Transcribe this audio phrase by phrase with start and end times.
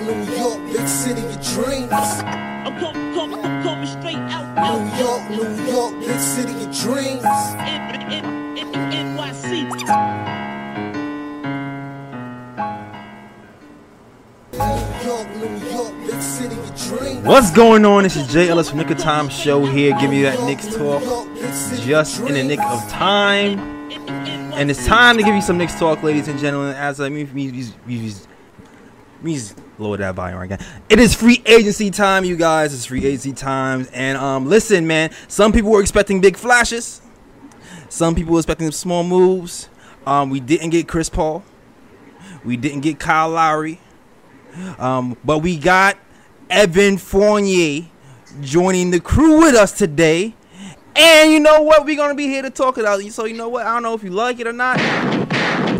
[0.00, 1.92] York, New York, big city of dreams.
[1.92, 6.72] I'm coming, coming, I'm coming straight out, out, New York, New York, big city of
[6.80, 7.24] dreams.
[7.24, 10.52] N- N- N- NYC.
[14.52, 14.58] New
[15.08, 17.26] York, New York, big city of dreams.
[17.26, 18.02] What's going on?
[18.04, 21.02] This is Jay Ellis from Knick of Time Show here, giving you that Knicks talk
[21.84, 23.58] just in the nick of time.
[24.54, 26.76] And it's time to give you some Knicks talk, ladies and gentlemen.
[26.76, 28.14] As I mean, me, me, me,
[29.22, 30.58] me just lower that volume again.
[30.88, 32.74] It is free agency time, you guys.
[32.74, 35.10] It's free agency time, and um, listen, man.
[35.28, 37.00] Some people were expecting big flashes.
[37.88, 39.68] Some people were expecting small moves.
[40.06, 41.44] Um, we didn't get Chris Paul.
[42.44, 43.80] We didn't get Kyle Lowry.
[44.78, 45.96] Um, but we got
[46.50, 47.84] Evan Fournier
[48.40, 50.34] joining the crew with us today.
[50.94, 51.84] And you know what?
[51.84, 53.12] We're gonna be here to talk about it.
[53.12, 53.66] So you know what?
[53.66, 54.78] I don't know if you like it or not,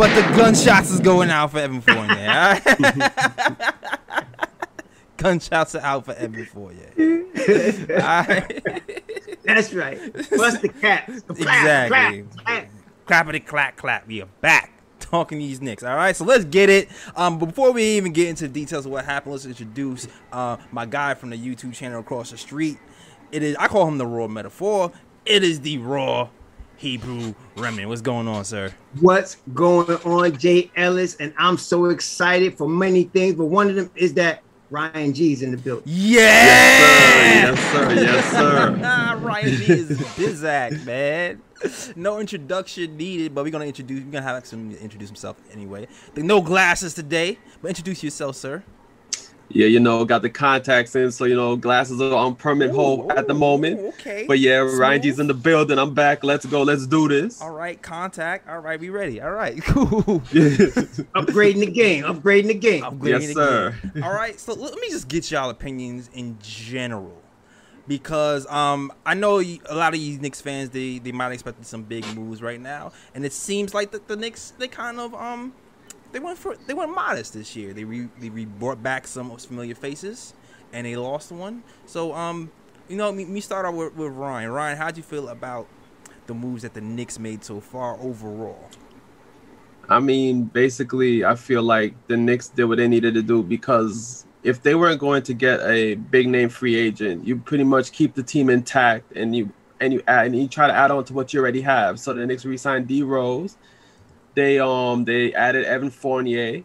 [0.03, 2.29] but the gunshots is going out for Evan Fournier.
[2.29, 3.75] all right?
[5.17, 6.91] gunshots are out for Evan Fournier.
[7.89, 8.65] Right?
[9.45, 10.13] That's right.
[10.13, 11.23] Bust the caps.
[11.23, 12.25] Clap, Exactly.
[12.35, 12.69] clap,
[13.07, 13.27] clap.
[13.29, 14.09] Clappity clap clap.
[14.09, 15.85] We are back talking these Knicks.
[15.85, 16.89] All right, so let's get it.
[17.15, 20.85] Um, before we even get into the details of what happened, let's introduce uh, my
[20.85, 22.79] guy from the YouTube channel across the street.
[23.31, 24.91] It is I call him the raw metaphor.
[25.25, 26.29] It is the raw
[26.83, 27.89] Hebrew remnant.
[27.89, 28.75] What's going on, sir?
[29.01, 31.15] What's going on, Jay Ellis?
[31.21, 35.43] And I'm so excited for many things, but one of them is that Ryan G's
[35.43, 35.85] in the building.
[35.87, 37.95] Yeah, Yes, sir.
[37.95, 38.81] Yes, sir.
[38.83, 41.41] Ah, Ryan G is Bizak, man.
[41.95, 44.03] No introduction needed, but we're gonna introduce.
[44.03, 45.87] We're gonna have some introduce himself anyway.
[46.17, 48.65] No glasses today, but introduce yourself, sir.
[49.55, 53.13] Yeah, you know, got the contacts in, so you know, glasses are on permanent hold
[53.13, 53.81] at the moment.
[53.81, 54.25] Ooh, Okay.
[54.27, 55.79] But yeah, Ryan G's in the building.
[55.79, 56.25] I'm back.
[56.25, 56.63] Let's go.
[56.63, 57.41] Let's do this.
[57.43, 58.49] All right, contact.
[58.49, 59.21] All right, we ready.
[59.21, 60.03] All right, cool.
[61.15, 62.05] Upgrading the game.
[62.05, 62.85] Upgrading the game.
[62.85, 63.75] I'm Yes, grading sir.
[63.85, 64.03] again.
[64.03, 67.21] All right, so let me just get y'all opinions in general,
[67.87, 71.83] because um I know a lot of these Knicks fans they they might expect some
[71.83, 75.53] big moves right now, and it seems like the, the Knicks they kind of um
[76.13, 77.73] they went for they went modest this year.
[77.73, 80.35] They re, they re brought back some familiar faces,
[80.73, 81.63] and they lost one.
[81.87, 82.51] So um
[82.89, 84.51] you know me, me start out with, with Ryan.
[84.51, 85.67] Ryan, how'd you feel about
[86.27, 88.69] the moves that the Knicks made so far overall?
[89.89, 94.27] I mean, basically, I feel like the Knicks did what they needed to do because
[94.43, 98.15] if they weren't going to get a big name free agent, you pretty much keep
[98.15, 101.13] the team intact and you and you add and you try to add on to
[101.13, 101.99] what you already have.
[101.99, 103.57] So the Knicks re-signed D Rose.
[104.35, 106.63] They um they added Evan Fournier,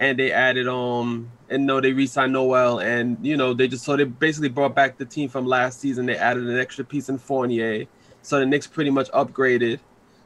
[0.00, 3.96] and they added um and no they re-signed Noel and you know they just so
[3.96, 6.06] they basically brought back the team from last season.
[6.06, 7.86] They added an extra piece in Fournier,
[8.22, 9.78] so the Knicks pretty much upgraded.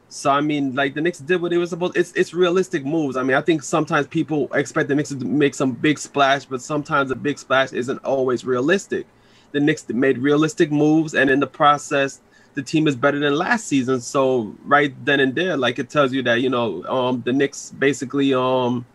[0.09, 1.95] So I mean, like the Knicks did what they were supposed.
[1.95, 3.15] It's it's realistic moves.
[3.15, 6.61] I mean, I think sometimes people expect the Knicks to make some big splash, but
[6.61, 9.07] sometimes a big splash isn't always realistic.
[9.53, 12.19] The Knicks made realistic moves, and in the process,
[12.53, 14.01] the team is better than last season.
[14.01, 17.71] So right then and there, like it tells you that you know um, the Knicks
[17.71, 18.85] basically um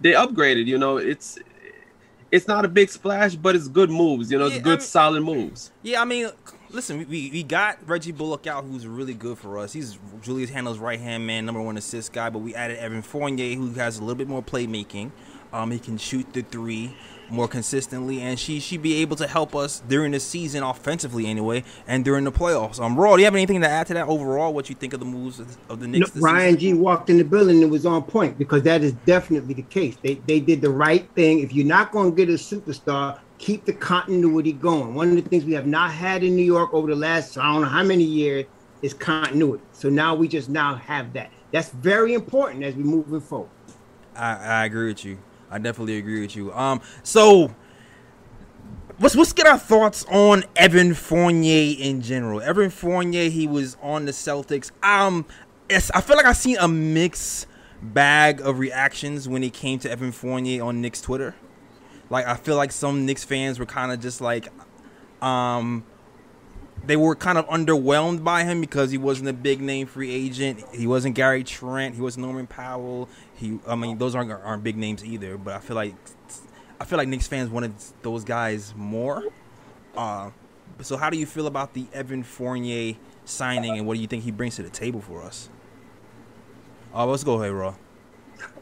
[0.00, 0.66] they upgraded.
[0.66, 1.38] You know, it's
[2.32, 4.30] it's not a big splash, but it's good moves.
[4.30, 5.70] You know, it's Yeah, I good mean- solid moves.
[5.82, 6.30] Yeah, I mean,
[6.70, 9.72] listen, we- we, we got Reggie Bullock out, who's really good for us.
[9.72, 12.30] He's Julius Randle's right hand man, number one assist guy.
[12.30, 15.12] But we added Evan Fournier, who has a little bit more playmaking.
[15.52, 16.96] Um, he can shoot the three
[17.34, 21.64] more consistently, and she she be able to help us during the season offensively anyway,
[21.86, 22.80] and during the playoffs.
[22.80, 24.54] Um, Raw, do you have anything to add to that overall?
[24.54, 26.10] What you think of the moves of the No, Knicks?
[26.10, 26.58] this Ryan season?
[26.58, 29.96] G walked in the building and was on point because that is definitely the case.
[30.02, 31.40] They they did the right thing.
[31.40, 34.94] If you're not going to get a superstar, keep the continuity going.
[34.94, 37.52] One of the things we have not had in New York over the last I
[37.52, 38.46] don't know how many years
[38.82, 39.64] is continuity.
[39.72, 41.32] So now we just now have that.
[41.52, 43.50] That's very important as we're moving forward.
[44.14, 45.18] I, I agree with you.
[45.50, 46.52] I definitely agree with you.
[46.52, 47.54] Um, so
[48.98, 52.40] let's let's get our thoughts on Evan Fournier in general.
[52.40, 54.70] Evan Fournier, he was on the Celtics.
[54.82, 55.26] Um,
[55.68, 57.46] it's, I feel like I've seen a mixed
[57.82, 61.34] bag of reactions when it came to Evan Fournier on Knicks Twitter.
[62.10, 64.48] Like I feel like some Knicks fans were kind of just like,
[65.22, 65.84] um,
[66.86, 70.62] they were kind of underwhelmed by him because he wasn't a big name free agent.
[70.72, 71.94] He wasn't Gary Trent.
[71.94, 73.08] He wasn't Norman Powell.
[73.34, 75.36] He, I mean, those aren't aren't big names either.
[75.36, 75.94] But I feel like
[76.80, 79.24] I feel like Knicks fans wanted those guys more.
[79.96, 80.30] Uh,
[80.80, 82.94] so how do you feel about the Evan Fournier
[83.24, 85.48] signing, and what do you think he brings to the table for us?
[86.94, 87.74] Uh, let's go ahead, Raw.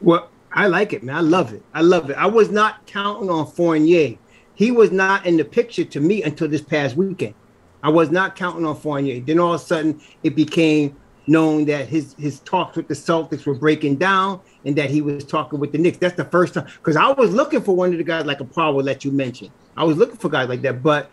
[0.01, 1.15] Well, I like it, man.
[1.15, 1.63] I love it.
[1.73, 2.17] I love it.
[2.17, 4.17] I was not counting on Fournier.
[4.55, 7.33] He was not in the picture to me until this past weekend.
[7.81, 9.19] I was not counting on Fournier.
[9.19, 10.95] Then all of a sudden, it became
[11.27, 15.23] known that his his talks with the Celtics were breaking down, and that he was
[15.23, 15.97] talking with the Knicks.
[15.97, 18.45] That's the first time because I was looking for one of the guys like a
[18.45, 19.51] Paul will let you mention.
[19.75, 21.09] I was looking for guys like that, but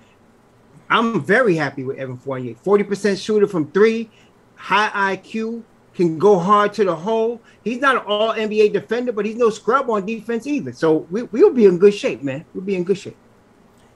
[0.89, 2.55] I'm very happy with Evan Fournier.
[2.55, 4.11] 40% shooter from three,
[4.57, 5.63] high IQ,
[5.95, 7.41] can go hard to the hole.
[7.63, 10.73] He's not an all NBA defender, but he's no scrub on defense either.
[10.73, 12.45] So we, we'll be in good shape, man.
[12.55, 13.17] We'll be in good shape.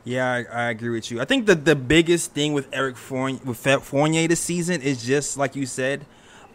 [0.04, 1.20] Yeah, I, I agree with you.
[1.20, 5.38] I think the the biggest thing with Eric Fournier, with Fournier this season is just
[5.38, 6.04] like you said,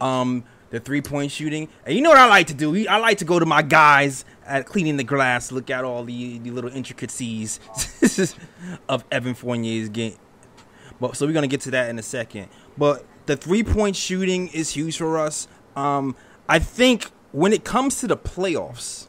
[0.00, 1.68] um, the three point shooting.
[1.84, 2.86] And you know what I like to do?
[2.88, 6.38] I like to go to my guys at cleaning the glass, look at all the,
[6.38, 7.60] the little intricacies
[8.88, 10.16] of Evan Fournier's game.
[11.00, 12.48] But so we're gonna get to that in a second.
[12.78, 15.48] But the three point shooting is huge for us.
[15.76, 16.16] Um,
[16.48, 19.08] I think when it comes to the playoffs,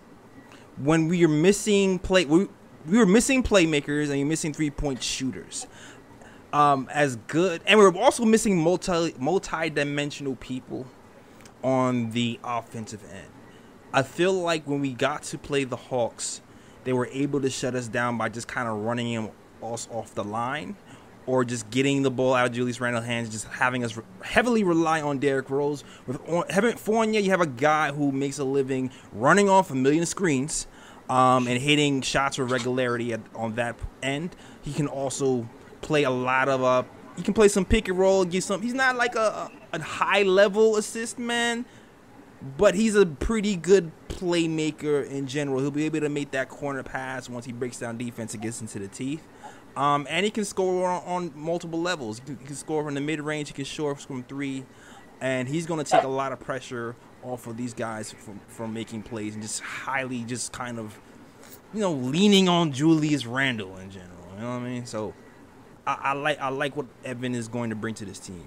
[0.78, 2.48] when we are missing play, we,
[2.86, 5.68] we were missing playmakers and you're missing three point shooters.
[6.54, 10.86] Um, as good, and we're also missing multi multi dimensional people
[11.64, 13.28] on the offensive end.
[13.94, 16.42] I feel like when we got to play the Hawks,
[16.84, 19.32] they were able to shut us down by just kind of running them
[19.62, 20.76] us off the line
[21.28, 25.02] or just getting the ball out of Julius Randle's hands, just having us heavily rely
[25.02, 25.84] on Derrick Rose.
[26.08, 26.20] With
[26.50, 30.68] Evan Fournier, you have a guy who makes a living running off a million screens
[31.10, 34.36] um, and hitting shots with regularity at, on that end.
[34.62, 35.48] He can also
[35.82, 36.84] play a lot of uh,
[37.18, 38.62] he can play some pick and roll, get some.
[38.62, 41.66] He's not like a, a high level assist man,
[42.58, 45.60] but he's a pretty good playmaker in general.
[45.60, 48.62] He'll be able to make that corner pass once he breaks down defense and gets
[48.62, 49.26] into the teeth.
[49.76, 52.20] Um, and he can score on, on multiple levels.
[52.20, 53.48] He can, he can, score from the mid range.
[53.48, 54.66] He can score from three,
[55.22, 58.74] and he's going to take a lot of pressure off of these guys from from
[58.74, 61.00] making plays and just highly, just kind of,
[61.74, 64.12] you know, leaning on Julius Randle in general.
[64.36, 64.86] You know what I mean?
[64.86, 65.14] So,
[65.88, 68.46] I, I like I like what Evan is going to bring to this team.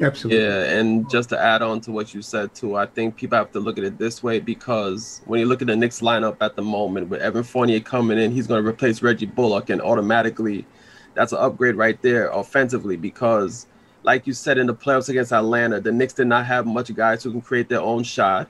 [0.00, 0.42] Absolutely.
[0.42, 3.52] Yeah, and just to add on to what you said too, I think people have
[3.52, 6.56] to look at it this way because when you look at the Knicks lineup at
[6.56, 10.66] the moment with Evan Fournier coming in, he's going to replace Reggie Bullock, and automatically,
[11.14, 13.66] that's an upgrade right there offensively because,
[14.02, 17.22] like you said in the playoffs against Atlanta, the Knicks did not have much guys
[17.22, 18.48] who can create their own shot,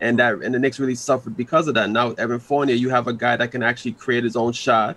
[0.00, 1.88] and that and the Knicks really suffered because of that.
[1.88, 4.96] Now with Evan Fournier, you have a guy that can actually create his own shot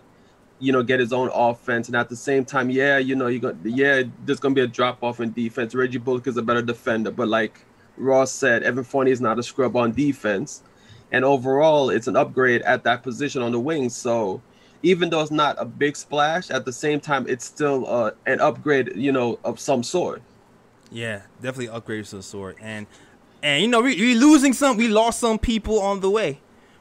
[0.60, 1.88] you know, get his own offense.
[1.88, 4.68] And at the same time, yeah, you know, you got yeah, there's gonna be a
[4.68, 5.76] drop off in defense.
[5.76, 7.60] Reggie Bullock is a better defender, but like
[7.98, 10.64] Ross said, Evan Fournier is not a scrub on defense.
[11.12, 13.96] And overall, it's an upgrade at that position on the wings.
[13.96, 14.42] So
[14.82, 18.42] even though it's not a big splash, at the same time, it's still uh, an
[18.42, 20.22] upgrade, you know, of some sort.
[20.92, 22.58] Yeah, definitely upgrade of some sort.
[22.62, 22.88] And
[23.42, 26.40] and you know, we we losing some, we lost some people on the way.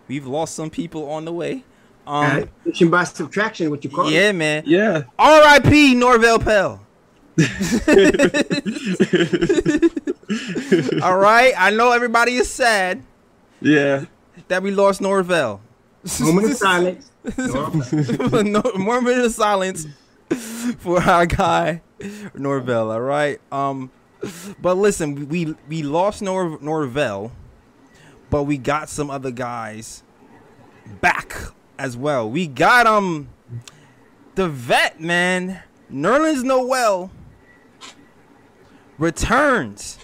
[0.08, 1.64] We've lost some people on the way.
[2.06, 4.34] Um, addition by subtraction, what you call yeah, it?
[4.34, 4.64] man.
[4.66, 5.04] Yeah.
[5.18, 5.94] R.I.P.
[5.94, 6.80] Norvel Pelle.
[11.02, 13.02] All right, I know everybody is sad.
[13.60, 14.04] Yeah.
[14.48, 15.60] That we lost Norvel.
[16.20, 17.10] Moment of silence.
[17.38, 19.86] no, moment of silence
[20.78, 22.92] for our guy Norvel.
[22.92, 23.40] All right.
[23.52, 23.90] Um,
[24.60, 27.30] but listen, we we lost Nor Norvel,
[28.30, 30.02] but we got some other guys
[31.00, 31.34] back
[31.82, 32.30] as well.
[32.30, 33.28] We got um
[34.36, 35.60] the vet man,
[35.92, 37.10] Nerlens Noel
[38.98, 39.98] returns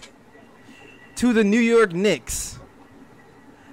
[1.14, 2.58] to the New York Knicks.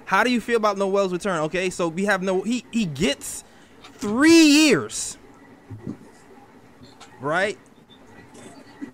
[0.04, 1.40] How do you feel about Noel's return?
[1.40, 3.42] Okay, so we have no he he gets
[3.82, 5.18] three years,
[7.20, 7.58] right?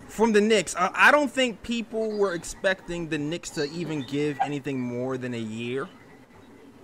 [0.07, 4.39] From the Knicks, I, I don't think people were expecting the Knicks to even give
[4.41, 5.87] anything more than a year.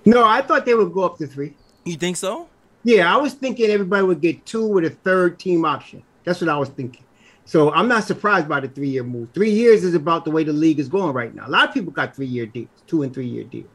[0.06, 1.56] No, I thought they would go up to three.
[1.90, 2.48] You think so?
[2.84, 6.04] Yeah, I was thinking everybody would get two with a third team option.
[6.24, 7.04] That's what I was thinking.
[7.46, 9.30] So I'm not surprised by the three year move.
[9.34, 11.48] Three years is about the way the league is going right now.
[11.48, 13.68] A lot of people got three year deals, two and three year deals.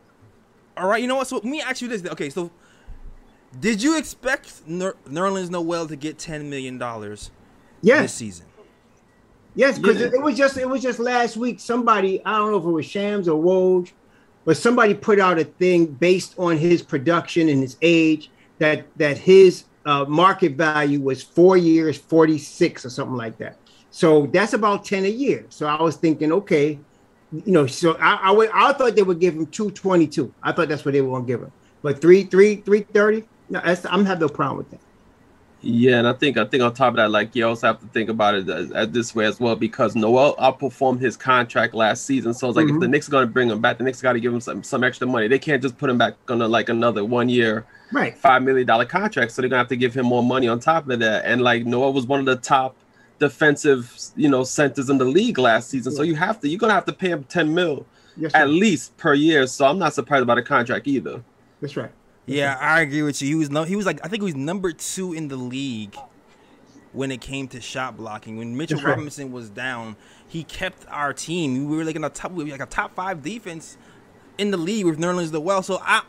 [0.76, 1.26] All right, you know what?
[1.26, 2.04] So let me ask you this.
[2.06, 2.50] Okay, so
[3.60, 7.30] did you expect Ner- Nerlens Noel to get ten million dollars
[7.82, 8.02] yes.
[8.02, 8.46] this season?
[9.56, 10.06] Yes, because Yeah.
[10.06, 11.60] it, it was just it was just last week.
[11.60, 13.90] Somebody I don't know if it was Shams or Woj,
[14.44, 19.18] but somebody put out a thing based on his production and his age that that
[19.18, 23.56] his uh, market value was four years, forty six or something like that.
[23.90, 25.46] So that's about ten a year.
[25.48, 26.78] So I was thinking, okay,
[27.32, 30.32] you know, so I I, would, I thought they would give him two twenty two.
[30.42, 33.24] I thought that's what they were going to give him, but three three three thirty.
[33.50, 34.80] No, I'm having no problem with that.
[35.66, 37.86] Yeah, and I think I think on top of that, like you also have to
[37.86, 42.04] think about it as, as this way as well because Noel outperformed his contract last
[42.04, 42.34] season.
[42.34, 42.80] So it's like if Mhm.
[42.80, 44.62] the Knicks are going to bring him back, the Knicks got to give him some
[44.62, 45.26] some extra money.
[45.26, 48.16] They can't just put him back on a, like another one year, Right.
[48.18, 49.32] five million dollar contract.
[49.32, 51.24] So they're gonna have to give him more money on top of that.
[51.24, 52.76] And like Noel was one of the top
[53.18, 55.92] defensive, you know, centers in the league last season.
[55.92, 57.86] So you have to you're gonna have to pay him ten mil
[58.18, 59.46] Yes, at least per year.
[59.46, 61.22] So I'm not surprised about the contract either.
[61.60, 61.90] That's right.
[62.26, 63.28] Yeah, I agree with you.
[63.28, 65.96] He was no, he was like I think he was number two in the league
[66.92, 68.36] when it came to shot blocking.
[68.36, 68.96] When Mitchell That's right.
[68.96, 71.68] Robinson was down, he kept our team.
[71.68, 73.76] We were like in a top, we were like a top five defense
[74.38, 75.62] in the league with Nerlens Noel.
[75.62, 76.02] So I,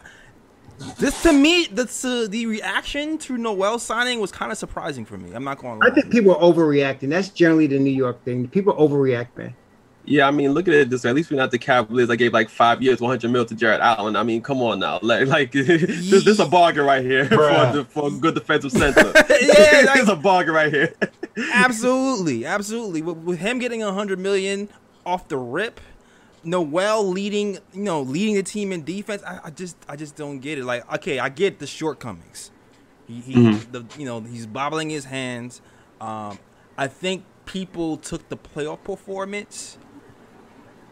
[0.97, 5.17] this to me, that's uh, the reaction to Noel signing was kind of surprising for
[5.17, 5.33] me.
[5.33, 5.79] I'm not going.
[5.79, 7.09] to I think people are overreacting.
[7.09, 8.47] That's generally the New York thing.
[8.47, 9.55] People overreact, man.
[10.07, 11.09] Yeah, I mean, look at it this way.
[11.09, 12.09] At least we're not the Cavaliers.
[12.09, 14.15] I gave like five years, 100 mil to Jarrett Allen.
[14.15, 14.99] I mean, come on now.
[15.01, 18.71] Like, like this, this is a bargain right here for, the, for a good defensive
[18.71, 19.11] center.
[19.45, 20.93] Yeah, this is a bargain right here.
[21.53, 23.01] absolutely, absolutely.
[23.01, 24.69] With, with him getting a hundred million
[25.05, 25.79] off the rip,
[26.43, 29.23] Noel leading, you know, leading the team in defense.
[29.23, 30.65] I, I just, I just don't get it.
[30.65, 32.51] Like, okay, I get the shortcomings.
[33.07, 35.61] He, he the, you know, he's bobbling his hands.
[36.01, 36.39] Um,
[36.77, 39.77] I think people took the playoff performance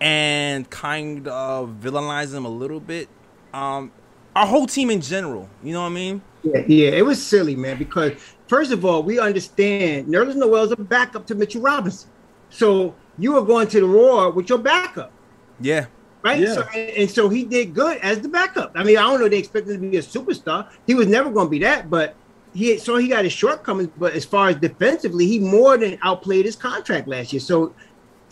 [0.04, 3.08] and kind of villainize them a little bit.
[3.54, 3.90] Um,
[4.36, 6.22] our whole team in general, you know what I mean?
[6.44, 7.78] Yeah, yeah, it was silly, man.
[7.78, 8.12] Because
[8.48, 12.10] first of all, we understand Nerlens Noel's a backup to Mitchell Robinson,
[12.50, 15.14] so you are going to the Roar with your backup,
[15.62, 15.86] Yeah,
[16.22, 16.42] right?
[16.42, 16.54] Yeah.
[16.54, 18.74] So, and, and so he did good as the backup.
[18.76, 20.70] I mean, I don't know they expected him to be a superstar.
[20.86, 22.16] He was never going to be that, but
[22.54, 23.92] he so he got his shortcomings.
[23.98, 27.40] But as far as defensively, he more than outplayed his contract last year.
[27.40, 27.74] So.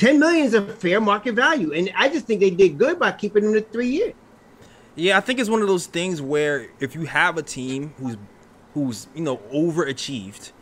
[0.01, 1.74] 10 million is a fair market value.
[1.74, 4.15] And I just think they did good by keeping him to three years.
[4.96, 8.17] Yeah, I think it's one of those things where if you have a team who's
[8.74, 10.53] who's you know overachieved,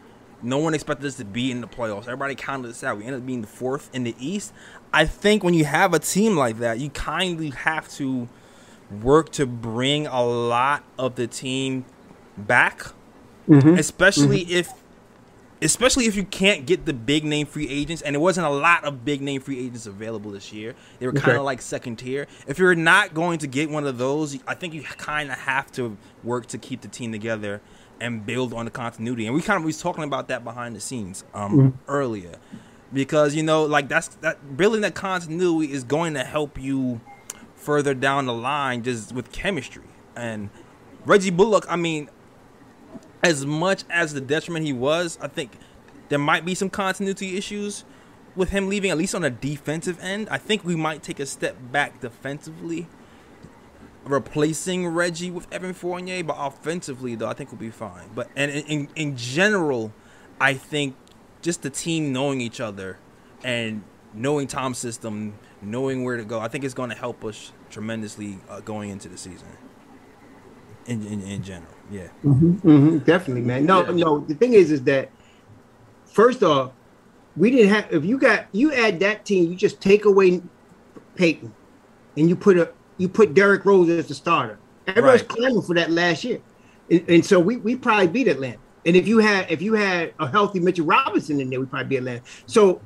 [0.44, 2.04] no one expected us to be in the playoffs.
[2.04, 2.98] Everybody counted us out.
[2.98, 4.52] We ended up being the fourth in the East.
[4.92, 8.28] I think when you have a team like that, you kindly have to
[9.02, 11.86] work to bring a lot of the team
[12.38, 12.88] back,
[13.48, 13.76] mm-hmm.
[13.76, 14.54] especially mm-hmm.
[14.54, 14.79] if
[15.62, 18.84] especially if you can't get the big name free agents, and there wasn't a lot
[18.86, 20.76] of big name free agents available this year.
[21.00, 21.38] They were kind Okay.
[21.38, 22.28] of like second tier.
[22.48, 25.72] If you're not going to get one of those, I think you kind of have
[25.74, 27.62] to work to keep the team together
[28.02, 29.26] and build on the continuity.
[29.26, 32.36] And we kind of was talking about that behind the scenes um, earlier,
[32.94, 37.02] because you know, like that's that building that continuity is going to help you
[37.56, 39.84] further down the line just with chemistry
[40.16, 40.50] and
[41.06, 41.66] Reggie Bullock.
[41.70, 42.10] I mean,
[43.24, 45.58] as much as the detriment he was, I think
[46.10, 47.84] there might be some continuity issues
[48.36, 50.30] with him leaving, at least on a defensive end.
[50.30, 52.88] I think we might take a step back defensively,
[54.06, 58.10] replacing Reggie with Evan Fournier, but offensively though, I think we'll be fine.
[58.16, 59.94] But and in, in, general,
[60.40, 60.96] I think
[61.42, 62.98] just the team knowing each other
[63.44, 63.84] and
[64.14, 68.40] knowing Tom's system, knowing where to go, I think it's going to help us tremendously
[68.50, 69.48] uh, going into the season.
[70.88, 72.08] In, in, in general, yeah.
[72.22, 73.66] hmm definitely, man.
[73.66, 73.92] No, Yeah.
[74.06, 74.20] no.
[74.22, 75.12] The thing is, is that
[76.14, 76.72] first off,
[77.36, 77.88] we didn't have.
[77.92, 80.42] If you got you add that team, you just take away
[81.16, 81.54] Payton,
[82.18, 84.62] and you put a you put Derrick Rose as the starter.
[84.88, 85.30] Everyone's Right.
[85.30, 86.40] clamoring for that last year,
[86.90, 88.58] and, and so we we probably beat Atlanta.
[88.86, 91.88] And if you had if you had a healthy Mitchell Robinson in there, we probably
[91.90, 92.22] beat Atlanta.
[92.48, 92.82] So.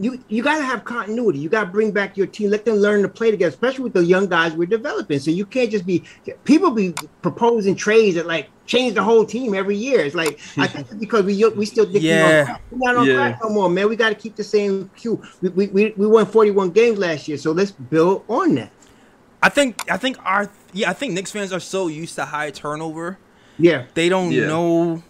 [0.00, 1.38] You, you got to have continuity.
[1.38, 2.50] You got to bring back your team.
[2.50, 5.18] Let them learn to play together, especially with the young guys we're developing.
[5.18, 6.04] So you can't just be
[6.44, 10.00] people be proposing trades that like change the whole team every year.
[10.00, 12.22] It's like I think it's because we we still think Yeah.
[12.26, 12.62] we're, on crack.
[12.70, 13.14] we're not on Yeah.
[13.14, 13.88] crack no more, man.
[13.88, 15.20] We got to keep the same cue.
[15.42, 18.70] We, we, we, we won 41 games last year, so let's build on that.
[19.42, 22.50] I think I think our yeah I think Knicks fans are so used to high
[22.50, 23.18] turnover
[23.56, 24.46] Yeah, they don't Yeah.
[24.46, 25.02] know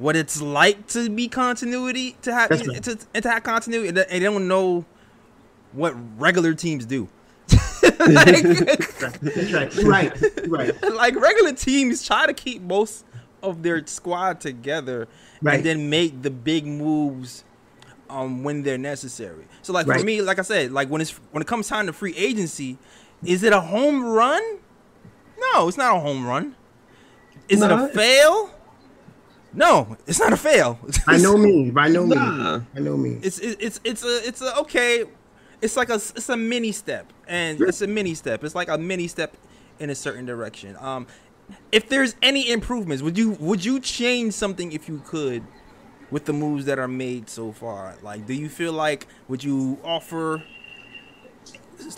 [0.00, 2.82] what it's like to be continuity to have That's right.
[2.82, 4.84] to, to have continuity and they they don't know
[5.72, 7.08] what regular teams do.
[8.00, 10.48] like, right.
[10.48, 13.04] Right, like regular teams try to keep most
[13.42, 15.06] of their squad together
[15.42, 15.56] Right.
[15.56, 17.44] and then make the big moves
[18.10, 19.46] um when they're necessary.
[19.62, 21.92] So like for me, like I said, like when it's when it comes time to
[21.92, 22.76] free agency,
[23.24, 24.42] is it a home run?
[25.38, 26.56] No, it's not a home run.
[27.48, 28.50] Is No, it a fail?
[29.52, 30.78] No, it's not a fail.
[31.06, 32.14] By no means, by no Nah.
[32.58, 33.26] means, by no means.
[33.26, 35.04] it's it's it's a it's a okay.
[35.60, 38.44] It's like a it's a mini step, and it's a mini step.
[38.44, 39.36] It's like a mini step
[39.78, 40.76] in a certain direction.
[40.78, 41.06] Um,
[41.72, 45.42] if there's any improvements, would you would you change something if you could
[46.10, 47.94] with the moves that are made so far?
[48.02, 50.42] Like, do you feel like would you offer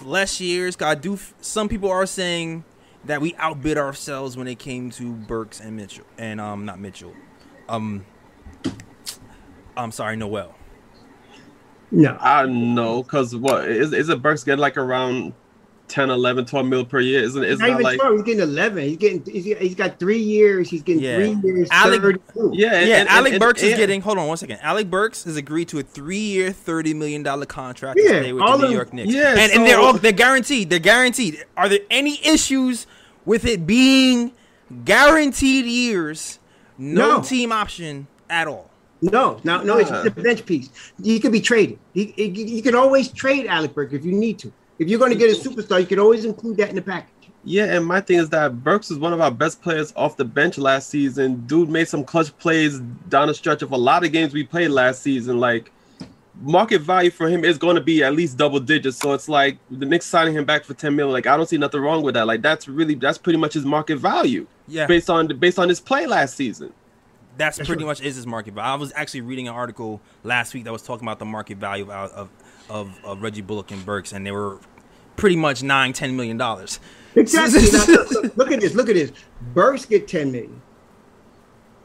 [0.02, 0.74] less years?
[0.76, 1.18] 'Cause I do.
[1.40, 2.64] Some people are saying
[3.04, 7.12] that we outbid ourselves when it came to Burks and Mitchell, and um, not Mitchell.
[7.72, 8.04] Um,
[9.76, 10.54] I'm sorry, Noel.
[11.90, 15.32] No, I know, cause what is is it Burks get like around
[15.88, 17.22] 10, 11, 12 mil per year.
[17.22, 18.82] Isn't it's Not not even like 12, he's getting 11.
[18.88, 20.70] He's getting he's, he's got three years.
[20.70, 21.16] He's getting Yeah.
[21.16, 21.68] three years.
[21.70, 22.50] Alec- 32.
[22.54, 24.00] yeah, and- yeah, and- Alec and- Burks is and- getting.
[24.02, 24.58] Hold on one second.
[24.62, 28.42] Alec Burks has agreed to a three-year, thirty million dollar contract to Yeah, stay with
[28.42, 29.12] all the New of- York Knicks.
[29.12, 30.70] yeah, and, and they're all they're guaranteed.
[30.70, 31.44] They're guaranteed.
[31.58, 32.86] Are there any issues
[33.26, 34.32] with it being
[34.86, 36.38] guaranteed years,
[36.78, 37.22] no, No.
[37.22, 38.70] team option at all?
[39.00, 39.78] No, no, no.
[39.78, 40.70] It's just a bench piece.
[41.02, 41.78] He could be traded.
[41.92, 44.52] He, he, you can always trade Alec Burks if you need to.
[44.78, 47.08] If you're going to get a superstar, you can always include that in the package.
[47.44, 50.24] Yeah, and my thing is that Burks is one of our best players off the
[50.24, 51.44] bench last season.
[51.46, 54.68] Dude made some clutch plays down the stretch of a lot of games we played
[54.68, 55.38] last season.
[55.40, 55.72] Like
[56.40, 58.96] market value for him is going to be at least double digits.
[58.98, 61.12] So it's like the Knicks signing him back for 10 million.
[61.12, 62.26] Like I don't see nothing wrong with that.
[62.26, 65.80] Like that's really that's pretty much his market value Yeah, based on based on his
[65.80, 66.72] play last season.
[67.36, 67.88] that's That's pretty right.
[67.90, 68.72] much is his market value.
[68.72, 71.90] I was actually reading an article last week that was talking about the market value
[71.90, 72.28] of of,
[72.70, 74.58] of, of Reggie Bullock and Burks, and they were
[75.16, 76.80] pretty much nine, ten million dollars.
[77.14, 77.60] Exactly.
[77.72, 78.74] Now, look, look- look at this.
[78.74, 79.12] Look at this.
[79.52, 80.62] Burks get 10 million.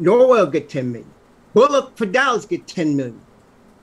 [0.01, 1.11] Norwell get 10 million.
[1.53, 3.19] Bullock for Dallas get 10 million.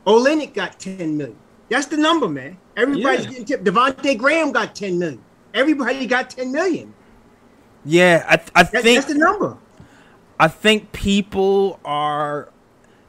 [0.06, 1.36] Olynyk got 10 million.
[1.68, 2.56] That's the number, man.
[2.76, 3.30] Everybody's Yeah.
[3.30, 3.64] getting tipped.
[3.64, 5.20] Devonte' Graham got 10 million.
[5.54, 6.92] Everybody got 10 million.
[7.84, 9.56] Yeah, I, I That- think that's the number.
[10.38, 12.48] I think people are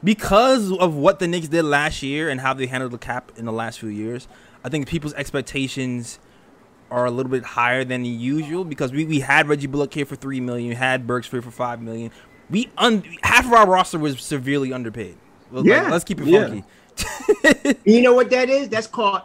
[0.04, 3.46] because of what the Knicks did last year and how they handled the cap in
[3.46, 4.28] the last few years.
[4.64, 6.20] I think people's expectations
[6.92, 10.16] are a little bit higher than usual because we, we had Reggie Bullock here for
[10.16, 12.12] three million, we had Burks here for five million.
[12.50, 15.18] We un, half of our roster was severely underpaid.
[15.52, 15.90] Well, like, Yeah.
[15.90, 16.62] let's keep it Yeah.
[17.86, 18.70] You know what that is?
[18.70, 19.22] That's called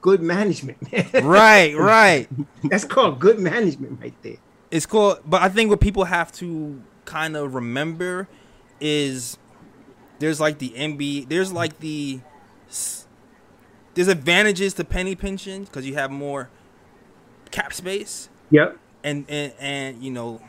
[0.00, 0.78] good management.
[1.22, 2.28] right, right.
[2.64, 4.36] That's called good management right there.
[4.70, 8.28] It's cool, but I think what people have to kind of remember
[8.80, 9.38] is
[10.18, 12.20] there's like the MB, there's like the
[13.94, 16.50] there's advantages to penny pinching because you have more
[17.52, 18.76] cap space Yep.
[19.04, 20.40] and and and you know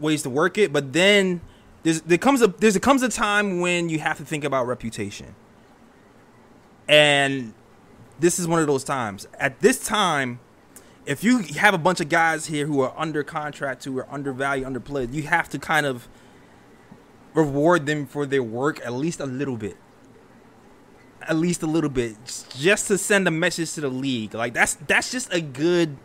[0.00, 1.40] ways to work it, but then
[1.82, 4.66] there's there comes a there's a comes a time when you have to think about
[4.66, 5.34] reputation,
[6.88, 7.54] and
[8.20, 9.26] this is one of those times.
[9.38, 10.40] At this time,
[11.06, 14.66] if you have a bunch of guys here who are under contract, who are undervalued,
[14.66, 16.08] underplayed, you have to kind of
[17.34, 19.76] reward them for their work at least a little bit.
[21.22, 22.16] At least a little bit,
[22.58, 24.34] just to send a message to the league.
[24.34, 25.96] Like that's that's just a good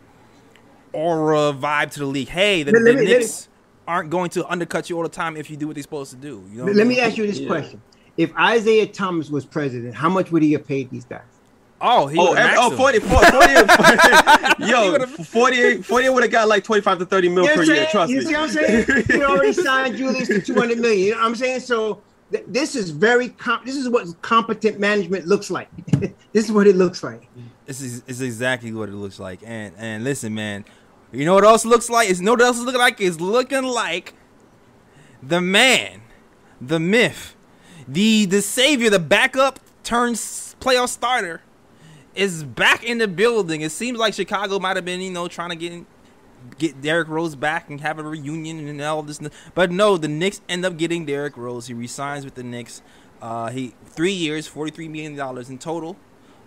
[0.92, 2.28] aura vibe to the league.
[2.28, 3.48] Hey, the, Let- the me- let me- Knicks
[3.88, 6.16] aren't going to undercut you all the time if you do what they're supposed to
[6.16, 6.44] do.
[6.52, 6.70] You know.
[6.72, 7.48] Let I me ask you this Yeah.
[7.48, 7.82] question.
[8.18, 11.22] If Isiah Thomas was president, how much would he have paid these guys?
[11.80, 12.76] Oh, he Oh, would've and, maxed oh him.
[12.76, 12.98] 40,
[14.58, 17.48] 40, He yo, would've- 48, 48 would have got like 25 to 30 mil You
[17.50, 17.86] know per what year.
[17.90, 18.24] Trust you me.
[18.24, 19.04] see what I'm saying?
[19.06, 20.98] He already signed Julius to 200 million.
[21.06, 21.60] You know what I'm saying?
[21.60, 22.02] So
[22.32, 25.68] th- this is very com- this is what competent management looks like.
[26.32, 27.28] this is what it looks like.
[27.66, 29.40] This is, is exactly what it looks like.
[29.46, 30.64] And and listen, man,
[31.12, 32.10] you know what else looks like?
[32.10, 33.00] It's you know what else is looking like?
[33.00, 34.14] It's looking like
[35.22, 36.00] the man,
[36.60, 37.36] the myth,
[37.88, 41.40] the the savior, the backup turns playoff starter
[42.14, 43.62] is back in the building.
[43.62, 45.84] It seems like Chicago might have been, you know, trying to get
[46.58, 49.20] get Derrick Rose back and have a reunion and all this.
[49.54, 51.66] But no, the Knicks end up getting Derrick Rose.
[51.66, 52.82] He resigns with the Knicks.
[53.22, 55.96] Uh, he three years, forty three million dollars in total.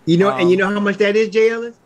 [0.06, 1.76] You know, and you Um, know how much that is, Jay Ellis?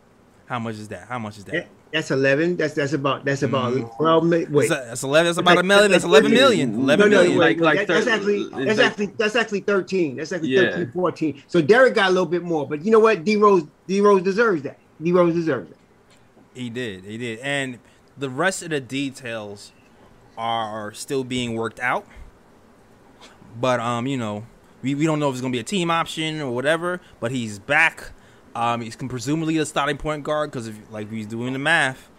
[0.45, 1.07] How much is that?
[1.07, 1.67] How much is that?
[1.91, 2.57] That- That's 11.
[2.57, 4.51] That's that's about that's about 12 million.
[4.51, 4.69] Wait.
[4.69, 5.25] That's, that's eleven.
[5.27, 5.91] That's about like- a million.
[5.91, 6.43] That's like eleven 13.
[6.43, 6.71] million.
[6.77, 7.37] No, Eleven no, million.
[7.37, 10.15] wait, Like- like that- that's actually that's like- actually that's actually 13.
[10.17, 10.71] That's actually Yeah.
[10.71, 11.43] 13, 14.
[11.47, 13.23] So Derrick got a little bit more, but you know what?
[13.23, 14.77] D Rose D Rose deserves that.
[15.01, 15.77] D Rose deserves it.
[16.53, 17.03] He did.
[17.05, 17.39] He did.
[17.39, 17.79] And
[18.17, 19.71] the rest of the details
[20.37, 22.05] are still being worked out.
[23.59, 24.45] But um, you know,
[24.81, 26.99] we, we don't know if it's gonna be a team option or whatever.
[27.19, 28.11] But he's back.
[28.57, 32.09] Um, he's can presumably a starting point guard because if like he's doing the math,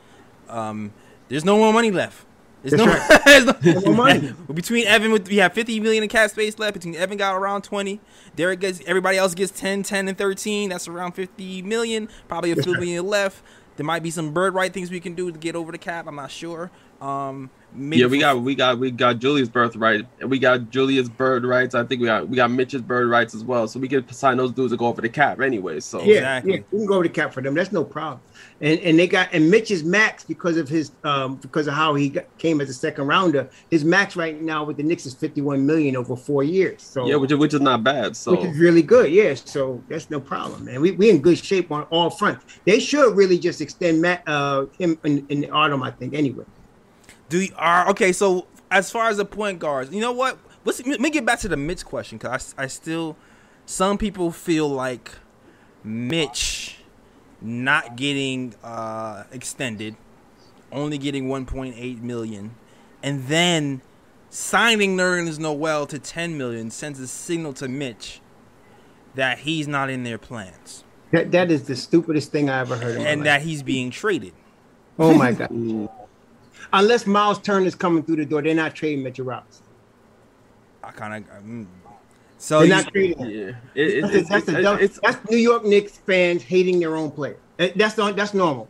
[0.48, 0.92] um,
[1.29, 2.24] there's no more money left.
[2.62, 3.24] There's no, That's
[3.61, 4.33] there's no, No more money.
[4.55, 6.74] between Evan with we have 50 million in cap space left.
[6.74, 8.01] Between Evan got around 20.
[8.37, 10.70] Derrick gets everybody else gets 10, 10, and 13.
[10.70, 12.09] That's around 50 million.
[12.29, 13.42] Probably a few million left.
[13.77, 16.07] There might be some bird right things we can do to get over the cap.
[16.07, 16.70] I'm not sure.
[17.01, 20.70] Um, maybe Yeah, we got we got we got Julius Bird right, and we got
[20.70, 21.74] Julius bird rights.
[21.74, 23.68] I think we got we got Mitch's bird rights as well.
[23.68, 25.81] So we can sign those dudes to go over the cap anyway.
[25.81, 26.52] So Yeah, Exactly.
[26.52, 27.54] yeah, we can go over the cap for them.
[27.54, 28.20] That's no problem.
[28.61, 31.94] And and they got and Mitch is max because of his um because of how
[31.94, 33.50] he got, came as a second rounder.
[33.70, 36.83] His max right now with the Knicks is 51 million over four years.
[36.83, 38.16] So yeah, which is, which is not bad.
[38.16, 39.11] So which is really good.
[39.12, 40.81] Yeah, so that's no problem, man.
[40.81, 42.44] We we in good shape on all fronts.
[42.66, 46.14] They should really just extend Matt uh him in, in the autumn, I think.
[46.14, 46.44] Anyway,
[47.29, 48.12] Do you are okay?
[48.12, 50.38] So as far as the point guards, you know what?
[50.64, 53.17] Let's let me get back to the Mitch question because I, I still
[53.67, 55.12] some people feel like
[55.85, 56.79] Mitch
[57.41, 59.97] not getting uh, extended,
[60.73, 62.55] only getting 1.8 million,
[63.03, 63.83] and then
[64.31, 68.21] signing Nerlens Noel to 10 million sends a signal to Mitch
[69.14, 72.97] that he's not in their plans That, that is the stupidest thing I ever heard.
[72.97, 73.25] In my and life.
[73.25, 74.35] that he's being traded.
[74.99, 75.49] oh my god!
[76.72, 79.64] Unless Miles Turner's coming through the door, they're not trading Mitchell Robinson.
[80.85, 81.66] I kind of mm.
[82.38, 83.20] so They're not trading.
[83.20, 86.96] Yeah, it, it, That's, it's, that's, the it's- that's New York Knicks fans hating their
[86.96, 87.37] own player.
[87.74, 88.68] That's not, that's normal.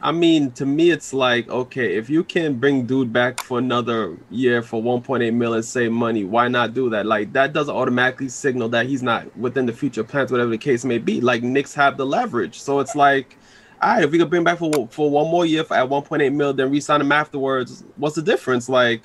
[0.00, 4.16] I mean, to me, it's like okay, if you can bring dude back for another
[4.30, 7.06] year for 1.8 million, save money, why not do that?
[7.06, 10.84] Like that doesn't automatically signal that he's not within the future plans, whatever the case
[10.84, 11.20] may be.
[11.20, 13.38] Like Knicks have the leverage, so it's like,
[13.82, 16.32] all right, if we could bring back for for one more year for, at 1.8
[16.34, 17.84] mil, then re-sign him afterwards.
[17.96, 18.68] What's the difference?
[18.68, 19.02] Like,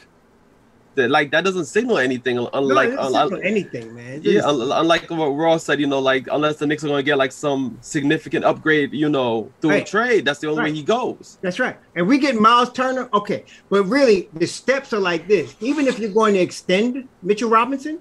[0.96, 2.36] that like that doesn't signal anything.
[2.36, 4.16] No, Unlike it doesn't anything, man.
[4.16, 6.88] It yeah, just- un- unlike what Ross said, you know, like unless the Knicks are
[6.88, 9.88] going to get like some significant upgrade, you know, through Right.
[9.88, 11.38] a trade, that's the only way he goes.
[11.42, 11.78] That's right.
[11.96, 13.46] And we get Miles Turner, okay.
[13.70, 15.56] But really, the steps are like this.
[15.62, 18.00] Even if you're going to extend Mitchell Robinson,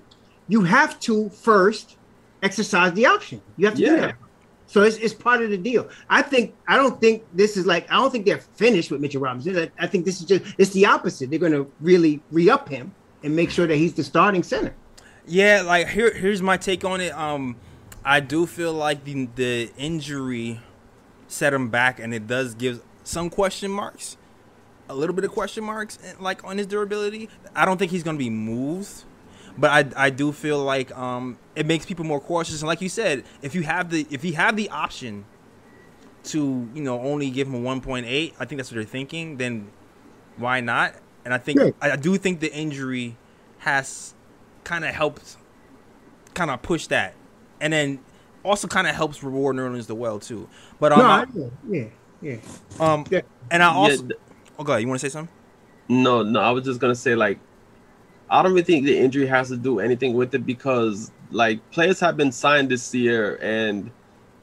[0.48, 1.96] you have to first
[2.42, 3.40] exercise the option.
[3.56, 4.16] You have to do that.
[4.70, 5.88] So it's, it's part of the deal.
[6.09, 9.20] I think I don't think this is like I don't think they're finished with Mitchell
[9.20, 9.59] Robinson.
[9.59, 11.28] I, I think this is just it's the opposite.
[11.28, 14.72] They're going to really re-up him and make sure that he's the starting center.
[15.26, 17.12] Yeah, like here here's my take on it.
[17.18, 17.56] Um
[18.04, 20.61] I do feel like the the injury
[21.26, 24.16] set him back and it does give some question marks.
[24.88, 27.28] A little bit of question marks eh, like on his durability.
[27.56, 29.02] I don't think he's going to be moved.
[29.58, 32.88] But I, I do feel like um it makes people more cautious and like you
[32.88, 35.24] said, if you have the if you have the option
[36.24, 38.04] to, you know, only give him a 1.8,
[38.38, 39.70] I think that's what they're thinking, then
[40.36, 40.94] why not?
[41.24, 41.70] And I think Yeah.
[41.80, 43.16] I, I do think the injury
[43.58, 44.14] has
[44.64, 45.36] kind of helped
[46.34, 47.14] kind of push that,
[47.60, 47.98] and then
[48.42, 50.48] also kind of helps reward Nerlens the well too.
[50.78, 51.84] But um, no, I- I- yeah,
[52.22, 52.36] yeah.
[52.78, 53.20] um, Yeah.
[53.50, 54.14] and I also, Yeah,
[54.58, 55.34] oh, God, you want to say something?
[55.88, 57.38] No, no, I was just gonna say like,
[58.30, 62.00] I don't really think the injury has to do anything with it because like players
[62.00, 63.90] have been signed this year and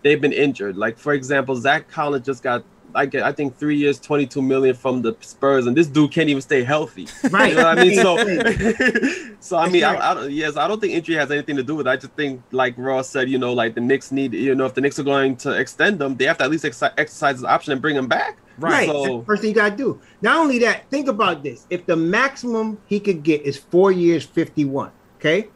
[0.03, 0.77] they've been injured.
[0.77, 4.75] Like for example, Zach Collins just got like I think three years, twenty two million
[4.75, 7.07] from the Spurs, and this dude can't even stay healthy.
[7.29, 7.49] Right.
[7.49, 7.95] You know what I mean?
[7.95, 9.83] So, so I mean.
[9.83, 11.89] I, I don't, yes, I don't think injury has anything to do with it.
[11.89, 14.73] I just think, like Ross said, you know, like the Knicks need, you know, if
[14.73, 17.47] the Knicks are going to extend them, they have to at least ex- exercise the
[17.47, 18.37] option and bring him back.
[18.57, 18.87] Right.
[18.87, 20.01] That's So the first thing you gotta do.
[20.21, 21.67] Not only that, think about this.
[21.69, 25.49] If the maximum he could get is four years, 51, okay?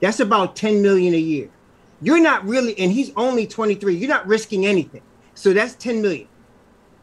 [0.00, 1.50] That's about 10 million a year.
[2.00, 5.02] You're not really, and he's only 23, you're not risking anything.
[5.34, 6.28] So that's 10 million.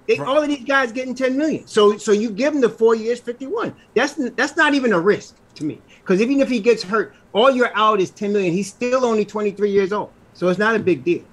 [0.08, 0.28] They, Right.
[0.28, 1.66] All of these guys getting 10 million.
[1.66, 3.74] So so you give him the four years, 51.
[3.96, 5.82] That's that's not even a risk to me.
[6.02, 8.54] Because even if he gets hurt, all you're out is 10 million.
[8.54, 10.12] He's still only 23 years old.
[10.34, 11.24] So it's not a big deal.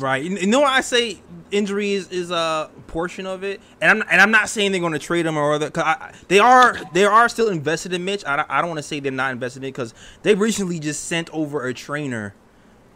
[0.00, 0.22] Right.
[0.24, 4.30] You know why I say injury is, a portion of it, and I'm and I'm
[4.30, 5.70] not saying they're going to trade him or other.
[5.70, 8.24] Cause I, they are they are still invested in Mitch.
[8.24, 11.04] I, don't- I don't want to say they're not invested in because they recently just
[11.04, 12.34] sent over a trainer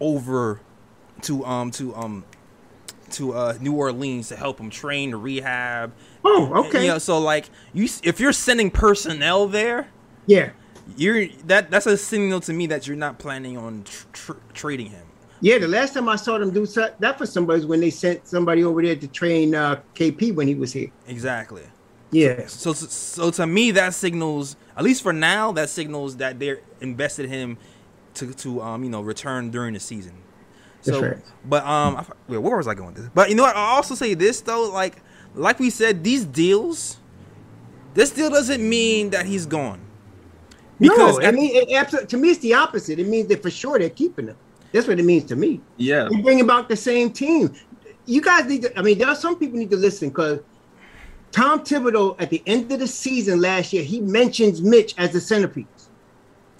[0.00, 0.60] over
[1.22, 2.24] to um to um
[3.10, 5.92] to uh New Orleans to help him train to rehab.
[6.24, 6.82] Oh, okay.
[6.86, 9.88] You know, so like you, if you're sending personnel there,
[10.26, 10.50] Yeah.
[10.96, 14.86] you're that that's a signal to me that you're not planning on tr- tr- trading
[14.90, 15.03] him.
[15.44, 17.90] Yeah, the last time I saw them do so- that for somebody was when they
[17.90, 20.90] sent somebody over there to train uh, KP when he was here.
[21.06, 21.60] Exactly.
[22.12, 22.46] Yeah.
[22.46, 27.26] So, so to me, that signals, at least for now, that signals that they're invested
[27.26, 27.58] in him
[28.14, 30.14] to, to um, you know, return during the season.
[30.80, 31.24] So, That's right.
[31.44, 33.10] but um, I, wait, where was I going with this?
[33.12, 33.54] But you know what?
[33.54, 35.02] I also say this though, like,
[35.34, 36.96] like we said, these deals,
[37.92, 39.82] this deal doesn't mean that he's gone.
[40.80, 42.98] no, I mean, it, absolutely, to me, it's the opposite.
[42.98, 44.36] It means that for sure they're keeping him.
[44.74, 45.60] That's what it means to me.
[45.76, 47.54] yeah, They bring about the same team.
[48.06, 48.76] You guys need to.
[48.76, 50.40] I mean, there are some people need to listen because
[51.30, 55.20] Tom Thibodeau at the end of the season last year he mentions Mitch as the
[55.20, 55.88] centerpiece.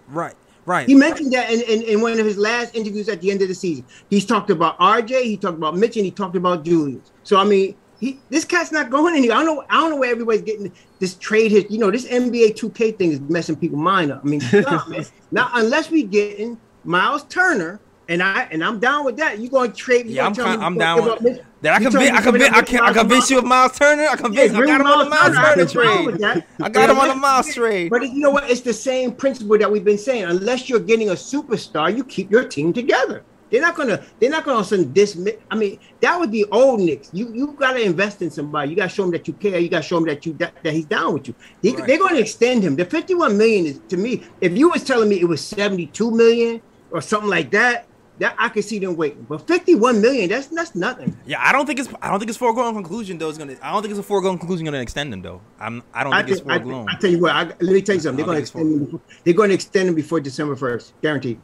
[0.08, 0.86] right, right.
[0.86, 3.48] He mentioned that in, in, in one of his last interviews at the end of
[3.48, 3.84] the season.
[4.10, 7.10] He's talked about RJ, he talked about Mitch, and he talked about Julius.
[7.24, 9.38] So I mean, he this cat's not going anywhere.
[9.38, 9.64] I don't know.
[9.68, 11.50] I don't know where everybody's getting this trade.
[11.50, 14.20] His, you know, this NBA 2K thing is messing people's mind up.
[14.24, 15.04] I mean, nah, man.
[15.32, 17.80] Not unless we getting Miles Turner.
[18.08, 19.38] And I and I'm down with that.
[19.38, 20.06] You going to trade?
[20.06, 21.40] you yeah, I'm gonna me I'm down with Mitch?
[21.62, 21.74] that.
[21.74, 24.06] I convince, I convince, I can, I convince you of Miles Turner.
[24.08, 25.66] I convince, I bring got him on the Miles Turner.
[25.66, 26.44] Turner trade.
[26.60, 27.90] I got him on the Miles trade.
[27.90, 28.50] But you know what?
[28.50, 30.24] It's the same principle that we've been saying.
[30.24, 33.24] Unless you're getting a superstar, you keep your team together.
[33.54, 34.02] They're not gonna.
[34.18, 35.16] They're not gonna send this.
[35.48, 37.10] I mean, that would be old Knicks.
[37.12, 38.70] You you gotta invest in somebody.
[38.70, 39.60] You gotta show them that you care.
[39.60, 41.34] You gotta show them that you that, that he's down with you.
[41.62, 41.86] He, Right.
[41.86, 42.74] They're gonna extend him.
[42.74, 44.24] The 51 million is to me.
[44.40, 47.86] If you was telling me it was 72 million or something like that,
[48.18, 49.26] that I could see them waiting.
[49.28, 51.16] But 51 million, that's that's nothing.
[51.26, 53.28] Yeah, I don't think it's I don't think it's foregone conclusion though.
[53.28, 55.40] It's gonna I don't think it's a foregone conclusion gonna extend them though.
[55.58, 56.86] I'm I don't I, think it's think, I, foregone.
[56.86, 58.16] think- I tell you what, I, let me tell you something.
[58.18, 58.70] They're gonna extend.
[58.72, 61.40] Them before, they're going to extend them before December 1st, guaranteed.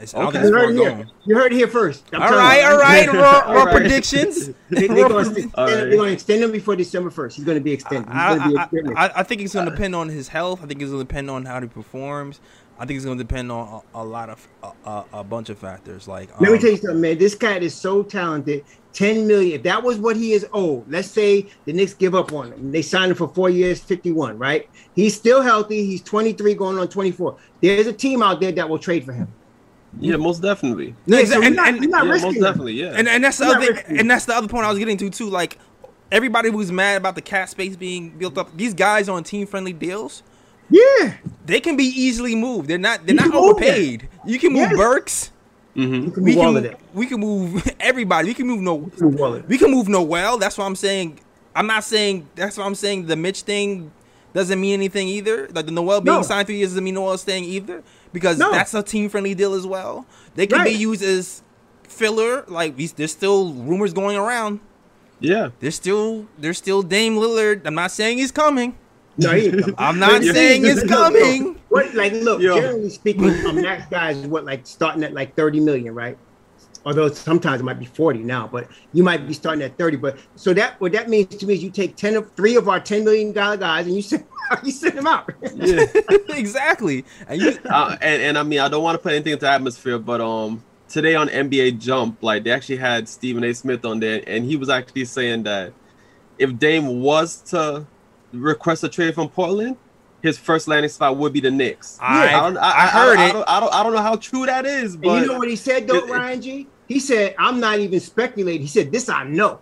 [0.00, 0.42] It's, I don't Okay.
[0.42, 1.06] think You heard, here.
[1.24, 2.04] you heard it here first.
[2.12, 2.66] I'm All telling right, you.
[2.68, 3.74] all right, raw, All raw right.
[3.76, 4.50] predictions.
[4.70, 5.74] They, Raw they're going to extend, All right.
[5.74, 7.34] they're going to extend him before December 1st.
[7.34, 8.06] He's going to be extended.
[8.08, 8.36] He's I,
[8.70, 9.06] going to I.
[9.06, 10.62] I, I think it's going to depend on his health.
[10.62, 12.38] I think it's going to depend on how he performs.
[12.78, 15.48] I think it's going to depend on a, a lot of a, a, a bunch
[15.48, 16.06] of factors.
[16.06, 17.18] Like Let me um, tell you something, man.
[17.18, 18.64] This cat is so talented.
[18.92, 19.56] 10 million.
[19.56, 22.72] If that was what he is owed, let's say the Knicks give up on him.
[22.72, 24.68] They signed him for four years, 51, right?
[24.94, 25.84] He's still healthy.
[25.84, 27.36] He's 23 going on 24.
[27.60, 29.28] There's a team out there that will trade for him.
[30.00, 30.94] Yeah, most definitely.
[31.06, 32.74] No, Yeah, so and- not, and- you're not yeah, most definitely.
[32.74, 32.94] Yeah.
[32.96, 35.10] and and that's the other thing, and that's the other point I was getting to
[35.10, 35.30] too.
[35.30, 35.58] Like
[36.12, 39.72] everybody who's mad about the cap space being built up, these guys on team friendly
[39.72, 40.22] deals,
[40.70, 41.14] Yeah.
[41.46, 42.68] they can be easily moved.
[42.68, 44.08] They're not they're You not can move overpaid.
[44.26, 44.76] You can move Yes.
[44.76, 45.30] Burks.
[45.74, 48.28] hmm You can We move all can of we can move everybody.
[48.28, 50.38] We can move no Move all of we can move Noel.
[50.38, 51.20] That's what I'm saying.
[51.54, 53.06] I'm not saying that's what I'm saying.
[53.06, 53.90] The Mitch thing
[54.34, 55.48] doesn't mean anything either.
[55.52, 56.22] Like the Noel being No.
[56.22, 58.50] signed three years doesn't mean Noel staying either because No.
[58.52, 60.06] that's a team friendly deal as well.
[60.34, 61.42] They can be used as
[61.84, 62.44] filler.
[62.46, 64.60] Like we, there's still rumors going around.
[65.20, 65.48] Yeah.
[65.60, 67.62] There's still there's still Dame Lillard.
[67.64, 68.76] I'm not saying he's coming.
[69.18, 69.74] No, he ain't coming.
[69.78, 71.60] I'm not saying it's Look, look, coming.
[71.68, 72.60] What like look, Yo.
[72.60, 76.16] generally speaking, a max guy is what like starting at like 30 million, right?
[76.86, 79.96] Although sometimes it might be 40 now, but you might be starting at 30.
[79.96, 82.68] But so that what that means to me is you take 10 of three of
[82.68, 84.24] our 10 million dollar guys and you send
[84.62, 85.30] you send them out.
[85.54, 85.84] Yeah.
[86.28, 87.04] exactly.
[87.26, 89.98] And you, uh, and, and I mean, I don't want to put anything into atmosphere,
[89.98, 93.52] but um, today on NBA Jump, like they actually had Stephen A.
[93.52, 95.72] Smith on there, and he was actually saying that
[96.38, 97.86] if Dame was to
[98.32, 99.76] request a trade from Portland,
[100.22, 101.98] his first landing spot would be the Knicks.
[102.00, 103.32] I- don't, I heard I, it.
[103.32, 105.48] don't, I don't, I don't know how true that is, And but you know what
[105.48, 106.66] he said though, it- it- Ryan G?
[106.88, 108.62] He said, I'm not even speculating.
[108.62, 109.60] He said, This I know.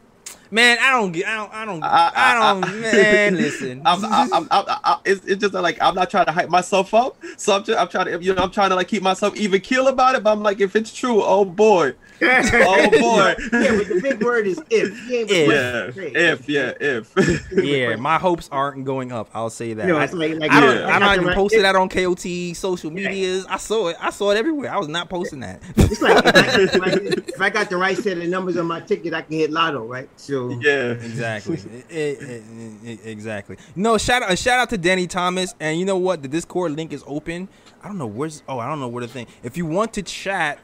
[0.51, 1.27] man, I don't get.
[1.27, 1.53] I don't.
[1.53, 1.83] I don't.
[1.83, 2.65] I- I- I don't.
[2.65, 3.83] I- man, listen.
[3.85, 6.95] I'm, I'm, I'm, I'm, I- it's, it's just like I'm not trying to hype myself
[6.95, 9.37] up, so I'm, just, I'm trying to, you know, I'm trying to like keep myself
[9.37, 10.23] even keel about it.
[10.23, 14.47] But I'm like, if it's true, oh boy, oh boy, yeah, but the big word
[14.47, 14.99] is if.
[15.07, 15.49] He ain't If.
[15.49, 16.17] yeah, requesting a trade.
[16.17, 19.29] if, yeah, if, yeah, my hopes aren't going up.
[19.35, 19.87] I'll say that.
[19.87, 20.77] You know, I, it's like, like I don't.
[20.77, 20.87] Yeah.
[20.87, 21.37] I'm not even Right.
[21.37, 23.45] posting that on KOT social medias.
[23.49, 23.97] I saw it.
[24.01, 24.73] I saw it everywhere.
[24.73, 25.63] I was not posting that.
[25.77, 26.89] It's like if I, if, I,
[27.35, 29.85] if I got the right set of numbers on my ticket, I can hit lotto,
[29.87, 30.09] right?
[30.17, 31.59] So yeah, exactly.
[31.91, 32.43] I- I-
[32.87, 33.57] I- exactly.
[33.75, 34.39] No shout out.
[34.39, 35.55] Shout out to Danny Thomas.
[35.61, 36.23] And you know what?
[36.23, 37.49] The Discord link is open.
[37.83, 38.43] I don't know where's.
[38.49, 39.27] Oh, I don't know where the thing.
[39.43, 40.59] If you want to chat,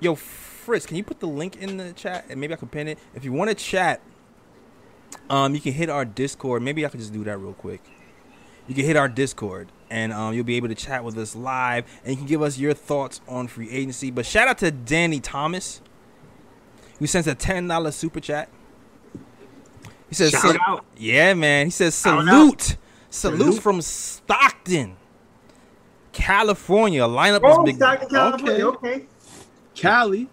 [0.00, 0.14] yo,
[0.62, 2.98] Fritz, can you put the link in the chat and maybe I can pin it.
[3.14, 4.00] If you want to chat,
[5.28, 6.62] um, you can hit our Discord.
[6.62, 7.80] Maybe I can just do that real quick.
[8.68, 11.84] You can hit our Discord and um, you'll be able to chat with us live
[12.04, 14.10] and you can give us your thoughts on free agency.
[14.12, 15.82] But shout out to Danny Thomas,
[17.00, 18.48] who sends a ten dollar super chat.
[20.08, 20.84] He says, Shout out.
[20.96, 22.76] "Yeah, man." He says, "Salute,
[23.10, 23.62] salute, Salute.
[23.62, 24.96] from Stockton,
[26.12, 27.76] California." Lineup Oh, is big.
[27.76, 28.66] Stockton, California.
[28.66, 29.06] Okay.
[29.74, 30.28] Cali,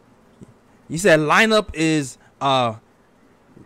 [0.89, 2.75] He said lineup is uh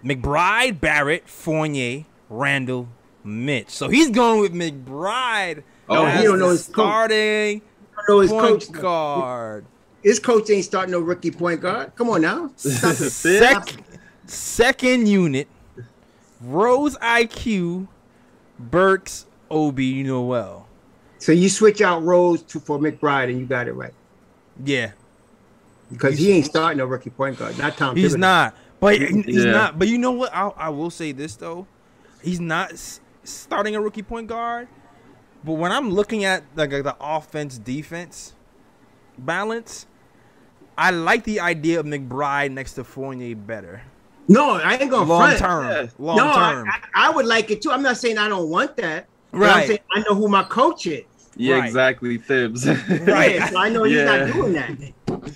[0.03, 2.89] McBride, Barrett, Fournier, Randle,
[3.23, 3.69] Mitch.
[3.69, 5.63] So he's going with McBride.
[5.89, 6.73] Oh, he don't know his coach.
[6.75, 7.62] starting
[7.97, 8.71] I know his point coach.
[8.81, 9.65] guard.
[10.03, 11.95] His coach ain't starting no rookie point guard.
[11.95, 12.51] Come on now.
[12.57, 13.77] Sec-
[14.25, 15.47] second unit,
[16.41, 17.88] Rose IQ,
[18.59, 20.67] Burks, Obi Noel.
[21.19, 23.93] So you switch out Rose to for McBride, and you got it right
[24.65, 24.91] Yeah,
[25.93, 27.58] because he ain't starting a rookie point guard.
[27.58, 27.95] Not Tom.
[27.95, 28.19] he's Thibodeau.
[28.19, 28.58] not.
[28.79, 29.51] But he's Yeah.
[29.51, 29.79] not.
[29.79, 30.34] But you know what?
[30.36, 31.65] I, I will say this though,
[32.21, 32.73] he's not
[33.23, 34.67] starting a rookie point guard.
[35.45, 38.34] But when I'm looking at like the offense defense
[39.17, 39.88] balance,
[40.77, 43.82] I like the idea of McBride next to Fournier better.
[44.27, 45.39] No, I ain't gonna Long front.
[45.39, 45.88] term, Yeah.
[45.99, 46.67] long no, term.
[46.69, 47.71] I, I, I would like it too.
[47.71, 49.06] I'm not saying I don't want that.
[49.34, 49.51] Right.
[49.63, 51.03] I'm saying I know who my coach is.
[51.36, 51.65] yeah, Right.
[51.65, 52.65] exactly, Thibs.
[52.67, 53.41] Right.
[53.49, 54.25] So I know he's Yeah.
[54.25, 55.34] not doing that.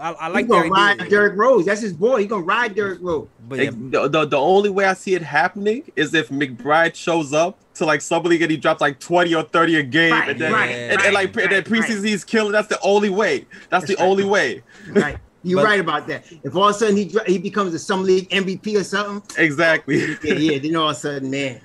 [0.00, 1.10] I, I like the gonna ride idea.
[1.10, 1.66] Derrick Rose.
[1.66, 2.20] That's his boy.
[2.20, 3.04] He's gonna ride Derrick mm.
[3.04, 3.28] Rose.
[3.48, 7.32] But yeah, the, the, the only way I see it happening is if McBride shows
[7.32, 10.28] up to like summer league and he drops like 20 or 30 a game Right,
[10.30, 12.52] and then right, and, and right, like and then right, preseason he's killing.
[12.52, 13.46] That's the only way.
[13.68, 14.08] That's, the That's right.
[14.08, 14.62] only way.
[14.88, 15.18] Right.
[15.42, 16.24] You're But- right about that.
[16.44, 19.98] If all of a sudden he he becomes a summer league MVP or something, Exactly.
[20.24, 21.60] yeah, yeah, then all of a sudden, man.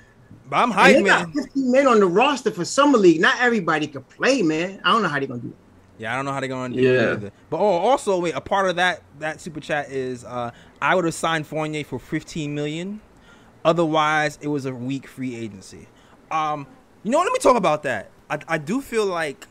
[0.48, 1.44] but I'm And hyped, they got man.
[1.44, 3.20] 15 men on the roster for summer league.
[3.20, 4.80] Not everybody can play, man.
[4.84, 5.56] I don't know how they're gonna do it.
[5.98, 6.90] Yeah, I don't know how they're going to do Yeah.
[7.00, 7.32] it either.
[7.48, 10.50] But oh, also, wait, a part of that that super chat is uh,
[10.82, 13.00] I would have signed Fournier for 15 million.
[13.64, 15.88] Otherwise, it was a weak free agency.
[16.30, 16.66] Um,
[17.02, 17.24] you know, what?
[17.24, 18.10] let me talk about that.
[18.28, 19.46] I, I do feel like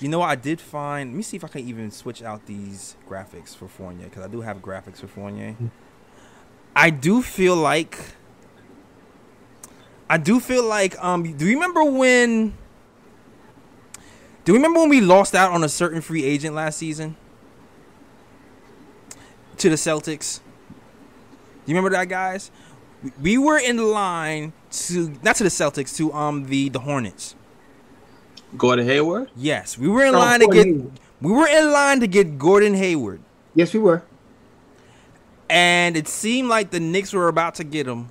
[0.00, 0.22] You know.
[0.22, 1.10] I did find.
[1.10, 4.28] Let me see if I can even switch out these graphics for Fournier because I
[4.28, 5.56] do have graphics for Fournier.
[6.74, 7.98] I do feel like.
[10.08, 10.96] I do feel like.
[11.04, 12.54] Um, do you remember when?
[14.48, 17.16] Do you remember when we lost out on a certain free agent last season?
[19.58, 20.38] To the Celtics.
[20.38, 20.72] Do
[21.66, 22.50] you remember that, guys?
[23.02, 24.54] We- We were in line
[24.86, 27.34] to not to the Celtics to um the the Hornets.
[28.56, 29.30] Gordon Hayward.
[29.36, 30.92] Yes, we were in line to get Hayward.
[31.20, 33.20] we were in line to get Gordon Hayward,
[33.54, 34.02] Yes, we were.
[35.50, 38.08] and it seemed like the Knicks were about to get him,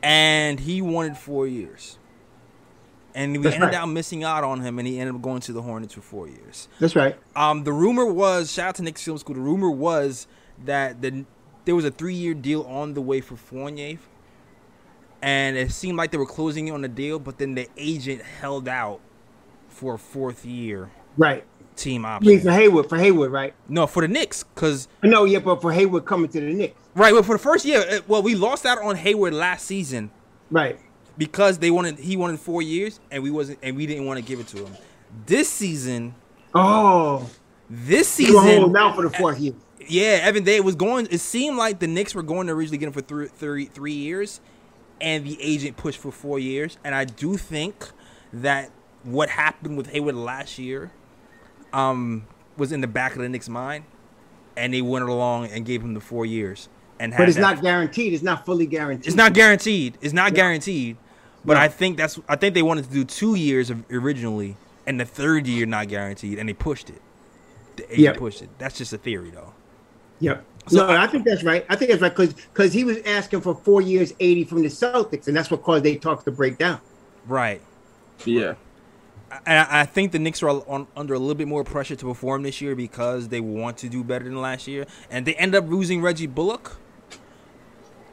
[0.00, 1.98] and he wanted four years,
[3.18, 3.74] and we That's ended right.
[3.76, 6.28] out missing out on him, and he ended up going to the Hornets for four
[6.28, 6.68] years.
[6.78, 7.16] That's right.
[7.34, 9.34] Um, the rumor was shout out to Knicks Film School.
[9.34, 10.26] The rumor was
[10.64, 11.24] that the
[11.64, 13.98] there was a three year deal on the way for Fournier,
[15.20, 18.22] and it seemed like they were closing in on the deal, but then the agent
[18.22, 19.00] held out
[19.68, 21.44] for a fourth year Right.
[21.76, 22.52] team I mean, for option.
[22.62, 23.54] Hayward, for Hayward, right?
[23.68, 26.80] No, for the Knicks, because No, yeah, but for Hayward coming to the Knicks.
[26.94, 30.10] right, well, for the first year, well, we lost out on Hayward last season
[30.50, 30.78] Right.
[31.18, 34.24] Because they wanted he wanted four years, and we wasn't, and we didn't want to
[34.24, 34.72] give it to him.
[35.26, 36.14] This season,
[36.54, 37.28] Oh,
[37.68, 39.54] this season, out for the fourth year.
[39.86, 41.08] Yeah, Evan Day was going.
[41.10, 43.92] It seemed like the Knicks were going to originally get him for three, three, three
[43.92, 44.40] years,
[45.00, 46.78] and the agent pushed for four years.
[46.84, 47.90] And I do think
[48.32, 48.70] that
[49.02, 50.90] what happened with Hayward last year,
[51.72, 52.26] um,
[52.58, 53.84] was in the back of the Knicks' mind,
[54.56, 56.68] and they went along and gave him the four years.
[57.00, 58.12] And But it's that- not guaranteed.
[58.12, 59.06] It's not fully guaranteed.
[59.06, 59.96] It's not guaranteed.
[60.02, 60.96] It's not guaranteed.
[61.48, 61.60] But No.
[61.60, 62.20] I think that's.
[62.28, 64.56] I think they wanted to do two years of, originally,
[64.86, 67.00] and the third year not guaranteed, and they pushed it.
[67.76, 68.16] The agent Yep.
[68.18, 68.50] pushed it.
[68.58, 69.54] That's just a theory, though.
[70.20, 70.44] Yep.
[70.68, 71.64] So no, I- I, think that's right.
[71.70, 74.68] I think that's right because because he was asking for four years, eighty from the
[74.68, 76.80] Celtics, and that's what caused they talks to break down.
[77.26, 77.62] Right.
[78.26, 78.54] Yeah.
[79.46, 82.04] And I I think the Knicks are on, under a little bit more pressure to
[82.06, 85.54] perform this year because they want to do better than last year, and they end
[85.54, 86.76] up losing Reggie Bullock,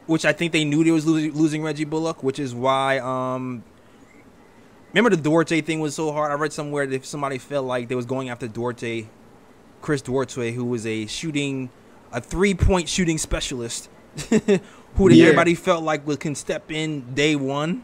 [0.07, 2.99] which I think they knew they was losing, losing Reggie Bullock, which is why.
[2.99, 3.63] Um,
[4.93, 6.31] remember the Duarte thing was so hard.
[6.31, 9.07] I read somewhere that if somebody felt like they was going after Duarte,
[9.81, 11.69] Chris Duarte, who was a shooting,
[12.11, 13.89] a three point shooting specialist,
[14.29, 15.25] who Yeah.
[15.25, 17.83] everybody felt like was, can step in day one.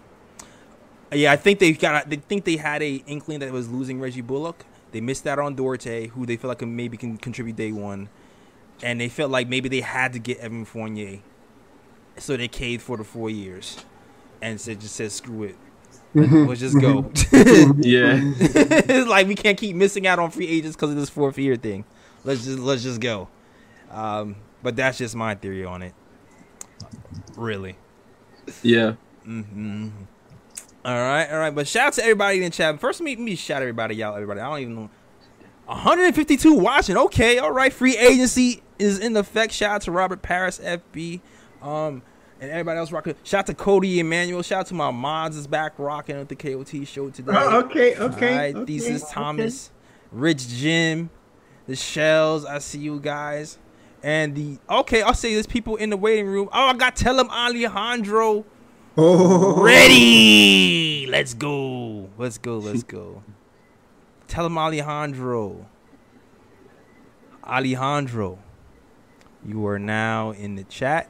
[1.13, 2.09] Yeah, I think they got.
[2.09, 4.65] They think they had a inkling that it was losing Reggie Bullock.
[4.93, 8.07] They missed out on Duarte, who they feel like maybe can contribute day one,
[8.81, 11.19] and they felt like maybe they had to get Evan Fournier,
[12.21, 13.83] so they caved for the four years,
[14.41, 15.55] and said just said screw it,
[16.13, 17.11] let's just go.
[17.77, 18.19] Yeah.
[18.21, 21.55] it's like we can't keep missing out on free agents because of this fourth year
[21.55, 21.85] thing.
[22.23, 23.27] Let's just let's just go.
[23.89, 25.93] Um, but that's just my theory on it.
[27.35, 27.75] Really.
[28.63, 28.93] Yeah.
[29.27, 29.89] Mm-hmm.
[30.83, 31.53] All right, all right.
[31.53, 32.79] But shout out to everybody in the chat.
[32.79, 34.15] First, let me, let me shout everybody y'all.
[34.15, 34.89] Everybody, I don't even know.
[35.65, 36.97] 152 watching.
[36.97, 37.71] Okay, all right.
[37.71, 39.53] Free agency is in effect.
[39.53, 41.21] Shout out to Robert Paris, FB,
[41.61, 42.01] um,
[42.41, 43.15] and everybody else rocking.
[43.23, 44.41] Shout out to Cody Emmanuel.
[44.41, 47.31] Shout out to my mods is back rocking with the KOT show today.
[47.33, 48.31] Oh, okay, okay.
[48.31, 49.13] All right, okay, Thesis okay.
[49.13, 49.71] Thomas,
[50.11, 51.09] Rich Jim,
[51.67, 52.43] the Shells.
[52.43, 53.57] I see you guys.
[54.03, 56.49] And the okay, I'll say there's people in the waiting room.
[56.51, 58.45] Oh, I got tell him Alejandro
[58.97, 61.07] Oh, ready.
[61.07, 62.09] Let's go.
[62.17, 62.57] Let's go.
[62.57, 63.23] Let's go.
[64.27, 65.65] Tell him Alejandro.
[67.43, 68.37] Alejandro,
[69.45, 71.09] you are now in the chat.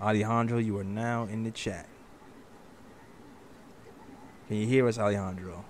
[0.00, 1.88] Alejandro, you are now in the chat.
[4.46, 5.64] Can you hear us, Alejandro?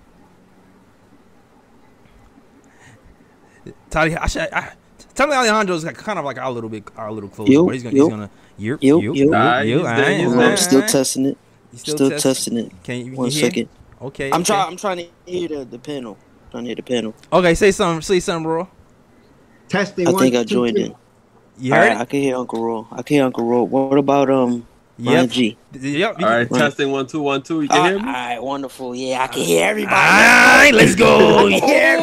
[3.91, 4.73] Tell, I should, I,
[5.15, 7.75] tell me Alejandro's like, kind of like our little bit, our little closer, Yo, but
[7.75, 8.05] he's gonna, yo.
[8.05, 9.13] he's gonna, you, Yo, you, yo.
[9.15, 11.39] You, he's there, alright, I'm still testing it.
[11.73, 12.73] You Still, test- testing it.
[12.83, 13.51] Can you, One you hear?
[13.51, 13.69] second.
[14.01, 14.29] Okay.
[14.31, 14.45] I'm okay.
[14.45, 14.69] trying.
[14.69, 16.17] I'm trying to hear the, the panel.
[16.51, 17.15] Trying to hear the panel.
[17.33, 18.01] Okay, say something.
[18.01, 18.69] Say something, bro.
[19.69, 20.09] testing.
[20.09, 20.85] I one, think I two, joined three.
[20.87, 20.95] in.
[21.59, 22.87] You heard right, I can hear Uncle Roll.
[22.93, 23.67] I can hear Uncle Roll.
[23.67, 24.67] What about um
[24.99, 25.31] Ryan Yep.
[25.31, 25.59] G?
[25.73, 26.21] Yep.
[26.21, 26.51] you All right.
[26.51, 26.59] Right.
[26.59, 27.63] Testing one, two, one, two.
[27.63, 28.07] You can All hear me?
[28.07, 28.95] all right, wonderful.
[28.95, 29.97] Yeah, I can hear everybody.
[29.97, 31.49] Alright, let's go.
[31.49, 31.99] I can.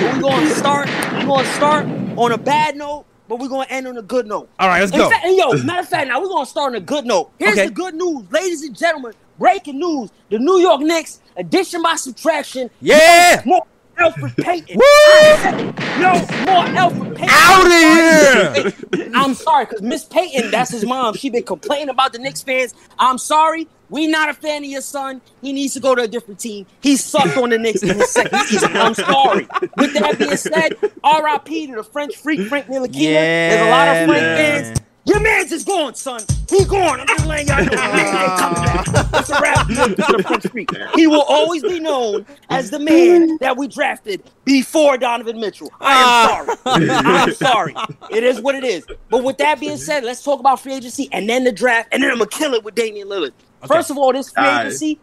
[0.00, 0.90] We're going to start.
[1.12, 4.02] We're going to start on a bad note, but we're going to end on a
[4.02, 4.50] good note.
[4.58, 5.08] All right, let's In go.
[5.10, 7.32] fact, and yo, matter of fact, now we're gonna start on a good note.
[7.38, 7.66] Here's Okay.
[7.66, 9.12] the good news, ladies and gentlemen.
[9.38, 13.42] Breaking news: the New York Knicks, addition by subtraction, Yeah.
[13.44, 13.62] more
[13.98, 14.76] Elfrid Payton.
[14.76, 14.82] Woo!
[14.84, 17.30] I said no more Elfrid Payton.
[17.30, 19.10] Out of here.
[19.14, 21.14] I'm sorry, because Miss Payton, that's his mom.
[21.14, 22.74] She been complaining about the Knicks fans.
[22.98, 23.68] I'm sorry.
[23.90, 25.20] We not a fan of your son.
[25.40, 26.66] He needs to go to a different team.
[26.80, 28.76] He sucked on the Knicks in his second season.
[28.76, 29.46] I'm sorry.
[29.76, 30.74] With that being said,
[31.04, 31.66] R.I.P.
[31.68, 32.92] to the French freak Frank Ntilikina.
[32.94, 33.50] Yeah.
[33.50, 36.22] There's a lot of Frank fans Your man's is gone, son.
[36.48, 37.00] He gone.
[37.00, 37.76] I'm just letting y'all know.
[37.76, 39.12] My man ain't.
[39.12, 39.66] That's a wrap.
[39.66, 39.74] To
[40.16, 40.70] the Prince Street.
[40.94, 45.70] He will always be known as the man that we drafted before Donovan Mitchell.
[45.80, 46.88] I am sorry.
[46.88, 47.74] I'm sorry.
[48.10, 48.86] It is what it is.
[49.10, 52.02] But with that being said, let's talk about free agency and then the draft, and
[52.02, 53.32] then I'm gonna kill it with Damian Lillard.
[53.66, 54.66] First of all, this free Alright.
[54.66, 54.98] agency,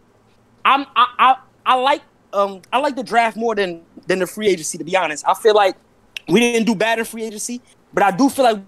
[0.65, 1.35] I'm I, I
[1.65, 2.01] I like
[2.33, 4.77] um I like the draft more than than the free agency.
[4.77, 5.75] To be honest, I feel like
[6.27, 7.61] we didn't do bad in free agency,
[7.93, 8.59] but I do feel like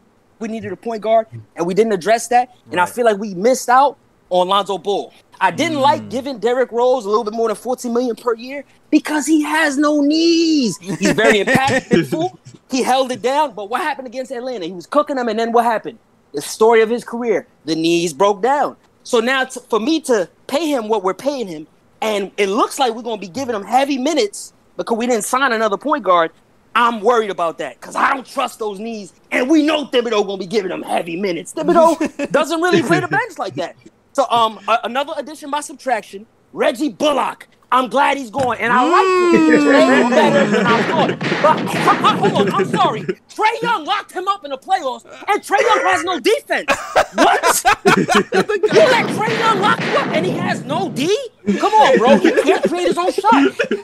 [0.43, 1.25] we needed a point guard
[1.55, 3.97] and we didn't address that, and I feel like we missed out
[4.29, 5.13] on Lonzo Ball.
[5.39, 5.81] I didn't Mm.
[5.81, 9.41] like giving Derrick Rose a little bit more than 14 million per year because he
[9.43, 10.77] has no knees.
[10.77, 12.37] He's very impactful.
[12.69, 14.65] he held it down, but what happened against Atlanta?
[14.65, 15.97] He was cooking them, and then what happened?
[16.33, 18.75] The story of his career, the knees broke down.
[19.03, 21.67] So now, t- for me to pay him what we're paying him,
[22.01, 25.23] and it looks like we're going to be giving him heavy minutes because we didn't
[25.23, 26.31] sign another point guard.
[26.75, 30.39] I'm worried about that because I don't trust those knees, and we know Thibodeau going
[30.39, 31.53] to be giving them heavy minutes.
[31.53, 33.75] Thibodeau doesn't really play the bench like that.
[34.13, 37.47] So, um, a- another addition by subtraction, Reggie Bullock.
[37.73, 38.91] I'm glad he's going, and I mm.
[38.91, 39.67] like him.
[39.67, 41.19] Way better than I thought.
[41.41, 43.01] But hold on, I'm sorry.
[43.01, 46.71] Trae Young locked him up in the playoffs, and Trae Young has no defense.
[47.15, 47.63] What?
[47.97, 51.17] you let Trae Young lock you up, and he has no D?
[51.57, 52.19] Come on, bro.
[52.19, 53.33] He can't create his own shot.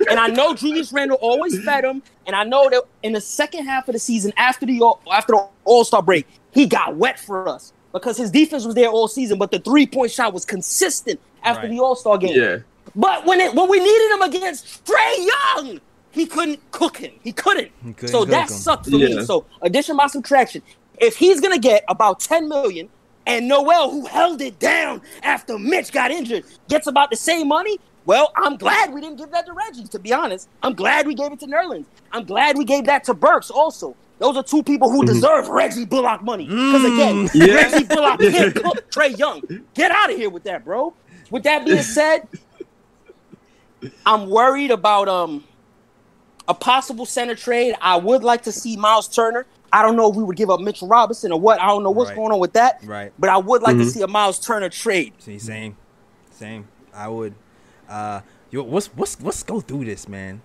[0.08, 3.66] And I know Julius Randle always fed him, and I know that in the second
[3.66, 7.20] half of the season, after the All- after the All Star break, he got wet
[7.20, 10.46] for us because his defense was there all season, but the three point shot was
[10.46, 11.72] consistent after Right.
[11.72, 12.36] the All Star game.
[12.36, 12.58] Yeah.
[12.96, 15.82] But when it when we needed him against Trae Young,
[16.12, 17.12] he couldn't cook him.
[17.24, 17.72] He couldn't.
[17.84, 18.56] He couldn't so that him.
[18.58, 19.18] sucked for Yeah.
[19.18, 19.26] me.
[19.26, 20.62] So addition by subtraction.
[21.00, 22.90] If he's gonna get about 10 million
[23.26, 27.80] and Noel, who held it down after Mitch got injured, gets about the same money,
[28.06, 30.50] well, I'm glad we didn't give that to Reggie, to be honest.
[30.64, 31.86] I'm glad we gave it to Nerlens.
[32.12, 33.96] I'm glad we gave that to Burks also.
[34.18, 35.08] Those are two people who mm.
[35.08, 36.46] deserve Reggie Bullock money.
[36.46, 37.48] Because again, mm.
[37.48, 37.54] Yeah.
[37.54, 39.42] Reggie Bullock can't cook Trae Young.
[39.74, 40.94] Get out of here with that, bro.
[41.30, 42.28] With that being said,
[44.06, 45.44] I'm worried about um
[46.48, 47.76] a possible center trade.
[47.82, 49.46] I would like to see Miles Turner.
[49.72, 51.62] I don't know if we would give up Mitchell Robinson or what.
[51.62, 52.16] I don't know what's Right.
[52.18, 52.80] going on with that.
[52.84, 53.14] Right.
[53.20, 53.84] But I would like Mhm.
[53.84, 55.14] to see a Miles Turner trade.
[55.20, 55.78] See, same,
[56.32, 56.68] same.
[56.94, 57.36] I would.
[57.88, 60.42] Uh, yo, what's what's let's go through this, man.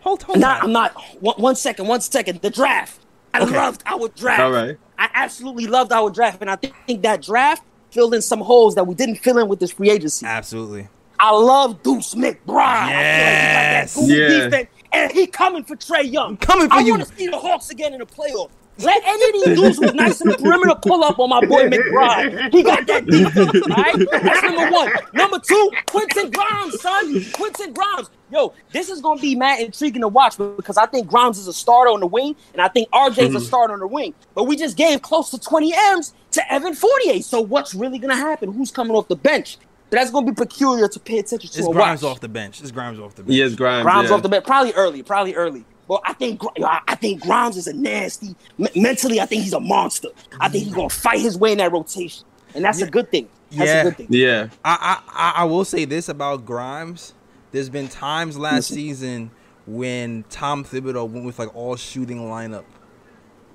[0.00, 0.64] Hold, hold Not, on.
[0.64, 0.92] I'm not.
[1.20, 1.86] One, one second.
[1.86, 2.40] One second.
[2.40, 3.00] The draft.
[3.34, 3.54] I Okay.
[3.56, 4.40] loved our draft.
[4.42, 4.76] All right.
[4.98, 8.74] I absolutely loved our draft, and I think, think that draft filled in some holes
[8.74, 10.24] that we didn't fill in with this free agency.
[10.26, 10.88] Absolutely.
[11.22, 12.88] I love Deuce McBride.
[12.88, 13.96] Yes.
[13.96, 14.44] I feel like he got that Yeah.
[14.44, 16.36] defense, and he coming for Trae Young.
[16.38, 16.94] Coming for I you.
[16.94, 18.50] I want to see the Hawks again in the playoffs.
[18.78, 21.68] Let any of these dudes who's nice in the perimeter pull up on my boy
[21.68, 22.52] McBride.
[22.52, 23.94] He got that defense, all right?
[24.10, 24.90] That's number one.
[25.12, 27.24] Number two, Quentin Grimes, son.
[27.34, 28.10] Quentin Grimes.
[28.32, 31.46] Yo, this is going to be mad intriguing to watch because I think Grimes is
[31.46, 33.38] a starter on the wing, and I think RJ's a mm-hmm.
[33.38, 34.14] starter on the wing.
[34.34, 37.22] But we just gave close to 20 M's to Evan Fournier.
[37.22, 38.52] So what's really going to happen?
[38.52, 39.58] Who's coming off the bench?
[39.92, 41.58] So that's going to be peculiar to pay attention to.
[41.58, 42.12] It's and Grimes watch.
[42.12, 42.62] off the bench.
[42.62, 43.36] It's Grimes off the bench.
[43.36, 43.82] Yes, Grimes.
[43.82, 44.14] Grimes yeah.
[44.14, 45.66] off the bench, probably early, probably early.
[45.86, 48.34] But I think I I think Grimes is a nasty.
[48.56, 50.08] me- mentally, I think he's a monster.
[50.40, 52.24] I think he's gonna fight his way in that rotation,
[52.54, 53.28] and that's a good thing.
[53.50, 53.80] That's Yeah.
[53.80, 54.06] a good thing.
[54.08, 54.48] Yeah.
[54.64, 57.12] I, I I- I will say this about Grimes.
[57.50, 59.30] There's been times last season
[59.66, 62.64] when Tom Thibodeau went with like all shooting lineup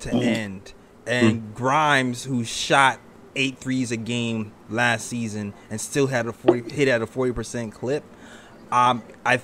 [0.00, 0.18] to mm-hmm.
[0.20, 0.72] end,
[1.04, 1.54] and mm-hmm.
[1.54, 3.00] Grimes, who shot
[3.38, 7.32] eight threes a game last season and still had a forty hit at a forty
[7.32, 8.04] percent clip.
[8.70, 9.40] Um, I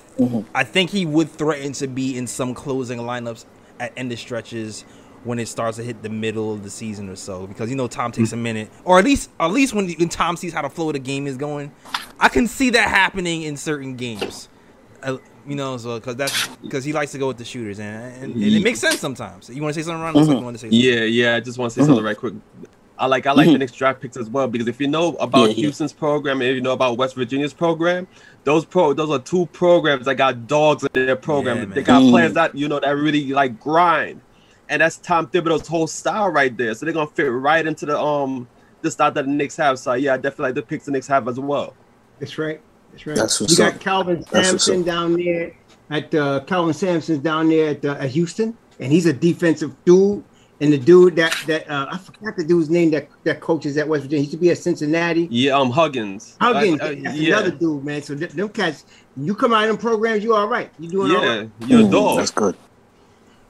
[0.53, 3.45] I think he would threaten to be in some closing lineups
[3.79, 4.83] at end of stretches
[5.23, 7.87] when it starts to hit the middle of the season or so because you know
[7.87, 10.69] Tom takes a minute or at least at least when, when Tom sees how the
[10.69, 11.71] flow of the game is going,
[12.19, 14.49] I can see that happening in certain games.
[15.01, 15.17] Uh,
[15.47, 18.33] you know, so because that's because he likes to go with the shooters and, and,
[18.35, 19.49] and it makes sense sometimes.
[19.49, 20.13] You want to say something, Ron?
[20.13, 20.79] Like you want to say something.
[20.79, 21.35] Yeah, yeah.
[21.35, 22.33] I just want to say something right quick.
[22.97, 25.41] I like I like the next draft picks as well because if you know about
[25.41, 25.53] Yeah, yeah.
[25.63, 28.07] Houston's program and if you know about West Virginia's program,
[28.43, 31.57] those pro those are two programs that got dogs in their program.
[31.57, 32.09] Yeah, they got Mm.
[32.11, 34.21] players that you know that really like grind,
[34.69, 36.73] and that's Tom Thibodeau's whole style right there.
[36.73, 38.47] So they're gonna fit right into the um
[38.81, 39.77] the style that the Knicks have.
[39.79, 41.73] So yeah, I definitely like the picks the Knicks have as well.
[42.19, 42.61] That's right.
[42.91, 43.15] That's right.
[43.17, 43.79] That's we what's got up.
[43.81, 45.51] Kelvin That's Sampson down there
[45.89, 50.23] at uh, Kelvin Sampson's down there at, uh, at Houston, and he's a defensive dude.
[50.61, 53.87] And the dude that that uh, I forgot the dude's name that that coaches at
[53.87, 54.19] West Virginia.
[54.21, 55.27] He used to be at Cincinnati.
[55.29, 56.37] Yeah, um Huggins.
[56.39, 58.01] Huggins, uh, that's yeah, another dude, man.
[58.01, 58.85] So th- them cats,
[59.17, 60.71] you come out of them programs, you all right.
[60.79, 61.49] You doing all right.
[61.59, 62.17] yeah, you're a dog.
[62.19, 62.55] That's good.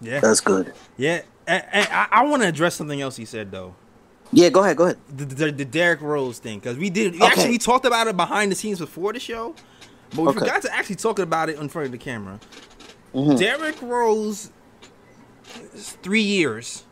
[0.01, 0.73] Yeah, That's good.
[0.97, 1.21] yeah.
[1.47, 3.75] And, and I, I want to address something else he said though.
[4.31, 4.75] Yeah, go ahead.
[4.75, 4.97] Go ahead.
[5.15, 7.27] the, the, the Derrick Rose thing because we did we Okay.
[7.27, 9.53] actually we talked about it behind the scenes before the show,
[10.09, 10.39] but we Okay.
[10.39, 12.39] forgot to actually talk about it in front of the camera.
[13.13, 13.37] Mhm.
[13.37, 14.49] Derrick Rose,
[16.01, 16.83] three years,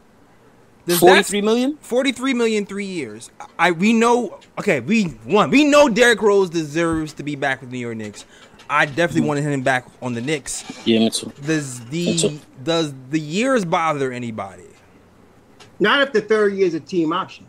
[0.86, 1.78] Does that- Forty-three million.
[1.82, 3.32] 43 million three years.
[3.58, 7.72] I we know okay, we one, we know Derrick Rose deserves to be back with
[7.72, 8.26] New York Knicks.
[8.70, 9.28] I definitely mm.
[9.28, 10.64] wanted him back on the Knicks.
[10.86, 11.32] Yeah, me too.
[11.46, 12.40] Does the too.
[12.64, 14.68] does the years bother anybody?
[15.80, 17.48] Not if the third year is a team option.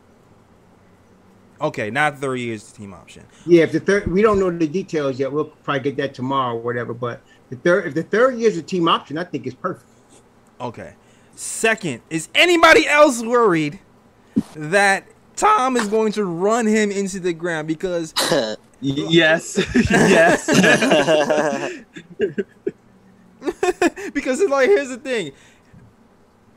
[1.60, 3.24] Okay, not third year is a team option.
[3.46, 5.32] Yeah, if the third, we don't know the details yet.
[5.32, 6.92] We'll probably get that tomorrow or whatever.
[6.92, 9.88] But the third, if the third year is a team option, I think it's perfect.
[10.60, 10.94] Okay.
[11.34, 13.80] Second, is anybody else worried
[14.54, 15.06] that
[15.36, 18.14] Tom is going to run him into the ground because
[18.80, 19.58] yes,
[19.90, 20.46] yes.
[24.12, 25.32] because it's like here's the thing.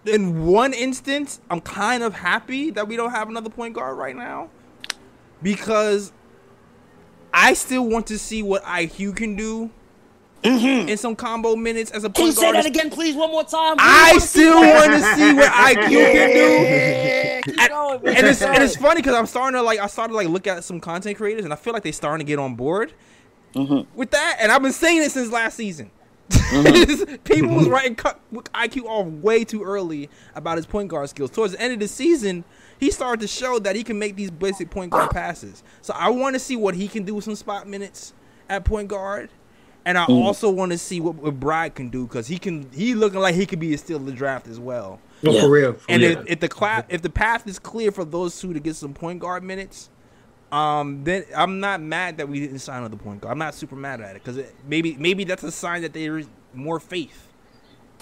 [0.05, 4.15] In one instance, I'm kind of happy that we don't have another point guard right
[4.15, 4.49] now
[5.41, 6.13] because
[7.34, 9.69] I still want to see what IQ can do
[10.43, 10.89] Mm-hmm.
[10.89, 12.13] in some combo minutes as a Mm-hmm.
[12.13, 12.55] Can you say guard.
[12.57, 13.75] that again, please, one more time?
[13.79, 16.63] I We still wanna see what IQ can do.
[16.63, 18.15] Yeah, keep going, man.
[18.17, 20.63] and it's and it's funny because I'm starting to like I started like look at
[20.63, 22.93] some content creators and I feel like they starting to get on board
[23.53, 23.97] mm-hmm.
[23.97, 24.38] with that.
[24.39, 25.91] And I've been saying it since last season.
[26.29, 27.15] Mm-hmm.
[27.23, 31.31] People was writing cut IQ off way too early about his point guard skills.
[31.31, 32.43] Towards the end of the season,
[32.79, 35.63] he started to show that he can make these basic point guard passes.
[35.81, 38.13] So I want to see what he can do with some spot minutes
[38.49, 39.29] at point guard.
[39.88, 42.69] And I also want to see what, what Brad can do because he can.
[42.73, 44.99] He looking like he could be a steal of the draft as well.
[45.23, 45.41] No, Yeah.
[45.41, 45.73] For real.
[45.75, 46.19] for And real.
[46.19, 48.93] if, if the class, if the path is clear for those two to get some
[48.93, 49.89] point guard minutes,
[50.51, 53.31] um, then I'm not mad that we didn't sign another point guard.
[53.31, 56.27] I'm not super mad at it because maybe maybe that's a sign that there is
[56.53, 57.26] more faith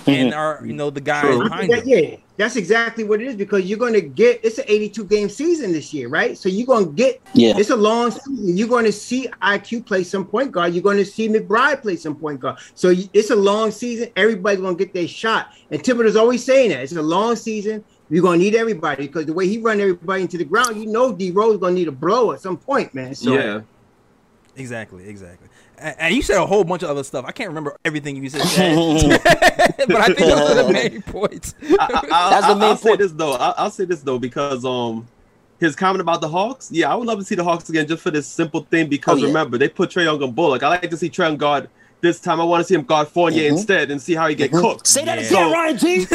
[0.08, 0.38] in mm-hmm.
[0.38, 1.44] our you know the guys True.
[1.44, 1.88] behind That- them.
[1.88, 5.30] yeah, that's exactly what it is because you're going to get it's an 82 game
[5.30, 6.38] season this year, right?
[6.38, 7.58] So you're going to get Yeah.
[7.58, 8.58] it's a long season.
[8.58, 10.74] You're going to see IQ play some point guard.
[10.74, 12.58] You're going to see McBride play some point guard.
[12.76, 14.10] So you- it's a long season.
[14.16, 15.54] Everybody's going to get their shot.
[15.72, 17.84] And Thibodeau's always saying that it's a long season.
[18.10, 20.86] You're going to need everybody because the way he run everybody into the ground, you
[20.86, 23.16] know, D Rose going to need a blow at some point, man.
[23.16, 23.62] So yeah.
[24.58, 25.50] Exactly, exactly.
[25.78, 27.26] And, and you said a whole bunch of other stuff.
[27.28, 28.42] I can't remember everything you said,
[29.88, 31.54] but I think those are the main points.
[31.64, 31.76] I,
[32.12, 33.34] I, That's the I'll, main I'll say this though.
[33.34, 35.08] I'll, I'll say this though because um,
[35.60, 36.72] his comment about the Hawks.
[36.72, 38.88] Yeah, I would love to see the Hawks again just for this simple thing.
[38.90, 39.28] Because Oh, yeah.
[39.28, 40.64] remember, they put Trae Young on Bullock.
[40.64, 41.70] I like to see Trae Young guard
[42.02, 42.40] this time.
[42.40, 43.54] I want to see him guard Fournier Mhm.
[43.54, 44.86] instead and see how he get cooked.
[44.88, 45.26] Say that Yeah.
[45.26, 46.08] again, So- Ryan G.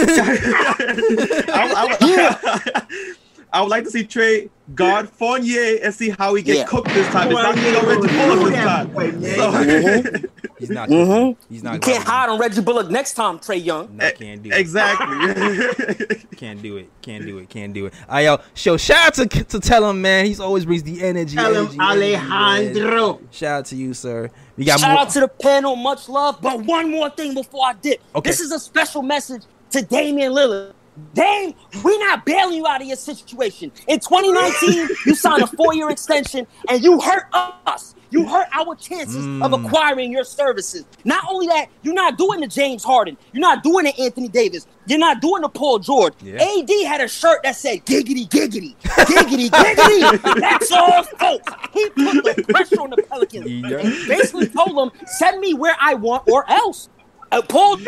[1.53, 3.17] I, I would,
[3.53, 6.65] I would like to see Trae guard Fournier and see how he get Yeah.
[6.65, 7.33] cooked this time.
[7.33, 8.89] It's not going to Reggie Bullock this time.
[8.89, 9.35] boy, man.
[9.37, 10.29] So- Mhm.
[10.61, 10.89] He's not.
[10.91, 11.37] Mhm.
[11.49, 11.73] He's not.
[11.75, 13.97] You can't hide on Reggie Bullock next time, Trae Young.
[13.97, 14.57] No, can't do it.
[14.59, 16.17] exactly.
[16.37, 16.89] Can't do it.
[17.03, 17.49] Can't do it.
[17.51, 17.95] Can't do it.
[18.09, 20.25] I yo, show shout out to to tell him, man.
[20.27, 21.37] He's always brings the energy.
[21.37, 22.33] tell energy, him energy, man.
[22.33, 23.21] Alejandro.
[23.31, 24.31] Shout out to you, sir.
[24.57, 25.01] We got Shout more.
[25.01, 26.39] out to the panel, much love.
[26.41, 28.01] But one more thing before I dip.
[28.15, 28.31] Okay.
[28.31, 29.43] This is a special message
[29.73, 30.73] to Damian Lillard.
[31.14, 33.72] Dame, we're not bailing you out of your situation.
[33.88, 37.95] In 2019, you signed a four-year extension and you hurt us.
[38.11, 39.64] You hurt our chances of Mm.
[39.66, 40.84] acquiring your services.
[41.05, 43.16] Not only that, you're not doing the James Harden.
[43.32, 44.66] You're not doing the Anthony Davis.
[44.86, 46.14] You're not doing the Paul George.
[46.20, 46.43] Yeah.
[46.43, 50.41] AD had a shirt that said giggity, giggity, giggity, giggity.
[50.41, 51.53] That's all, folks.
[51.72, 53.78] He put the pressure on the Pelicans Yeah.
[53.78, 56.88] and basically told them, send me where I want or else.
[57.30, 57.78] Uh, Paul,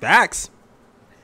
[0.00, 0.50] Facts.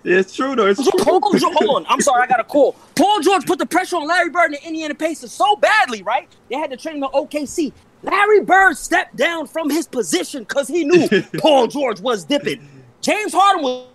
[0.05, 0.67] It's true though.
[0.67, 1.05] It's true.
[1.05, 1.87] Paul George, hold on.
[1.89, 2.73] I'm sorry, I got a call.
[2.95, 6.29] Paul George put the pressure on Larry Bird and the Indiana Pacers so badly, right?
[6.51, 7.73] They had to trade him to OKC.
[8.03, 12.67] Larry Bird stepped down from his position because he knew Paul George was dipping.
[13.01, 13.87] James Harden was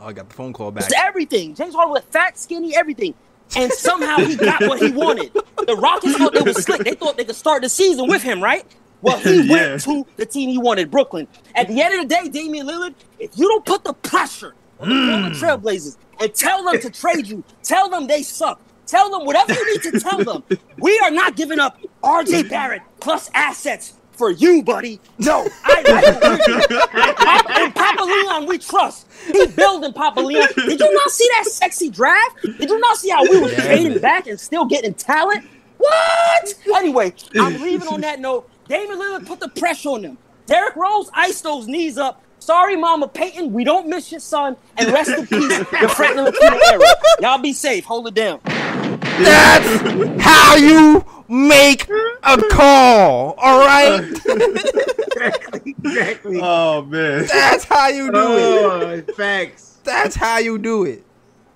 [0.00, 0.90] Oh, I got the phone call back.
[0.98, 1.54] everything.
[1.54, 3.14] James Harden was fat, skinny, everything.
[3.56, 5.32] And somehow he got what he wanted.
[5.32, 6.82] The Rockets thought they were slick.
[6.82, 8.66] They thought they could start the season with him, right?
[9.02, 9.52] Well, he Yeah.
[9.70, 11.28] went to the team he wanted, Brooklyn.
[11.54, 14.54] At the end of the day, Damian Lillard, if you don't put the pressure
[14.92, 15.40] on the mm.
[15.40, 19.72] Trailblazers and tell them to trade you, tell them they suck, tell them whatever you
[19.72, 20.44] need to tell them,
[20.78, 25.00] we are not giving up RJ Barrett plus assets for you, buddy.
[25.18, 29.06] No, I like and, Papa, and Papa Leon, we trust.
[29.32, 30.48] He building Papa Leon.
[30.54, 32.42] Did you not see that sexy draft?
[32.42, 35.44] Did you not see how we were trading back and still getting talent?
[35.78, 36.54] What?
[36.76, 38.48] Anyway, I'm leaving on that note.
[38.68, 40.18] Damian Lillard put the pressure on them.
[40.46, 42.22] Derrick Rose iced those knees up.
[42.44, 44.58] Sorry, Mama Payton, we don't miss your son.
[44.76, 46.82] And rest in peace, the Franklin Latino era.
[47.20, 47.86] Y'all be safe.
[47.86, 48.38] Hold it down.
[48.44, 51.88] That's how you make
[52.22, 53.34] a call.
[53.38, 54.10] All right.
[54.26, 56.40] exactly, exactly.
[56.42, 57.26] Oh man.
[57.28, 59.08] That's how you do it.
[59.08, 59.78] Oh, facts.
[59.82, 61.02] That's how you do it.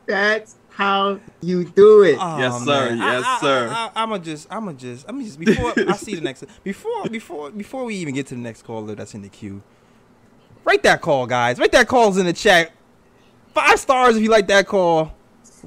[0.07, 2.17] That's how you do it.
[2.19, 2.65] Oh, Yes, sir.
[2.65, 2.97] man.
[2.97, 3.69] Yes, I, I, sir.
[3.69, 7.05] I, I, am just, I'm gonna just, I'm just before I see the next, before,
[7.11, 9.63] before, before we even get to the next caller that's in the queue.
[10.69, 11.59] Write that call, guys.
[11.59, 12.73] Write that calls in the chat.
[13.55, 15.15] Five stars if you like that call.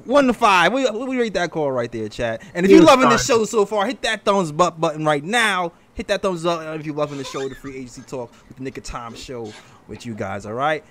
[0.04, 0.72] One to five.
[0.72, 2.40] We, we rate that call right there, chat.
[2.54, 5.72] And if you're loving the show so far, hit that thumbs up button right now.
[5.94, 8.62] Hit that thumbs up if you're loving the show, the free agency talk with the
[8.62, 9.52] Knick of Time show
[9.88, 10.46] with you guys.
[10.46, 10.84] All right,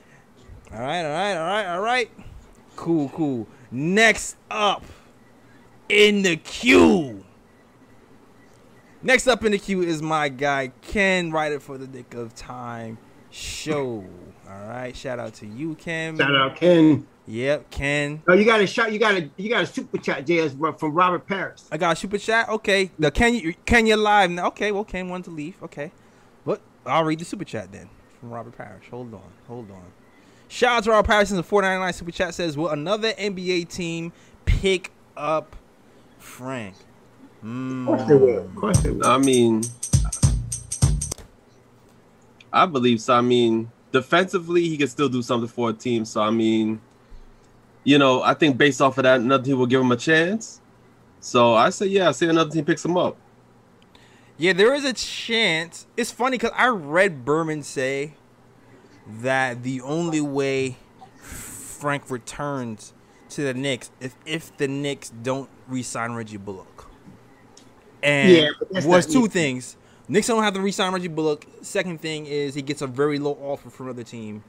[0.73, 2.11] all right, all right, all right, all right.
[2.75, 3.47] Cool, cool.
[3.71, 4.83] Next up
[5.87, 7.23] in the queue.
[9.01, 12.97] Next up in the queue is my guy Ken, writer for the Knick of Time
[13.31, 14.05] show.
[14.47, 16.17] All right, shout out to you, Ken.
[16.17, 17.07] Shout out Ken.
[17.27, 18.21] Yep, Ken.
[18.27, 18.91] Oh, you got a shot.
[18.91, 21.67] You got a you got a super chat, JS, from Robert Paris.
[21.71, 22.49] I got a super chat.
[22.49, 24.47] Okay, the Kenya Kenya live now.
[24.47, 25.61] Okay, well, Ken wanted to leave.
[25.63, 25.91] Okay,
[26.45, 28.89] but I'll read the super chat then from Robert Parrish.
[28.89, 29.83] Hold on, hold on.
[30.47, 34.11] Shout out to Robert Parrish in the 499 super chat says, "Will another NBA team
[34.45, 35.55] pick up
[36.19, 36.75] Frank?"
[37.43, 38.37] Of course they will.
[38.39, 39.05] Of course they will.
[39.05, 39.11] Hmm.
[39.11, 39.63] I mean,
[42.53, 43.13] I believe so.
[43.15, 46.05] I mean, defensively, he can still do something for a team.
[46.05, 46.81] So, I mean,
[47.83, 50.61] you know, I think based off of that, another team will give him a chance.
[51.19, 53.17] So, I say, yeah, I say another team picks him up.
[54.37, 55.85] Yeah, there is a chance.
[55.95, 58.15] It's funny because I read Berman say
[59.07, 60.77] that the only way
[61.17, 62.93] Frank returns
[63.29, 66.89] to the Knicks if if the Knicks don't re-sign Reggie Bullock.
[68.01, 69.27] And Yeah, but was two easy.
[69.29, 69.77] things.
[70.07, 71.45] Knicks don't have to re-sign Reggie Bullock.
[71.61, 74.43] Second thing is he gets a very low offer from another team,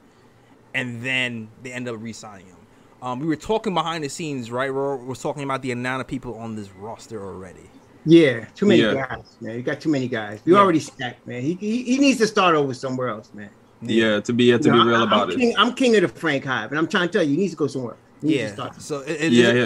[0.73, 2.57] and then they end up re-signing him.
[3.01, 4.73] Um, we were talking behind the scenes, right?
[4.73, 7.69] We're, we're talking about the amount of people on this roster already.
[8.05, 8.93] Yeah, too many Yeah.
[8.93, 9.55] guys, man.
[9.55, 10.41] You got too many guys.
[10.45, 10.59] You Yeah.
[10.59, 11.41] already stacked, man.
[11.41, 13.49] He, he he needs to start over somewhere else, man.
[13.81, 15.37] Yeah, to be yeah, to You know, be real I- I'm about it.
[15.39, 17.51] king, I'm king of the Frank Hive, and I'm trying to tell you, he needs
[17.53, 17.95] to go somewhere.
[18.21, 18.53] He needs to Yeah.
[18.53, 18.81] start.
[18.81, 19.63] So it, it yeah, doesn't- yeah.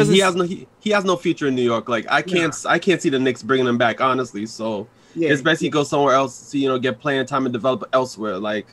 [0.00, 1.88] it He, he has no he, he has no future in New York.
[1.88, 4.44] Like I can't I can't see the Knicks bringing him back honestly.
[4.46, 7.52] So Yeah, it's best he goes somewhere else to you know get playing time and
[7.52, 8.38] develop elsewhere.
[8.38, 8.66] Like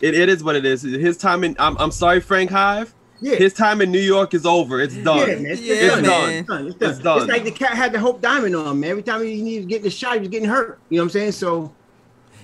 [0.00, 0.82] it, it is what it is.
[0.82, 2.94] His time in I'm, I'm sorry Frank Hive.
[3.20, 3.36] yeah.
[3.36, 4.80] His time in New York is over.
[4.80, 5.18] It's done.
[5.18, 5.46] Yeah, man.
[5.46, 6.04] It's, Yeah, it's, man.
[6.04, 6.30] done.
[6.66, 6.90] It's done.
[6.90, 7.18] It's done.
[7.18, 8.90] It's like the cat had the Hope Diamond on, man.
[8.90, 10.78] Every time he needed to get the shot, he was getting hurt.
[10.90, 11.32] You know what I'm saying?
[11.32, 11.72] So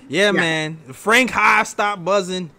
[0.08, 0.32] Yeah, Yeah.
[0.32, 0.76] man.
[0.92, 2.50] Frank Hive stop buzzing.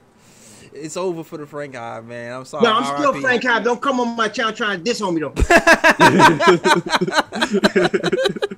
[0.74, 2.34] It's over for the Frank Hive, man.
[2.34, 2.64] I'm sorry.
[2.66, 3.22] no, I'm still RIP.
[3.24, 3.64] Frank Hive.
[3.64, 5.34] Don't come on my channel trying to diss on me though.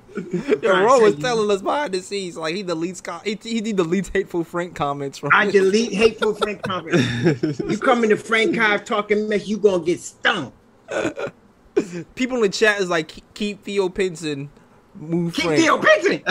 [0.62, 4.12] Yo, Ro was telling us behind the scenes, like he deletes com- he, he deletes
[4.12, 5.30] hateful Frank comments from.
[5.32, 7.58] I delete hateful Frank comments.
[7.60, 10.52] you come into Frank Hive talking mess, you gonna get stung.
[12.14, 14.50] People in the chat is like, "Keep- keep Theo Pinson,
[14.94, 15.60] move Keep Frank.
[15.60, 16.22] Theo Pinson.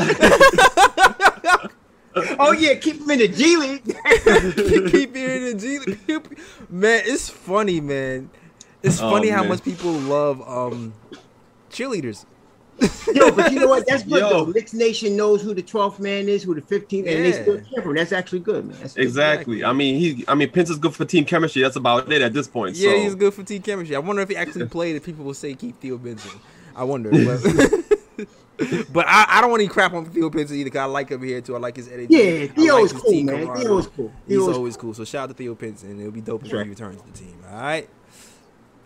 [2.39, 3.84] oh yeah, keep him in the G League.
[4.91, 6.39] keep hearing the G League.
[6.70, 8.30] Man, it's funny, man.
[8.82, 9.50] It's Oh, funny how man.
[9.50, 10.93] much people love um
[11.70, 12.26] cheerleaders.
[13.13, 13.86] Yo, but you know what?
[13.88, 14.45] That's good Yo.
[14.45, 17.82] Knicks Nation knows who the 12th man is, who the 15th, and they still cheer
[17.82, 17.95] for him.
[17.95, 18.77] That's actually good, man.
[18.80, 19.03] That's good.
[19.03, 19.63] Exactly.
[19.63, 20.23] I mean, he.
[20.27, 21.61] I mean, Pence is good for team chemistry.
[21.61, 22.75] That's about it at this point.
[22.75, 22.97] Yeah, so.
[22.99, 23.95] he's good for team chemistry.
[23.95, 24.95] I wonder if he actually played.
[24.95, 26.39] If people will say keep Theo Pinson,
[26.75, 27.09] I wonder.
[27.11, 28.27] But,
[28.93, 30.69] but I, I don't want any crap on Theo Pinson either.
[30.69, 31.55] Cause I like him here too.
[31.55, 32.07] I like his energy.
[32.13, 33.25] Yeah, I Theo like is cool, man.
[33.39, 33.61] camaraderie.
[33.61, 34.11] Theo is cool.
[34.27, 34.93] He's Theo is always cool.
[34.93, 35.99] So shout out to Theo Pinson.
[35.99, 36.63] It'll be dope if Sure.
[36.63, 37.36] he returns to the team.
[37.51, 37.89] All right.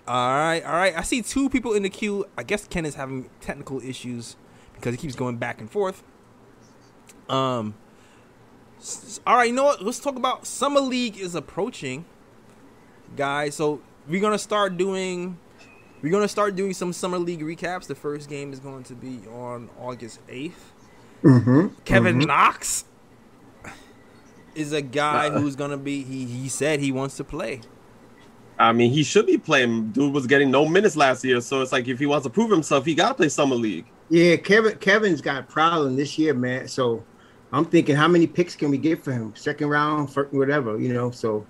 [0.07, 0.97] All right, all right.
[0.97, 2.25] I see two people in the queue.
[2.37, 4.35] I guess Ken is having technical issues
[4.75, 6.03] because he keeps going back and forth.
[7.29, 7.75] Um.
[9.25, 9.81] All right, you know what?
[9.81, 12.03] Let's talk about summer league is approaching,
[13.15, 13.55] guys.
[13.55, 15.37] So we're gonna start doing.
[16.01, 17.87] We're gonna start doing some summer league recaps.
[17.87, 20.73] The first game is going to be on August eighth.
[21.23, 21.67] Mm-hmm.
[21.85, 22.83] Kevin Knox
[24.53, 26.03] is a guy who's gonna be.
[26.03, 27.61] He he said he wants to play.
[28.63, 29.91] I mean, he should be playing.
[29.91, 32.49] Dude was getting no minutes last year, so it's like if he wants to prove
[32.49, 33.85] himself, he gotta play summer league.
[34.09, 34.77] Yeah, Kevin.
[34.77, 36.67] Kevin's got a problem this year, man.
[36.67, 37.03] So
[37.51, 39.33] I'm thinking, how many picks can we get for him?
[39.35, 41.11] Second round, first, whatever, you know.
[41.11, 41.45] So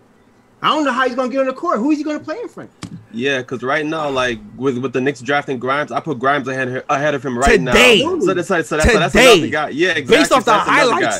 [0.62, 1.78] I don't know how he's gonna get on the court.
[1.80, 2.72] Who is he gonna play in front?
[3.12, 6.84] Yeah, because right now, like with with the Knicks drafting Grimes, I put Grimes ahead
[6.90, 8.02] ahead of him right Today.
[8.04, 8.20] now.
[8.22, 9.34] So that's so that's, so that's Today.
[9.34, 9.70] another guy.
[9.70, 10.18] Yeah, exactly.
[10.18, 11.12] Based off So the that's another guy.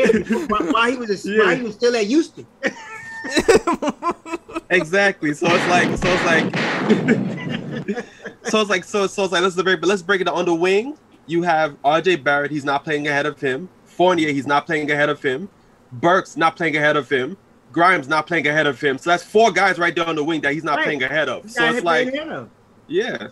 [0.00, 0.48] highlights.
[0.50, 2.46] while, while he was a, while he was still at Houston.
[4.70, 5.34] Exactly.
[5.34, 6.44] So it's like, so it's like,
[8.48, 10.46] so it's like, so so it's like let's break, but let's break it down on
[10.46, 10.96] the wing.
[11.26, 12.16] You have R.J.
[12.16, 12.50] Barrett.
[12.50, 13.68] He's not playing ahead of him.
[13.84, 14.32] Fournier.
[14.32, 15.50] He's not playing ahead of him.
[15.92, 17.36] Burks not playing ahead of him.
[17.70, 18.96] Grimes not playing ahead of him.
[18.96, 20.84] So that's four guys right there on the wing that he's not Right.
[20.84, 21.42] playing ahead of.
[21.42, 22.50] He's So it's like, ahead of him.
[22.88, 23.28] yeah.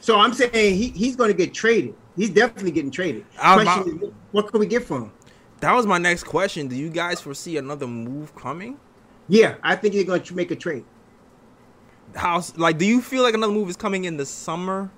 [0.00, 1.94] So I'm saying he, he's going to get traded.
[2.16, 3.24] He's definitely getting traded.
[3.40, 5.12] I'm Question is, what can we get from him?
[5.60, 6.66] that was my next question.
[6.68, 8.76] Do you guys foresee another move coming?
[9.30, 10.84] Yeah, I think they're going to make a trade.
[12.16, 14.90] How like do you feel like another move is coming in the summer,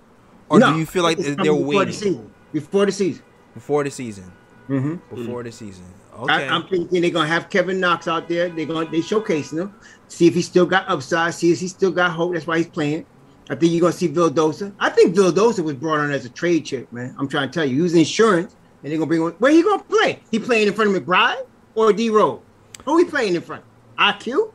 [0.49, 2.35] or No, do you feel like they're before waiting the season?
[2.53, 3.23] Before the season.
[3.55, 4.33] before the season?
[4.69, 5.01] Mhm.
[5.15, 5.85] before the season.
[6.19, 6.33] Okay.
[6.33, 8.49] I, I'm thinking they're gonna have Kevin Knox out there.
[8.49, 9.75] They're gonna they showcasing him,
[10.09, 12.33] see if he still got upside, see if he still got hope.
[12.33, 13.05] That's why he's playing.
[13.51, 14.73] I think you're gonna see Vildoza.
[14.81, 17.15] I think Vildoza was brought on as a trade chip, man.
[17.19, 19.33] I'm trying to tell you, he was insurance, and they're gonna bring on.
[19.33, 20.21] Where he gonna play?
[20.31, 22.41] He playing in front of McBride or D Rose?
[22.87, 23.65] Who he playing in front?
[23.99, 24.53] IQ?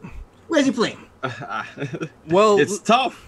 [0.48, 0.98] Where's he playing?
[2.28, 3.26] well, it's tough.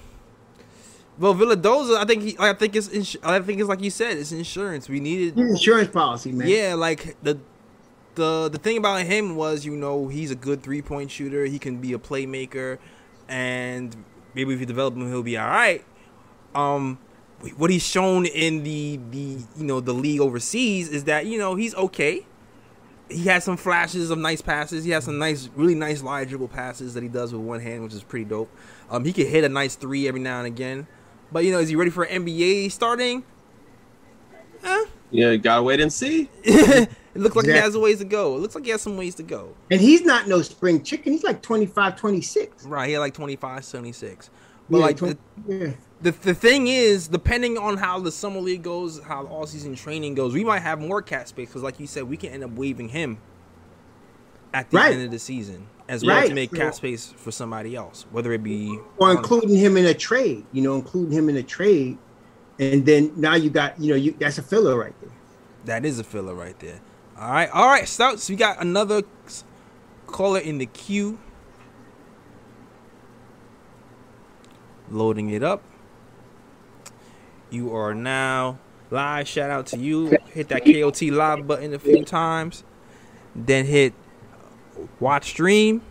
[1.17, 1.97] well, Vildoza.
[1.97, 2.35] I think he.
[2.39, 2.87] I think it's.
[2.89, 4.17] Ins- I think it's like you said.
[4.17, 4.87] It's insurance.
[4.87, 5.37] We needed.
[5.37, 6.47] His insurance policy, man.
[6.47, 7.39] Yeah, like the
[8.15, 11.45] the the thing about him was, you know, he's a good three point shooter.
[11.45, 12.77] He can be a playmaker,
[13.27, 13.95] and
[14.33, 15.83] maybe if you develop him, he'll be all right.
[16.55, 16.99] Um,
[17.57, 21.55] what he's shown in the the you know the league overseas is that you know
[21.55, 22.25] he's okay.
[23.09, 24.83] He has some flashes of nice passes.
[24.83, 27.83] He has some nice, really nice live dribble passes that he does with one hand,
[27.83, 28.55] which is pretty dope.
[28.89, 30.87] Um, he can hit a nice three every now and again.
[31.31, 33.23] But you know, is he ready for NBA starting?
[34.63, 36.29] Eh, Yeah, gotta wait and see.
[36.43, 38.35] it looks like he has a ways to go.
[38.35, 39.55] It looks like he has some ways to go.
[39.71, 41.13] And he's not no spring chicken.
[41.13, 42.65] He's like 25, 26.
[42.65, 44.29] Right, he had like 25, 76.
[44.69, 45.71] But Yeah, like twen- the, yeah.
[46.01, 50.15] The the thing is, depending on how the summer league goes, how all season training
[50.15, 52.51] goes, we might have more cap space because, like you said, we can end up
[52.51, 53.17] waiving him
[54.53, 54.93] at the Right.
[54.93, 56.29] end of the season as well Right.
[56.29, 59.93] to make cap space for somebody else, whether it be or including him in a
[59.93, 60.45] trade.
[60.53, 61.97] You know, including him in a trade,
[62.59, 65.11] and then now you got you know you that's a filler right there.
[65.65, 66.79] That is a filler right there.
[67.19, 68.29] All right, all right, Stouts.
[68.29, 69.03] We got another
[70.07, 71.19] caller in the queue.
[74.89, 75.61] Loading it up.
[77.49, 78.59] You are now
[78.91, 79.27] live.
[79.27, 80.17] Shout out to you.
[80.33, 82.63] Hit that KOT live button a few times.
[83.35, 83.93] Then hit
[84.99, 85.81] watch stream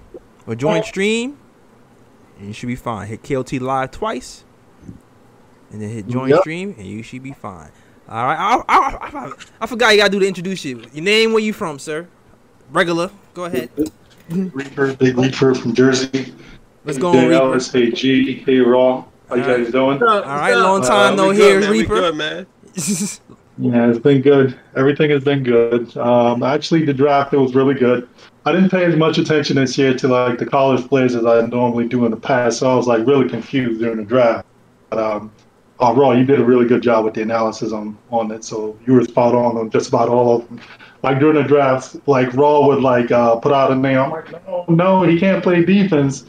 [0.47, 1.39] or join stream.
[2.39, 3.09] And you should be fine.
[3.09, 4.45] Hit KOT live twice.
[5.71, 6.41] And then hit join Yep.
[6.41, 7.71] stream and you should be fine.
[8.09, 8.39] All right.
[8.39, 10.83] I, I, I, I forgot you got to do the introduce you.
[10.93, 12.07] Your name, where you from, sir?
[12.71, 13.11] Regular.
[13.35, 13.71] Go ahead.
[14.31, 16.35] Reaper, Big Reaper from Jersey.
[16.85, 17.59] Let's go on, Reaper.
[17.73, 19.05] Hey G, hey Raw.
[19.29, 20.03] How you guys doing?
[20.03, 21.71] All right, long time Uh, no we here, good, man.
[21.71, 21.95] We Reaper.
[21.95, 22.47] good, man.
[23.61, 24.57] Yeah, it's been good.
[24.77, 25.97] Everything has been good.
[25.97, 28.09] Um, actually, the draft it was really good.
[28.47, 31.41] I didn't pay as much attention this year to like the college players as I
[31.45, 34.47] normally do in the past, so I was like really confused during the draft.
[34.91, 35.33] But um,
[35.81, 38.79] uh, Raw, you did a really good job with the analysis on on it, so
[38.87, 40.61] you were spot on on just about all of them.
[41.03, 43.99] Like during the draft, like Raw would like uh, put out a name.
[43.99, 46.27] I'm like, no, no, he can't play defense.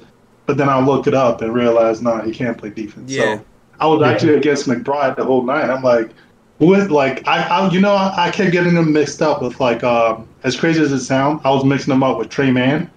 [0.50, 3.12] But then I looked it up and realized, no, he can't play defense.
[3.12, 3.38] Yeah.
[3.38, 3.46] So
[3.80, 5.70] I was actually against McBride the whole night.
[5.70, 6.10] I'm like,
[6.58, 9.60] who is like I, I you know I, I kept getting them mixed up with
[9.60, 12.90] like um as crazy as it sounds, I was mixing them up with Tre Mann.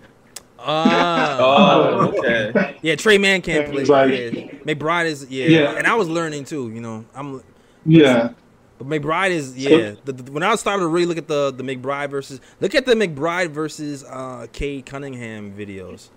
[0.59, 2.79] Ah, Oh, okay.
[2.83, 2.95] yeah.
[2.97, 3.85] Tre Mann can't play.
[3.85, 4.31] Like- yeah.
[4.65, 5.47] McBride is yeah.
[5.49, 5.77] Yeah.
[5.77, 6.71] and I was learning too.
[6.71, 7.43] You know, I'm.
[7.85, 8.31] Yeah.
[8.79, 9.97] But McBride is yeah.
[10.07, 12.87] The, the- when I started to really look at the the McBride versus look at
[12.87, 16.09] the McBride versus uh Cade Cunningham videos.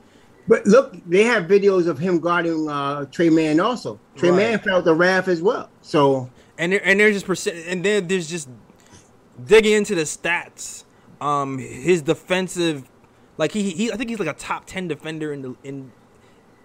[0.47, 3.99] But look, they have videos of him guarding uh, Tre Mann also.
[4.15, 4.37] Trey Right.
[4.37, 5.69] Man felt the wrath as well.
[5.81, 8.47] So and there, and there's just percent, and then there's just
[9.45, 10.83] digging into the stats.
[11.21, 12.83] Um, his defensive,
[13.37, 15.91] like he, he, I think he's like a top ten defender in the in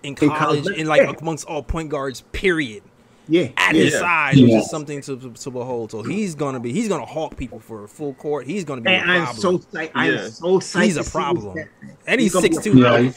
[0.02, 1.12] in college, college, in like yeah.
[1.20, 2.22] amongst all point guards.
[2.32, 2.82] Period.
[3.28, 3.82] yeah, At yeah.
[3.84, 5.90] his size, which is something to, to, to behold.
[5.92, 8.46] So he's gonna be, he's gonna hawk people for a full court.
[8.46, 9.92] He's gonna be And a I'm so psyched.
[9.94, 10.82] I'm so psyched.
[10.84, 11.58] he's a problem,
[12.06, 13.12] and he's He's six a two.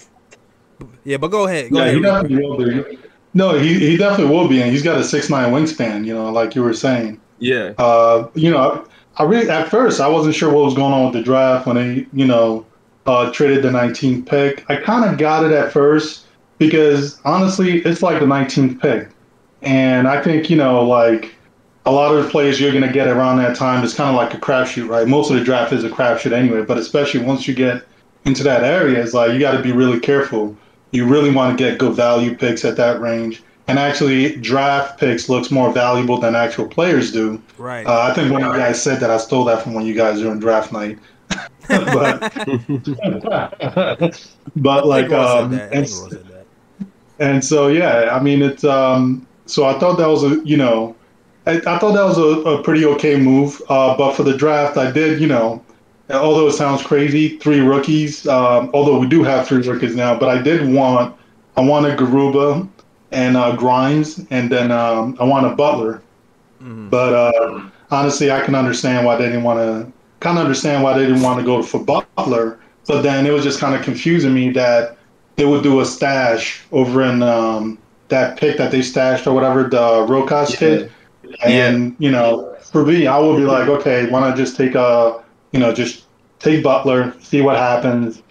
[0.79, 1.95] Yeah, Yeah, but go ahead, go yeah, ahead.
[1.95, 2.99] he definitely will be.
[3.33, 6.05] No, he, he definitely will be, and he's got a six nine wingspan.
[6.05, 7.19] You know, like you were saying.
[7.39, 7.73] Yeah.
[7.77, 11.13] Uh, you know, I really at first I wasn't sure what was going on with
[11.13, 12.65] the draft when they, you know,
[13.05, 14.65] uh, traded the 19th pick.
[14.69, 16.25] I kind of got it at first
[16.57, 19.09] because honestly, it's like the 19th pick,
[19.61, 21.35] and I think you know, like
[21.85, 24.15] a lot of the players you're going to get around that time is kind of
[24.15, 25.07] like a crapshoot, right?
[25.07, 27.83] Most of the draft is a crapshoot anyway, but especially once you get
[28.25, 30.55] into that area, it's like you got to be really careful.
[30.93, 33.43] You really want to get good value picks at that range.
[33.67, 37.41] And actually, draft picks looks more valuable than actual players do.
[37.57, 37.85] Right.
[37.85, 39.09] Uh, I think one of you guys said that.
[39.09, 40.99] I stole that from one of you guys during draft night.
[41.67, 42.19] but
[44.57, 45.73] but like um, said that.
[45.73, 46.45] I and, think Ross said that.
[47.19, 50.95] and so yeah, I mean it's um so I thought that was a you know
[51.45, 53.61] I, I thought that was a, a pretty okay move.
[53.69, 55.63] Uh, but for the draft, I did you know
[56.09, 58.27] although it sounds crazy, three rookies.
[58.27, 61.15] Um, although we do have three rookies now, but I did want
[61.55, 62.67] I wanted Garuba
[63.11, 66.01] and uh, Grimes, and then um, I wanted Butler.
[66.63, 66.89] Mhm.
[66.89, 69.91] But uh, honestly, I can understand why they didn't want to.
[70.19, 72.57] Kind of understand why they didn't want to go for Butler.
[72.87, 74.97] But then it was just kind of confusing me that
[75.35, 77.77] they would do a stash over in um,
[78.07, 79.77] that pick that they stashed or whatever the
[80.07, 80.55] Rokas Yeah.
[80.57, 80.91] kid.
[81.45, 85.22] And you know, for me, I would be like, okay, why not just take a
[85.53, 86.05] you know, just
[86.39, 88.21] take Butler, see what happens,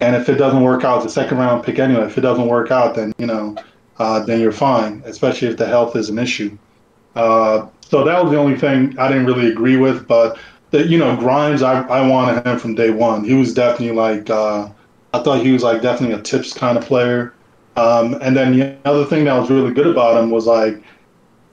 [0.00, 2.04] and if it doesn't work out, the second round pick anyway.
[2.06, 3.56] If it doesn't work out, then you know,
[3.98, 6.56] uh, then you're fine, especially if the health is an issue.
[7.14, 10.38] Uh, so that was the only thing I didn't really agree with, but
[10.70, 13.24] the, you know, Grimes, I, I wanted him from day one.
[13.24, 14.68] He was definitely like, uh,
[15.14, 17.34] I thought he was like definitely a tips kind of player.
[17.76, 20.82] Um, and then the other thing that was really good about him was like,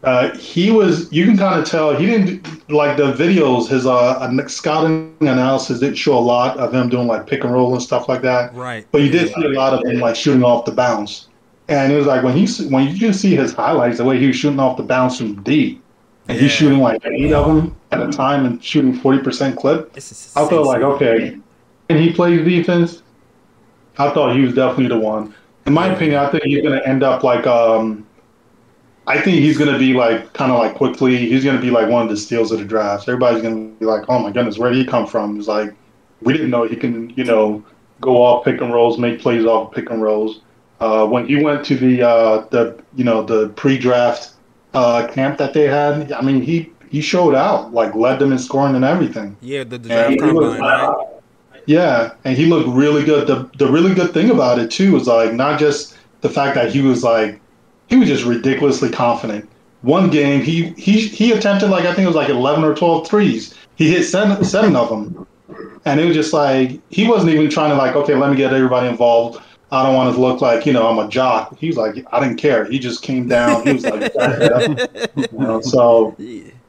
[0.04, 4.48] uh, he was, you can kind of tell he didn't like the videos, his uh,
[4.48, 8.08] scouting analysis didn't show a lot of him doing like pick and roll and stuff
[8.08, 8.54] like that.
[8.54, 8.86] Right.
[8.92, 11.30] But you did see a lot of him like shooting off the bounce.
[11.68, 14.28] And it was like when he when you just see his highlights, the way he
[14.28, 15.82] was shooting off the bounce from deep,
[16.28, 19.92] and he's shooting like eight of them at a time and shooting forty percent clip.
[19.98, 21.40] I felt like okay,
[21.90, 23.02] and he plays defense.
[23.98, 25.34] I thought he was definitely the one.
[25.66, 28.05] In my opinion, I think he's going to end up like um,
[29.08, 31.18] I think he's going to be like kind of like quickly.
[31.18, 33.08] He's going to be like one of the steals of the draft.
[33.08, 35.38] Everybody's going to be like, oh my goodness, where did he come from?
[35.38, 35.74] It's like
[36.22, 37.64] we didn't know he can, you know,
[38.02, 40.42] go off pick and rolls, make plays off pick and rolls.
[40.80, 44.32] Uh, when he went to the uh, the you know the pre-draft
[44.74, 48.40] uh, camp that they had, I mean he he showed out, like led them in
[48.40, 49.38] scoring and everything.
[49.42, 51.08] Yeah, the, the draft combine, right?
[51.66, 53.28] Yeah, and he looked really good.
[53.28, 56.72] The the really good thing about it too was like not just the fact that
[56.72, 57.40] he was like
[57.88, 59.50] he was just ridiculously confident.
[59.82, 63.08] One game he he he attempted like I think it was like 11 or 12
[63.08, 63.56] threes.
[63.76, 65.28] He hit seven seven of them.
[65.86, 68.54] And it was just like he wasn't even trying to like okay, let me get
[68.54, 69.42] everybody involved.
[69.72, 71.58] I don't want to look like, you know, I'm a jock.
[71.58, 72.66] He was like I didn't care.
[72.66, 73.66] He just came down.
[73.66, 74.12] He was like
[75.16, 76.16] you know, so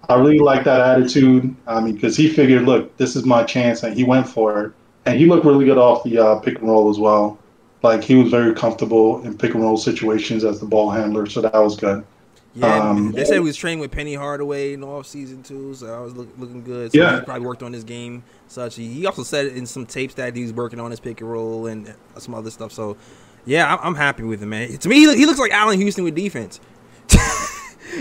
[0.08, 1.54] I really like that attitude.
[1.66, 4.72] I mean, because he figured, look, this is my chance, and he went for it.
[5.04, 7.38] And he looked really good off the uh, pick and roll as well.
[7.86, 11.40] Like he was very comfortable in pick and roll situations as the ball handler, so
[11.40, 12.04] that was good.
[12.54, 15.74] Yeah, Um, they said he was training with Penny Hardaway in the off season too,
[15.74, 16.90] so I was look, looking good.
[16.92, 17.18] So Yeah.
[17.20, 18.22] he probably worked on his game.
[18.48, 21.20] Such he he also said in some tapes that he was working on his pick
[21.20, 22.72] and roll and some other stuff.
[22.72, 22.96] So
[23.44, 24.76] yeah, I'm, I'm happy with him, man.
[24.78, 26.58] To me, he, look- he looks like Allan Houston with defense.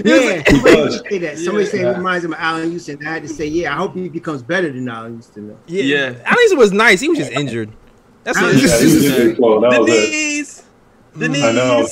[0.04, 1.04] Yeah, like- somebody does.
[1.10, 1.38] say that.
[1.38, 1.92] Somebody say Yeah.
[1.92, 3.06] it reminds him of Allan Houston.
[3.06, 5.48] I had to say, yeah, I hope he becomes better than Allan Houston.
[5.48, 5.58] Though.
[5.68, 6.06] yeah, Yeah.
[6.26, 7.00] Allan Houston was nice.
[7.00, 7.70] He was just injured.
[8.26, 9.62] That's what Yeah, Yeah, he was really cool.
[9.62, 10.10] That The was it.
[10.12, 10.64] knees.
[11.16, 11.44] The Mm.
[11.44, 11.88] I know.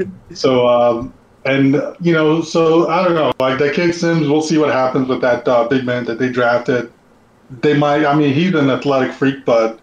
[0.00, 0.04] yeah.
[0.34, 1.12] So, um,
[1.44, 3.32] and you know, so I don't know.
[3.38, 6.30] Like that kid Sims, we'll see what happens with that uh, big man that they
[6.30, 6.90] drafted.
[7.60, 8.04] They might.
[8.06, 9.78] I mean, he's an athletic freak, but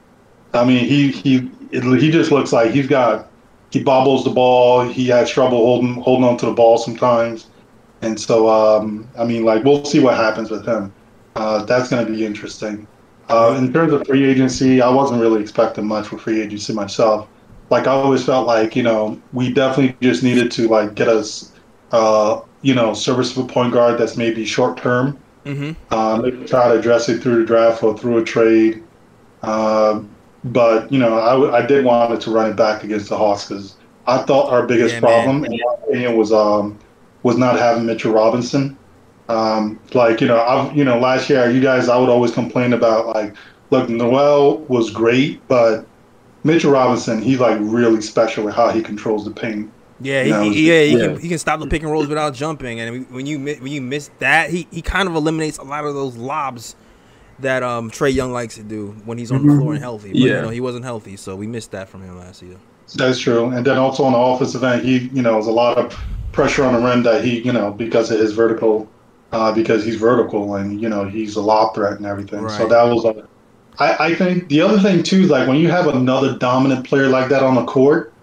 [0.53, 3.29] I mean, he he it, he just looks like he's got
[3.69, 4.81] he bobbles the ball.
[4.83, 7.45] He has trouble holding holding on to the ball sometimes,
[8.01, 10.91] and so um, I mean, like we'll see what happens with him.
[11.35, 12.85] Uh, that's going to be interesting.
[13.31, 17.29] Uh, in terms of free agency, I wasn't really expecting much for free agency myself.
[17.69, 21.53] Like I always felt like you know we definitely just needed to like get us
[21.91, 25.23] uh, you know serviceable point guard that's maybe short term.
[25.45, 25.71] Mm-hmm.
[25.91, 28.83] Uh, maybe try to address it through the draft or through a trade.
[29.43, 33.17] Um but you know, I, I did want it to run it back against the
[33.17, 33.77] Hawks because
[34.07, 36.79] I thought our biggest Yeah, problem, in my opinion, was um
[37.23, 38.77] was not having Mitchell Robinson.
[39.31, 42.73] Um, like you know, I've you know last year you guys I would always complain
[42.73, 43.35] about like,
[43.69, 45.85] look, Noel was great, but
[46.43, 49.69] Mitchell Robinson he's like really special with how he controls the paint.
[50.03, 50.99] Yeah, he, No, he- yeah, he, yeah.
[51.13, 53.81] Can, he can stop the pick and rolls without jumping, and when you when you
[53.81, 56.75] miss that, he, he kind of eliminates a lot of those lobs
[57.39, 60.09] that um Trae Young likes to do when he's on the floor and healthy.
[60.13, 60.41] But, you Yeah.
[60.41, 62.57] know, he wasn't healthy, so we missed that from him last year.
[62.95, 63.45] That's true.
[63.51, 65.97] And then also on the offensive end, he, you know, there's a lot of
[66.33, 68.87] pressure on the rim that he, you know, because of his vertical,
[69.31, 72.43] uh, because he's vertical and, you know, he's a lob threat and everything.
[72.43, 72.57] Right.
[72.57, 73.27] So that was, a,
[73.79, 77.07] I, I think the other thing too is like when you have another dominant player
[77.07, 78.13] like that on the court,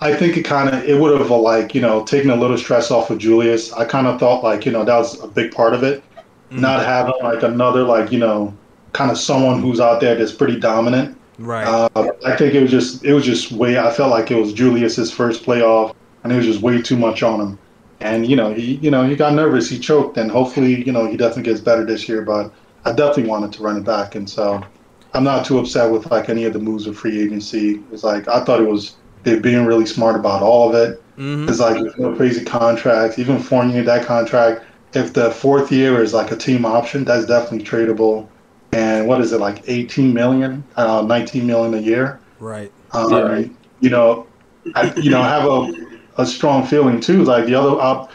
[0.00, 2.90] I think it kind of, it would have like, you know, taken a little stress
[2.90, 3.72] off of Julius.
[3.72, 6.02] I kind of thought like, you know, that was a big part of it.
[6.50, 6.60] Mm-hmm.
[6.60, 8.54] Not having like another, like, you know,
[8.92, 11.18] kind of someone who's out there that's pretty dominant.
[11.38, 11.66] Right.
[11.66, 11.88] Uh,
[12.24, 13.78] I think it was just it was just way.
[13.78, 15.94] I felt like it was Julius's first playoff,
[16.24, 17.58] and it was just way too much on him.
[18.06, 21.06] And you know he you know he got nervous, he choked, and hopefully you know
[21.06, 22.22] he definitely gets better this year.
[22.22, 22.52] But
[22.84, 24.68] I definitely wanted to run it back, and so
[25.12, 27.84] I'm not too upset with like any of the moves of free agency.
[27.90, 31.04] It's like I thought it was they're being really smart about all of it.
[31.16, 33.18] hmm It's like no crazy contracts.
[33.18, 37.66] Even Fournier that contract, if the fourth year is like a team option, that's definitely
[37.66, 38.30] tradable.
[38.72, 42.22] And what is it like 18 million, uh, 19 million a year?
[42.38, 42.72] Right.
[42.92, 43.44] Um, Yeah.
[43.80, 44.28] You know,
[44.74, 45.72] I, you know, have a,
[46.18, 47.24] a strong feeling too.
[47.24, 48.10] Like the other op-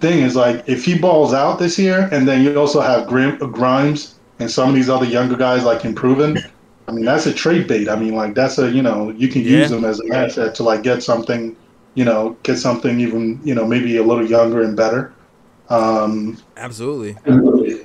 [0.00, 3.36] thing is like if he balls out this year, and then you also have Grim,
[3.52, 6.38] Grimes and some of these other younger guys like improving.
[6.88, 7.88] I mean, that's a trade bait.
[7.88, 10.62] I mean, like that's a you know you can use them as an asset to
[10.64, 11.54] like get something,
[11.94, 15.12] you know, get something even you know maybe a little younger and better.
[15.68, 17.16] Um, Absolutely.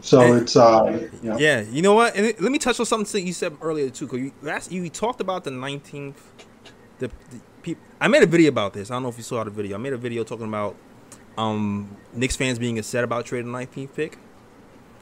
[0.02, 2.16] so And- it's uh, you know, Yeah, you know what?
[2.16, 4.08] And let me touch on something that you said earlier too.
[4.08, 6.22] Cause you last you talked about the nineteenth.
[7.00, 7.84] The, the people.
[8.00, 8.92] I made a video about this.
[8.92, 9.76] I don't know if you saw the video.
[9.78, 10.76] I made a video talking about
[11.38, 14.18] um Knicks fans being upset about trading the nineteenth pick.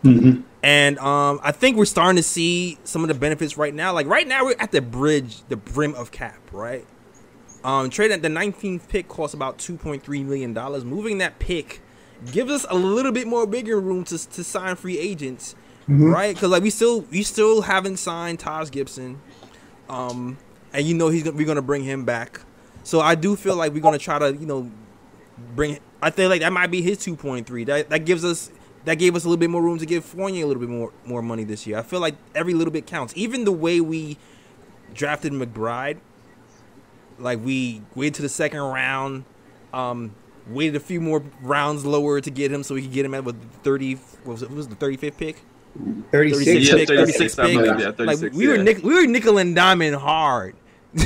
[0.04, 0.44] mhm.
[0.64, 3.94] And um, I think we're starting to see some of the benefits right now.
[3.94, 6.86] Like right now, we're at the bridge, the brim of cap, right?
[7.64, 10.86] Um, trading the 19th pick costs about 2.3 million dollars.
[10.86, 11.82] Moving that pick
[12.32, 15.56] gives us a little bit more bigger room to to sign free agents,
[16.04, 16.36] right?
[16.36, 19.22] Because like we still we still haven't signed Taj Gibson,
[19.90, 20.38] um,
[20.76, 22.42] and you know he's gonna, we're gonna bring him back.
[22.84, 24.70] So I do feel like we're gonna try to you know
[25.56, 25.80] bring.
[26.02, 27.66] I feel like that might be his 2.3.
[27.66, 28.52] That that gives us
[28.86, 30.92] that gave us a little bit more room to give Fournier a little bit more
[31.06, 31.78] more money this year.
[31.78, 33.14] I feel like every little bit counts.
[33.16, 34.18] Even the way we
[34.94, 35.98] drafted McBride,
[37.18, 39.26] like we waited to the second round,
[39.74, 40.14] um,
[40.48, 43.24] waited a few more rounds lower to get him so we could get him at
[43.24, 43.96] with 30.
[43.96, 44.50] What was it?
[44.50, 45.42] What was the 35th pick?
[46.12, 46.46] 36.
[46.46, 47.46] 36 Yeah, pick, 36, 36 pick.
[47.46, 50.56] believe, yeah, like 36, we were nick, we were nickel and diamond hard.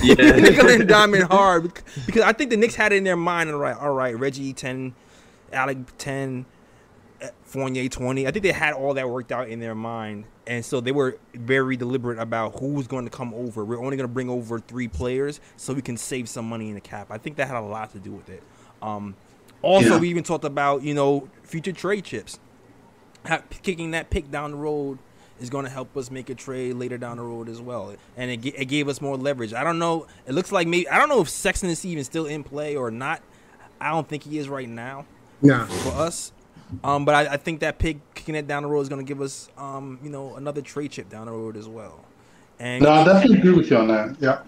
[0.03, 0.13] Yeah.
[0.35, 1.73] nickel and diamond hard
[2.05, 3.49] because I think the Knicks had it in their mind.
[3.49, 4.93] All right, all right, Reggie ten,
[5.51, 6.45] Alec ten,
[7.21, 8.27] eh, Fournier twenty.
[8.27, 11.17] I think they had all that worked out in their mind, and so they were
[11.33, 13.65] very deliberate about who's going to come over.
[13.65, 16.75] We're only going to bring over three players so we can save some money in
[16.75, 17.07] the cap.
[17.09, 18.43] I think that had a lot to do with it.
[18.81, 19.15] Um,
[19.63, 19.99] also, Yeah.
[19.99, 22.39] we even talked about you know future trade chips
[23.63, 24.97] kicking that pick down the road
[25.39, 27.93] is going to help us make a trade later down the road as well.
[28.17, 29.53] And it, it gave us more leverage.
[29.53, 30.07] I don't know.
[30.27, 32.91] It looks like maybe I don't know if Sexton is even still in play or
[32.91, 33.21] not.
[33.81, 35.05] I don't think he is right now
[35.41, 35.65] Nah.
[35.65, 36.31] for us.
[36.83, 39.07] Um, but I, I think that pick kicking it down the road is going to
[39.07, 42.03] give us, um, you know, another trade chip down the road as well.
[42.59, 44.17] And no, I definitely agree with you on that.
[44.19, 44.41] Yeah.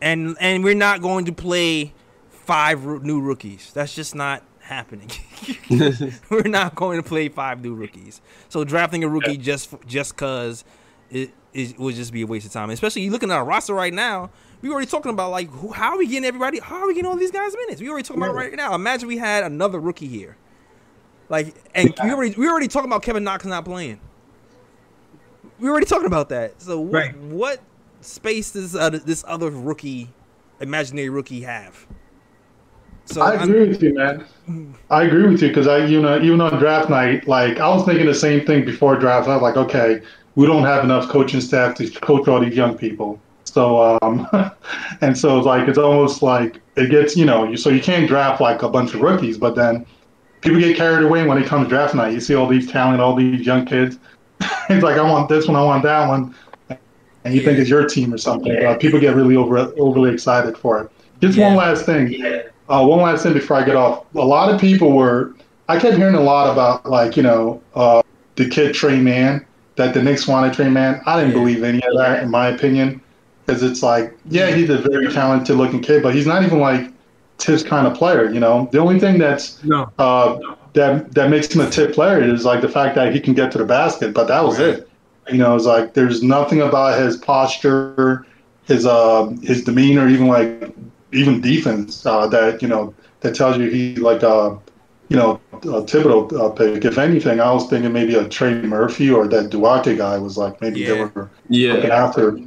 [0.00, 1.92] and and we're not going to play
[2.30, 3.72] five new rookies.
[3.74, 5.10] That's just not happening.
[6.30, 8.20] we're not going to play five new rookies.
[8.48, 10.64] So drafting a rookie just just cause
[11.10, 12.70] it, it would just be a waste of time.
[12.70, 14.30] Especially you looking at our roster right now.
[14.62, 16.58] We already talking about like who, how are we getting everybody?
[16.58, 17.80] How are we getting all these guys minutes?
[17.82, 18.74] We already talking about right now.
[18.74, 20.36] Imagine we had another rookie here.
[21.28, 24.00] Like and we already we already talking about Kevin Knox not playing.
[25.60, 26.60] We already talking about that.
[26.60, 27.16] So what, Right.
[27.18, 27.60] what
[28.00, 30.08] space does uh, this other rookie,
[30.60, 31.86] imaginary rookie, have?
[33.06, 34.24] So I I'm- agree with you, man.
[34.90, 37.84] I agree with you because I, you know, even on draft night, like I was
[37.84, 39.28] thinking the same thing before draft.
[39.28, 40.02] I was like, okay,
[40.34, 43.20] we don't have enough coaching staff to coach all these young people.
[43.44, 44.28] So, um,
[45.00, 48.06] and so it's like it's almost like it gets, you know, you so you can't
[48.06, 49.86] draft like a bunch of rookies, but then
[50.40, 52.12] people get carried away when it comes draft night.
[52.12, 53.98] You see all these talent, all these young kids.
[54.68, 56.34] it's like I want this one, I want that one,
[57.24, 58.54] and you think it's your team or something.
[58.60, 60.90] But people get really over overly excited for it.
[61.20, 62.12] Just one last thing.
[62.68, 64.04] Uh, one last thing before I get off.
[64.14, 65.34] A lot of people were.
[65.68, 68.02] I kept hearing a lot about like you know uh,
[68.36, 69.44] the kid Tre Mann
[69.76, 71.00] that the Knicks wanted Tre Mann.
[71.06, 71.38] I didn't Yeah.
[71.42, 73.00] believe any of that in my opinion
[73.46, 76.90] because it's like yeah he's a very talented looking kid, but he's not even like
[77.38, 78.30] Thibs kind of player.
[78.30, 79.90] You know the only thing that's No.
[79.98, 80.38] uh,
[80.74, 83.50] that that makes him a tip player is like the fact that he can get
[83.52, 84.68] to the basket, but that was Right.
[84.68, 84.88] it.
[85.32, 88.26] You know, it's like there's nothing about his posture,
[88.64, 90.74] his uh, his demeanor, even like
[91.14, 94.56] even defense uh, that you know that tells you he like uh,
[95.08, 96.84] you know a Thibodeau uh, pick.
[96.84, 100.60] If anything, I was thinking maybe a Trey Murphy or that Duarte guy was like
[100.60, 100.94] maybe they Yeah.
[100.94, 101.32] were
[101.70, 101.90] looking Yeah.
[101.90, 102.38] after.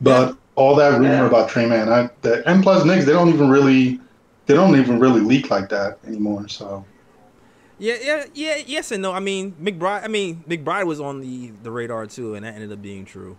[0.00, 3.50] But all that rumor about Tre Mann, I, the and plus Knicks, they don't even
[3.50, 4.00] really
[4.46, 6.48] they don't even really leak like that anymore.
[6.48, 6.86] So.
[7.78, 9.12] Yeah, yeah, yeah, yes and no.
[9.12, 10.04] I mean, McBride.
[10.04, 13.36] I mean, McBride was on the the radar too, and that ended up being true.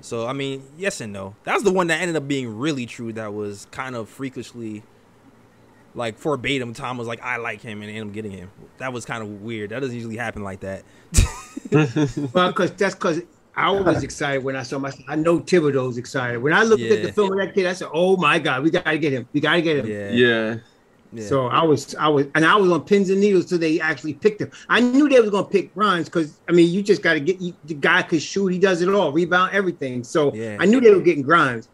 [0.00, 1.34] So I mean, yes and no.
[1.44, 3.12] That's the one that ended up being really true.
[3.12, 4.82] That was kind of freakishly,
[5.94, 6.72] like verbatim.
[6.74, 8.50] Tom was like, "I like him," and ended up getting him.
[8.78, 9.70] That was kind of weird.
[9.70, 10.84] That doesn't usually happen like that.
[12.32, 13.20] Well, because that's because
[13.54, 14.92] I was excited when I saw my.
[15.08, 16.40] I know Thibodeau's excited.
[16.40, 18.70] When I looked at the film of that kid, I said, "Oh my God, we
[18.70, 19.28] gotta get him.
[19.32, 20.56] We gotta get him." yeah, Yeah.
[21.12, 21.26] Yeah.
[21.26, 24.14] So I was, I was, and I was on pins and needles till they actually
[24.14, 24.50] picked him.
[24.68, 27.40] I knew they was gonna pick Grimes because I mean, you just got to get
[27.40, 28.48] you, the guy could shoot.
[28.48, 30.04] He does it all, rebound, everything.
[30.04, 30.58] So Yeah.
[30.60, 31.68] I knew they were getting Grimes.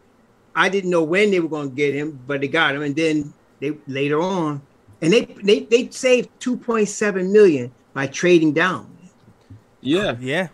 [0.55, 3.33] I didn't know when they were gonna get him, but they got him, and then
[3.59, 4.61] they later on,
[5.01, 8.89] and they they they saved two point seven million by trading down.
[9.81, 10.15] Yeah.
[10.19, 10.47] yeah.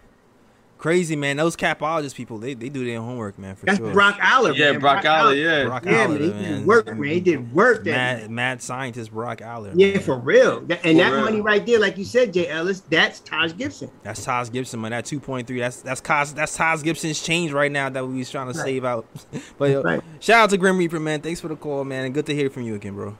[0.81, 1.37] Crazy man.
[1.37, 3.93] Those capologist people, they, they do their homework, man, for That's sure.
[3.93, 4.53] Brock Aller.
[4.53, 4.79] Yeah, man.
[4.81, 5.65] Brock Aller, yeah.
[5.65, 6.41] Brock Yeah, Aller, man, he man.
[6.57, 7.03] did work, man.
[7.11, 7.83] He did work.
[7.83, 9.73] That Mad, mad scientist Brock Aller.
[9.75, 9.99] Yeah, man.
[10.01, 10.61] for real.
[10.61, 11.21] That- and For that real.
[11.21, 13.91] money right there, like you said, Jay Ellis, that's Taj Gibson.
[14.01, 14.89] That's Taj Gibson, man.
[14.89, 15.59] That two point three.
[15.59, 18.65] That's that's Taj, that's Taj Gibson's change right now that we was trying to Right.
[18.65, 19.05] save out.
[19.59, 20.01] but yo, Right.
[20.19, 21.21] shout out to Grim Reaper, man.
[21.21, 23.15] Thanks for the call, man, and good to hear from you again, bro.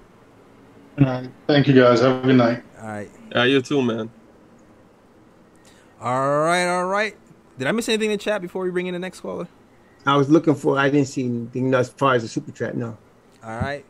[0.99, 1.29] All right.
[1.45, 2.01] Thank you guys.
[2.01, 2.63] Have a good night.
[2.81, 3.11] All right.
[3.35, 4.09] Yeah, you too, man.
[6.01, 7.15] All right, all right.
[7.61, 9.47] Did I miss anything in the chat before we bring in the next caller?
[10.03, 10.79] I was looking for.
[10.79, 12.75] I didn't see anything as far as the super chat.
[12.75, 12.97] No.
[13.43, 13.85] All right.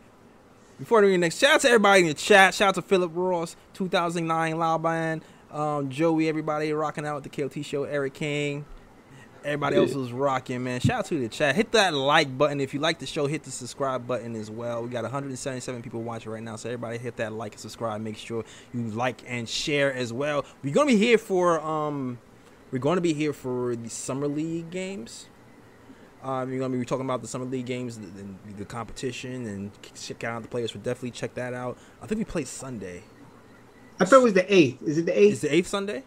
[0.78, 2.54] Before we bring in the next, shout out to everybody in the chat.
[2.54, 7.30] Shout out to Philip Ross, 2009 Loud Band, um, Joey, everybody rocking out with the
[7.30, 8.66] KOT show, Eric King.
[9.46, 10.82] Everybody else was rocking, man.
[10.82, 11.56] Shout out to the chat.
[11.56, 13.26] Hit that like button if you like the show.
[13.26, 14.84] Hit the subscribe button as well.
[14.84, 18.02] We got 177 people watching right now, so everybody hit that like and subscribe.
[18.02, 18.44] Make sure
[18.74, 20.44] you like and share as well.
[20.62, 22.20] We're gonna be here for um,
[22.72, 25.28] we're going to be here for the summer league games.
[26.24, 29.72] Um, you're gonna be talking about the summer league games, the, the, the competition, and
[29.96, 30.72] check out the players.
[30.74, 31.80] We'll definitely check that out.
[32.00, 33.02] I think we play Sunday.
[34.00, 34.84] I thought it was the eighth.
[34.84, 35.32] Is it the eighth?
[35.32, 35.50] Is eighth?
[35.50, 36.04] the eighth Sunday?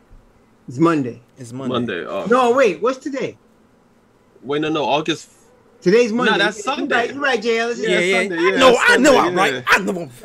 [0.69, 1.21] It's Monday.
[1.37, 1.73] It's Monday.
[1.73, 2.07] Monday.
[2.07, 2.27] Oh.
[2.27, 2.81] No, wait.
[2.81, 3.37] What's today?
[4.43, 4.85] Wait, no, no.
[4.85, 5.29] August.
[5.85, 6.33] Today's Monday.
[6.33, 6.95] No, that's Sunday.
[6.97, 7.71] Right, you're right, JL.
[7.73, 9.65] It's- Yeah, yeah, Sunday, I yeah, know, I know, Sunday, I'm right.
[9.67, 10.01] I know.
[10.01, 10.11] I'm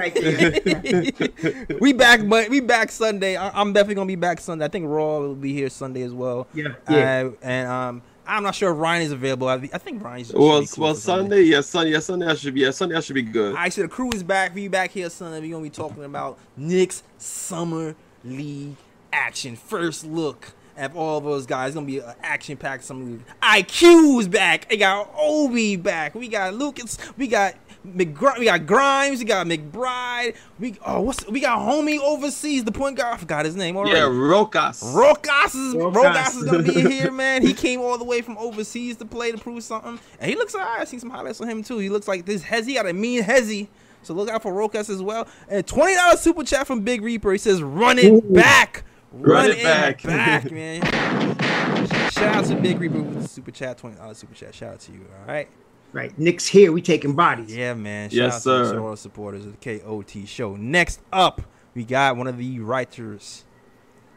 [1.60, 3.36] Right we back, but we back Sunday.
[3.36, 4.64] I, I'm definitely gonna be back Sunday.
[4.64, 6.48] I think Raw will be here Sunday as well.
[6.54, 7.26] Yeah, yeah.
[7.26, 9.50] Uh, and um, I'm not sure if Ryan is available.
[9.50, 10.28] I, thi- I think Ryan's.
[10.28, 11.42] should Well, cool well, Sunday.
[11.42, 11.92] Yeah, Sunday.
[11.92, 12.28] Yeah, Sunday.
[12.28, 12.62] I should be.
[12.62, 12.96] Yeah, Sunday.
[12.96, 13.50] I should be good.
[13.52, 14.56] All right, so the crew is back.
[14.56, 15.42] We back here Sunday.
[15.42, 18.78] We're gonna be talking about Knicks summer league
[19.12, 19.58] action.
[19.58, 21.70] First look at all those guys.
[21.70, 23.24] It's gonna be an action packed summer league.
[23.44, 24.68] IQ's back.
[24.70, 26.16] We got Obi back.
[26.16, 26.98] We got Lucas.
[27.18, 27.56] We got
[27.88, 29.20] McGr- we got Grimes.
[29.20, 30.36] We got McBride.
[30.60, 32.64] We oh what's we got homie overseas.
[32.64, 33.14] The point guard.
[33.16, 33.98] I forgot his name already.
[33.98, 34.82] Yeah, Rokas.
[34.94, 35.94] Rokas is Rokas.
[35.94, 37.42] Rokas is gonna be here, man.
[37.42, 40.56] He came all the way from overseas to play to prove something, and he looks
[40.56, 40.82] alright.
[40.82, 41.78] I seen some highlights on him too.
[41.80, 43.68] He looks like this Hezzy got a mean Hezzy.
[44.02, 45.28] So look out for Rokas as well.
[45.50, 47.32] And twenty dollars super chat from Big Reaper.
[47.34, 50.82] He says, "Run it back, Run it back." back, man."
[52.12, 54.54] Shout out to Big Reaper with the super chat, twenty dollars super chat.
[54.54, 55.06] Shout out to you.
[55.22, 55.48] All right.
[55.94, 56.18] right.
[56.20, 56.72] Nick's here.
[56.72, 57.56] We taking bodies.
[57.56, 58.10] Yeah, man.
[58.10, 58.76] Shout Yes, out to sir.
[58.76, 60.56] the all supporters of the KOT show.
[60.56, 61.42] Next up,
[61.74, 63.46] we got one of the writers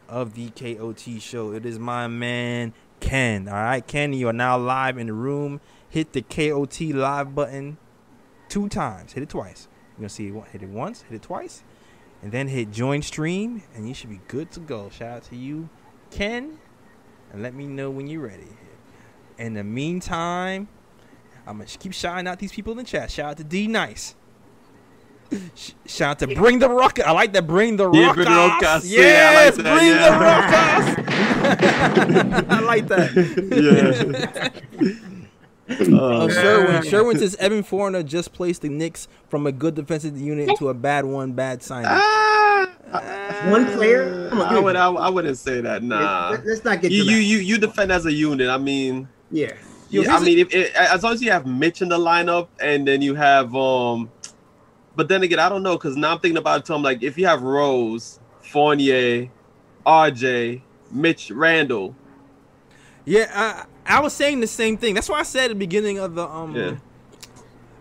[0.09, 1.53] of the KOT show.
[1.53, 3.49] It is my man Ken.
[3.49, 5.61] All right, Ken, you are now live in the room.
[5.89, 7.79] Hit the KOT live button
[8.49, 9.13] two times.
[9.13, 9.69] Hit it twice.
[9.93, 10.35] You're gonna see it.
[10.53, 11.03] Hit it once.
[11.03, 11.63] Hit it twice,
[12.23, 14.89] and then hit join stream, and you should be good to go.
[14.91, 15.69] Shout out to you,
[16.11, 16.59] Ken,
[17.33, 18.57] and let me know when you're ready.
[19.39, 20.69] In the meantime,
[21.47, 23.11] I'm gonna keep shouting out these people in the chat.
[23.11, 24.15] Shout out to D Nice.
[25.87, 27.05] Shout out to Bring the Ruckus.
[27.05, 27.47] I like that.
[27.47, 28.15] Bring the Yeah, Ruckus.
[28.15, 28.83] Bring the.
[28.85, 30.11] Yeah, I Yes, like that, Bring the
[32.39, 32.51] Ruckus.
[32.51, 33.11] I like that.
[34.81, 35.09] Oh,
[35.93, 36.83] Oh, Sherwin.
[36.83, 40.75] Sherwin says Evan Fournier just placed the Knicks from a good defensive unit to a
[40.75, 41.87] bad one, bad signing.
[41.91, 42.69] Ah,
[43.49, 44.29] One player.
[44.33, 44.77] On, I would.
[44.77, 45.83] I, I, wouldn't say that.
[45.83, 46.31] Nah.
[46.31, 48.49] Let- Let's not get You, you you you defend as a unit.
[48.49, 49.53] I mean, Yeah.
[49.91, 52.49] Yo, yeah, I mean, if it, as long as you have Mitch in the lineup,
[52.59, 54.11] and then you have um,
[54.97, 56.65] but then again, I don't know because now I'm thinking about it.
[56.67, 59.31] Too, I'm like, if you have Rose, Fournier,
[59.87, 61.95] RJ, Mitch Randle,
[63.05, 64.95] Yeah, I, I was saying the same thing.
[64.95, 66.55] That's why I said at the beginning of the um.
[66.57, 66.77] Yeah.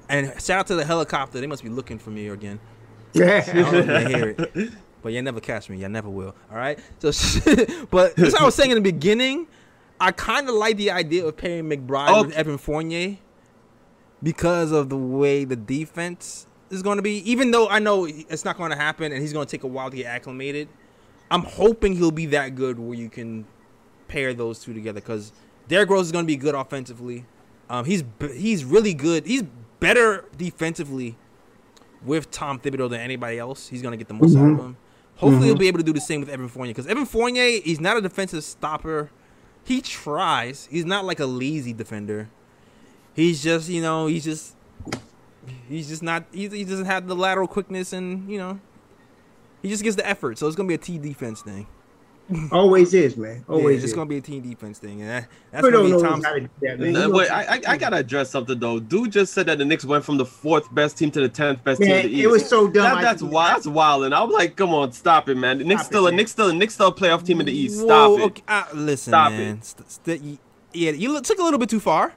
[0.10, 1.40] And shout out to the helicopter.
[1.40, 2.60] They must be looking for me again.
[3.16, 3.54] I Yeah.
[3.54, 4.74] don't know if they hear it.
[5.02, 5.78] But you never catch me.
[5.78, 6.36] You never will.
[6.52, 6.78] All right.
[7.00, 7.08] So,
[7.90, 9.48] but that's what I was saying in the beginning.
[10.00, 12.36] I kind of like the idea of pairing McBride with Okay.
[12.40, 13.18] Evan Fournier
[14.24, 17.18] because of the way the defense is going to be.
[17.30, 19.68] Even though I know it's not going to happen and he's going to take a
[19.68, 20.68] while to get acclimated,
[21.30, 23.46] I'm hoping he'll be that good where you can
[24.08, 25.32] pair those two together because
[25.72, 27.24] Derrick Rose is going to be good offensively.
[27.70, 28.04] Um, he's
[28.36, 29.26] he's really good.
[29.26, 29.44] He's
[29.80, 31.16] better defensively
[32.04, 33.70] with Tom Thibodeau than anybody else.
[33.70, 34.78] He's going to get the most out of him.
[35.16, 37.80] Hopefully, he'll be able to do the same with Evan Fournier because Evan Fournier, he's
[37.80, 39.12] not a defensive stopper.
[39.64, 40.68] He tries.
[40.70, 42.30] He's not like a lazy defender.
[43.14, 44.56] He's just, you know, he's just,
[45.70, 46.26] he's just not.
[46.34, 48.60] He, he doesn't have the lateral quickness, and you know,
[49.62, 50.38] he just gets the effort.
[50.38, 51.68] So it's gonna be a T defense thing.
[52.52, 53.38] Always is, man.
[53.48, 53.94] Yeah, Always it's is.
[53.94, 56.26] gonna be a team defense thing, and that, that's Thibodeau gonna be Tom's.
[56.26, 57.12] how to do that, man.
[57.14, 58.80] Wait, I, I I gotta address something though.
[58.80, 61.64] Dude just said that the Knicks went from the fourth best team to the tenth
[61.64, 62.24] best team in the East.
[62.24, 62.84] it was so dumb.
[62.84, 63.56] That, that's couldn't- wild.
[63.56, 64.04] That's wild.
[64.06, 65.58] And I'm like, come on, stop it, man.
[65.60, 66.12] The Knicks Stop it, still a.
[66.12, 67.80] Knicks still a Knicks still a playoff team in the East.
[67.86, 67.86] Whoa,
[68.18, 68.24] Stop it.
[68.24, 69.58] okay, uh, listen, Stop man.
[69.58, 69.66] it.
[69.66, 70.40] St- st-
[70.74, 72.14] yeah, you took a little bit too far.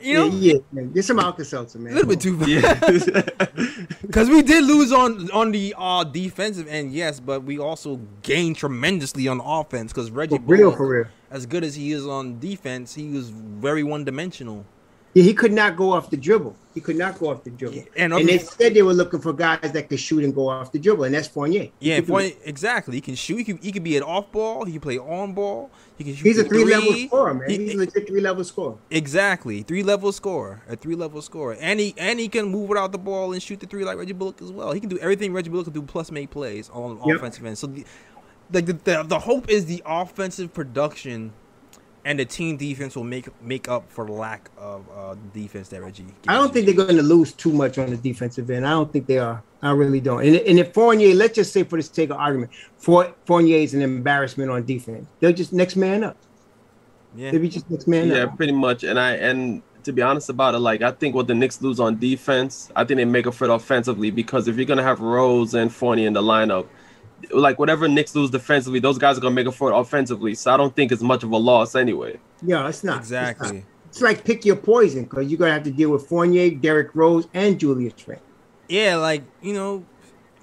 [0.00, 0.92] You Yeah, know, yeah, man.
[0.92, 1.92] Get some Alka-Seltzer, man.
[1.92, 2.48] a little bit too far.
[2.48, 2.78] Yeah.
[4.02, 8.56] Because we did lose on on the uh, defensive end, yes, but we also gained
[8.56, 11.04] tremendously on offense because Reggie For real, Bull, for real.
[11.30, 14.64] as good as he is on defense, he was very one dimensional.
[15.16, 16.54] Yeah, he could not go off the dribble.
[16.74, 17.84] He could not go off the dribble.
[17.96, 20.72] and And, they said they were looking for guys that could shoot and go off
[20.72, 21.70] the dribble, and that's Fournier.
[21.80, 22.96] Yeah, Fournier, exactly.
[22.96, 23.38] He can shoot.
[23.38, 24.66] He can, he can be an off ball.
[24.66, 25.70] He can play on ball.
[25.96, 26.26] He can shoot.
[26.26, 27.48] He's a the three level scorer, man.
[27.48, 28.74] He- He's a legit three level scorer.
[28.90, 32.92] Exactly, three level scorer, a three level scorer, and he and he can move without
[32.92, 34.72] the ball and shoot the three like Reggie Bullock as well.
[34.72, 37.16] He can do everything Reggie Bullock can do, plus make plays on Yep.
[37.16, 37.56] offensive end.
[37.56, 37.86] So the,
[38.50, 41.32] the the the the hope is the offensive production
[42.06, 46.06] and the team defense will make make up for lack of uh, defense that Reggie.
[46.28, 48.64] I don't think they're going to lose too much on the defensive end.
[48.64, 49.42] I don't think they are.
[49.60, 50.24] I really don't.
[50.24, 53.74] And, and if Fournier, let's just say for the sake of argument, For, Fournier is
[53.74, 55.08] an embarrassment on defense.
[55.18, 56.16] They're just next man up.
[57.16, 58.36] Yeah, They'll be just next man Yeah, up.
[58.36, 58.84] pretty much.
[58.84, 61.80] And I and to be honest about it, like I think what the Knicks lose
[61.80, 65.00] on defense, I think they make up for it offensively because if you're gonna have
[65.00, 66.68] Rose and Fournier in the lineup,
[67.30, 70.34] like whatever Knicks lose defensively, those guys are gonna make up for it offensively.
[70.34, 72.18] So I don't think it's much of a loss anyway.
[72.42, 73.00] Yeah, it's not.
[73.00, 73.30] It's not.
[73.30, 73.64] exactly.
[73.88, 76.94] It's, like pick your poison because you're going to have to deal with Fournier, Derrick
[76.94, 78.26] Rose, and Julius Randle.
[78.68, 79.86] Yeah, like you know,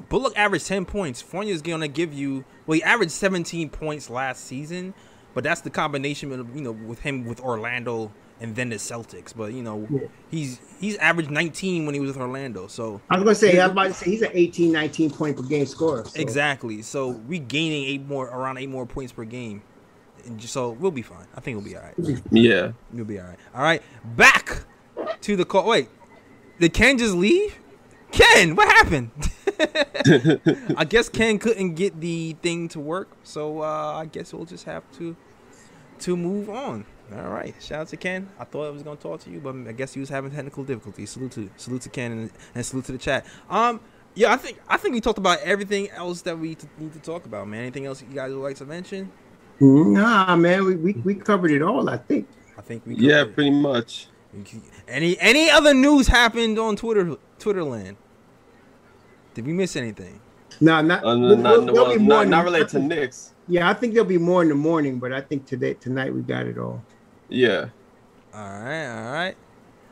[0.10, 1.22] Bullock averaged ten points.
[1.22, 4.94] Fournier's gonna give you well, he averaged seventeen points last season,
[5.34, 8.12] but that's the combination of you know with him with Orlando
[8.44, 9.34] and then the Celtics.
[9.36, 10.02] But you know, Yeah.
[10.30, 12.68] he's he's averaged nineteen when he was with Orlando.
[12.68, 15.10] So I was going to say, I was about to say, he's an 18, 19
[15.11, 16.06] point per game scorer.
[16.06, 16.82] so- exactly.
[16.84, 19.64] So we gaining eight more around eight more points per game.
[20.26, 21.26] And just, so we'll be fine.
[21.36, 22.22] I think we'll be all right.
[22.32, 22.72] Yeah.
[22.94, 23.40] we'll be all right.
[23.56, 23.82] All right,
[24.15, 24.64] back
[25.22, 25.68] to the call.
[25.68, 25.90] Wait,
[26.60, 27.57] did Ken just leave?
[28.11, 29.11] Ken, what happened?
[30.78, 34.65] I guess Ken couldn't get the thing to work, so uh, I guess we'll just
[34.65, 35.15] have to
[35.99, 36.86] to move on.
[37.15, 38.27] All right, shout out to Ken.
[38.40, 40.64] I thought I was gonna talk to you, but I guess he was having technical
[40.64, 41.11] difficulties.
[41.11, 43.26] Salute to salute to Ken and, and salute to the chat.
[43.49, 43.80] Um,
[44.15, 46.99] yeah, I think I think we talked about everything else that we t- need to
[46.99, 47.61] talk about, man.
[47.61, 49.11] Anything else you guys would like to mention?
[49.60, 52.27] Nah, man, we, we, we covered it all, I think.
[52.57, 53.35] I think we Yeah, covered it.
[53.35, 54.07] pretty much.
[54.88, 57.95] Any any other news happened on Twitter Twitterland?
[59.35, 60.19] Did we miss anything?
[60.61, 63.34] No, not, Uh, we'll- not, we'll- there'll well, not, not related to Knicks.
[63.48, 66.22] Yeah, I think there'll be more in the morning, but I think today tonight we
[66.22, 66.81] got it all.
[67.30, 67.68] Yeah.
[68.34, 69.36] All right, all right.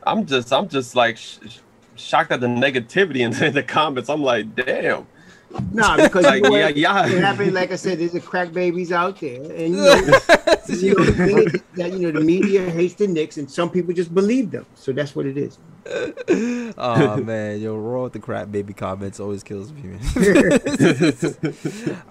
[0.04, 1.58] I'm just I'm just like sh- sh-
[1.96, 4.08] shocked at the negativity in the, in the comments.
[4.10, 5.06] I'm like, damn.
[5.70, 7.02] Nah, because Like, you know yeah, what- yeah.
[7.02, 7.52] What happened?
[7.54, 9.94] Like I said, there's a crack babies out there, and you know,
[10.68, 13.68] you know, the thing is that you know the media hates the Knicks, and some
[13.70, 14.64] people just believe them.
[14.74, 15.58] So that's what it is.
[16.78, 20.00] oh man, yo, raw with the crap baby comments always kills me, man.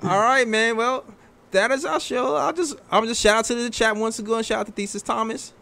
[0.04, 0.78] All right, man.
[0.78, 1.04] Well,
[1.52, 2.36] that is our show.
[2.36, 4.44] I'll just I'll just shout out to the chat once again.
[4.44, 5.54] Shout out to Thesis Thomas.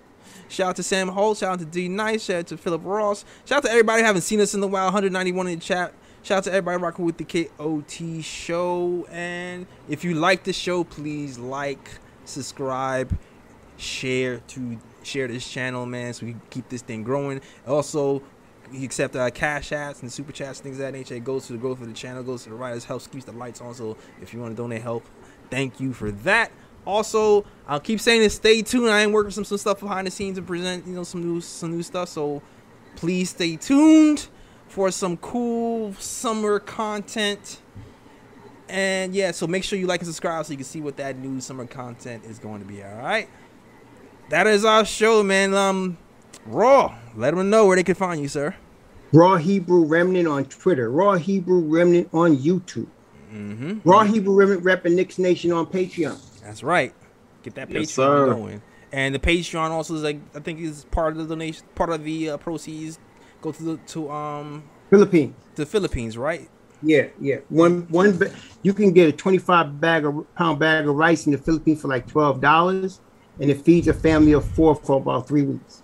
[0.48, 1.38] Shout out to Sam Holt.
[1.38, 2.24] Shout out to D Nice.
[2.24, 3.26] Shout out to Philip Ross.
[3.45, 4.86] Shout out to everybody who haven't seen us in a while.
[4.86, 5.94] 191 in the chat.
[6.22, 9.07] Shout out to everybody rocking with the KOT show.
[9.10, 13.18] And if you like the show, please like, subscribe,
[13.78, 17.41] share to share this channel, man, so we keep this thing growing.
[17.68, 18.22] Also,
[18.72, 21.16] we accept uh, cash apps and super chats, things of that nature.
[21.16, 23.32] It goes to the growth of the channel, goes to the writers, helps keeps the
[23.32, 23.74] lights on.
[23.74, 25.06] So if you want to donate help,
[25.49, 26.51] thank you for that.
[26.85, 28.35] Also, I'll keep saying this.
[28.35, 28.89] Stay tuned.
[28.89, 31.41] I am working some some stuff behind the scenes and present you know some new
[31.41, 32.09] some new stuff.
[32.09, 32.41] So
[32.95, 34.27] please stay tuned
[34.67, 37.59] for some cool summer content.
[38.67, 41.17] And yeah, so make sure you like and subscribe so you can see what that
[41.17, 42.84] new summer content is going to be.
[42.84, 43.27] All right,
[44.30, 45.53] that is our show, man.
[45.53, 45.97] Um,
[46.45, 48.55] Raw, let them know where they can find you, sir.
[49.11, 52.88] Raw Hebrew Remnant on Twitter, Raw Hebrew Remnant on YouTube,
[53.31, 53.88] Mm-hmm.
[53.89, 56.18] Raw Hebrew Remnant repping Knicks Nation on Patreon.
[56.41, 56.93] That's right.
[57.43, 58.26] Get that Yes, Patreon sir.
[58.34, 58.61] going.
[58.91, 62.03] And the Patreon also is like I think is part of the donation, part of
[62.03, 62.97] the uh, proceeds
[63.41, 65.35] go to the to um Philippines.
[65.56, 66.49] the Philippines, right?
[66.81, 67.38] Yeah, yeah.
[67.49, 68.34] One one ba-
[68.64, 71.88] you can get a 25 bag of pound bag of rice in the Philippines for
[71.89, 72.99] like twelve dollars,
[73.39, 75.84] and it feeds a family of four for about three weeks.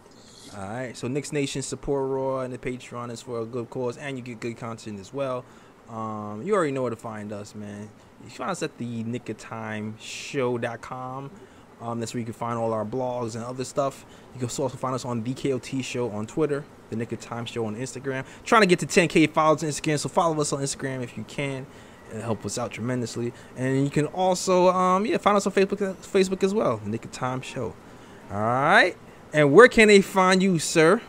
[0.58, 0.96] All right.
[0.98, 4.24] So Knicks Nation support Raw and the Patreon is for a good cause, and you
[4.24, 5.44] get good content as well.
[5.90, 7.90] Um, you already know where to find us, man.
[8.24, 11.32] You find us at the Knick of Time Show.com.
[11.82, 14.06] Um, that's where you can find all our blogs and other stuff.
[14.34, 17.46] You can also find us on the KOT Show on Twitter, the Knick of Time
[17.46, 18.26] Show on Instagram.
[18.44, 21.24] Trying to get to 10k followers on Instagram, so follow us on Instagram if you
[21.26, 21.68] can.
[22.14, 23.34] It help us out tremendously.
[23.58, 27.06] And you can also, um, yeah, find us on Facebook, Facebook as well, the Knick
[27.06, 27.76] of Time Show.
[28.32, 28.96] All right.
[29.34, 31.02] And where can they find you, sir?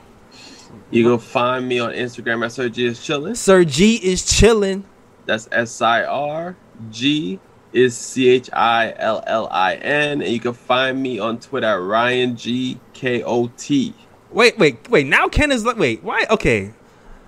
[0.90, 3.34] You can find me on Instagram at Sir G is chilling.
[3.34, 4.84] Sir G is chilling.
[5.26, 6.56] That's S I R
[6.90, 7.40] G
[7.72, 10.22] is C H I L L I N.
[10.22, 13.94] And you can find me on Twitter at Ryan G K O T.
[14.30, 15.06] Wait, wait, wait.
[15.06, 16.26] Now Ken is like, wait, why?
[16.30, 16.72] Okay,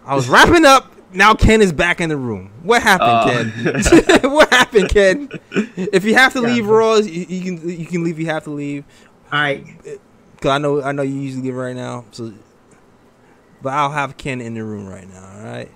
[0.05, 0.93] I was wrapping up.
[1.13, 2.51] Now Ken is back in the room.
[2.63, 3.11] What happened,
[3.67, 3.81] Uh.
[4.21, 4.23] Ken?
[4.31, 5.29] what happened, Ken?
[5.77, 8.19] If you have to leave Raw, you, you can you can leave.
[8.19, 8.85] You have to leave.
[9.33, 9.65] All right,
[10.41, 12.05] Cause I know I know you usually leave right now.
[12.13, 12.33] So
[13.63, 15.31] but I'll have Ken in the room right now.
[15.39, 15.71] All right.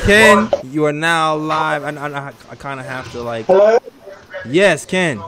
[0.00, 1.84] Ken, you are now live.
[1.84, 3.46] I, I, I kind of have to like.
[3.46, 3.78] Hello?
[4.46, 5.20] Yes, Ken.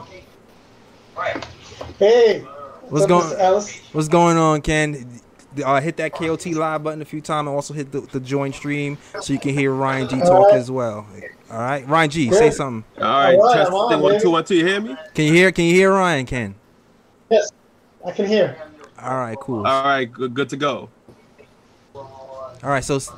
[1.98, 2.40] Hey.
[2.88, 3.24] What's going?
[3.24, 3.38] Mr.
[3.38, 3.80] Ellis?
[3.92, 5.20] What's going on, Ken?
[5.64, 8.52] Uh, hit that KOT live button a few times, and also hit the, the join
[8.52, 10.54] stream so you can hear Ryan G talk Alright.
[10.54, 11.06] as well.
[11.50, 12.84] All right, Ryan G, say something.
[13.00, 14.22] All right, All right, test I'm on, thing, one, baby.
[14.22, 14.54] two, one, two.
[14.56, 14.96] You hear me?
[15.14, 15.52] Can you hear?
[15.52, 16.26] Can you hear Ryan?
[16.26, 16.54] Ken.
[17.30, 17.52] Yes,
[18.04, 18.56] I can hear.
[19.04, 19.66] All right, cool.
[19.66, 20.88] All right, good, good to go.
[21.94, 23.12] All right, so so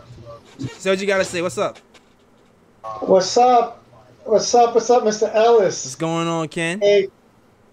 [0.58, 1.42] what you gotta say?
[1.42, 1.78] What's up?
[3.02, 3.84] What's up?
[4.24, 4.74] What's up?
[4.74, 5.32] What's up, Mr.
[5.32, 5.84] Ellis?
[5.84, 6.80] What's going on, Ken?
[6.80, 7.06] Hey,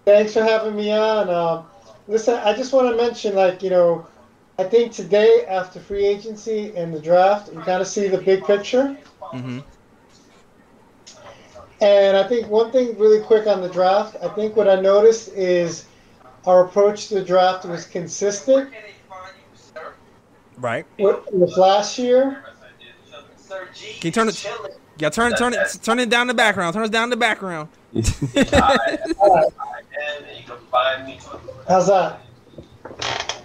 [0.04, 1.28] thanks for having me on.
[1.28, 1.66] Um,
[2.06, 4.06] listen, I just want to mention, like, you know,
[4.60, 8.44] I think today after free agency and the draft, you kind of see the big
[8.44, 8.96] picture.
[9.32, 9.58] Mm-hmm.
[11.80, 15.30] And I think one thing really quick on the draft, I think what I noticed
[15.30, 15.86] is
[16.46, 18.70] our approach to the draft was consistent
[20.56, 20.86] Right.
[20.98, 22.44] with, with last year.
[23.48, 24.46] Can you turn it?
[24.98, 26.74] Yeah, turn it, turn it, turn it down the background.
[26.74, 27.68] Turn it down the background.
[31.68, 32.20] How's that?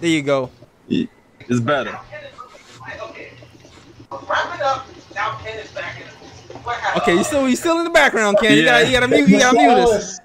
[0.00, 0.50] There you go.
[0.88, 1.98] It's better.
[6.98, 8.52] Okay, you still you still in the background, Ken.
[8.52, 8.64] You Yeah.
[8.72, 10.18] gotta you gotta mute you gotta mute us.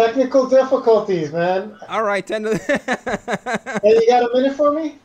[0.00, 1.76] Ellis, Technical difficulties, man.
[1.88, 2.56] All right, ten to.
[3.82, 4.98] Hey, you got a minute for me?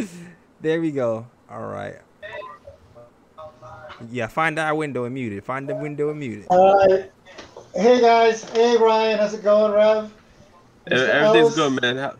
[0.60, 1.26] there we go.
[1.50, 1.96] All right.
[4.10, 5.44] Yeah, find that window and mute it.
[5.44, 6.46] Find the window and mute it.
[6.48, 7.10] All right.
[7.74, 8.44] Hey guys.
[8.50, 10.10] Hey Ryan, how's it going, Rev?
[10.90, 11.08] Mr.
[11.08, 11.72] Everything's Ellis?
[11.74, 11.96] good, man.
[11.98, 12.16] How-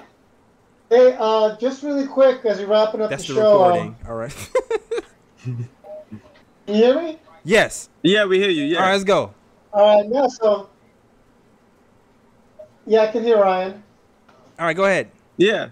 [0.90, 3.62] Hey, uh, just really quick as we're wrapping up That's the the show.
[3.62, 3.96] um, recording.
[4.08, 4.50] All right.
[5.46, 7.16] you hear me?
[7.44, 7.88] yes.
[8.02, 8.64] Yeah, we hear you.
[8.64, 8.78] Yeah.
[8.78, 9.32] All right, let's go.
[9.72, 10.10] All right.
[10.10, 10.26] Yeah.
[10.28, 10.68] So.
[12.86, 13.82] Yeah, I can hear Ryan.
[14.58, 15.10] All right, go ahead.
[15.36, 15.68] Yeah.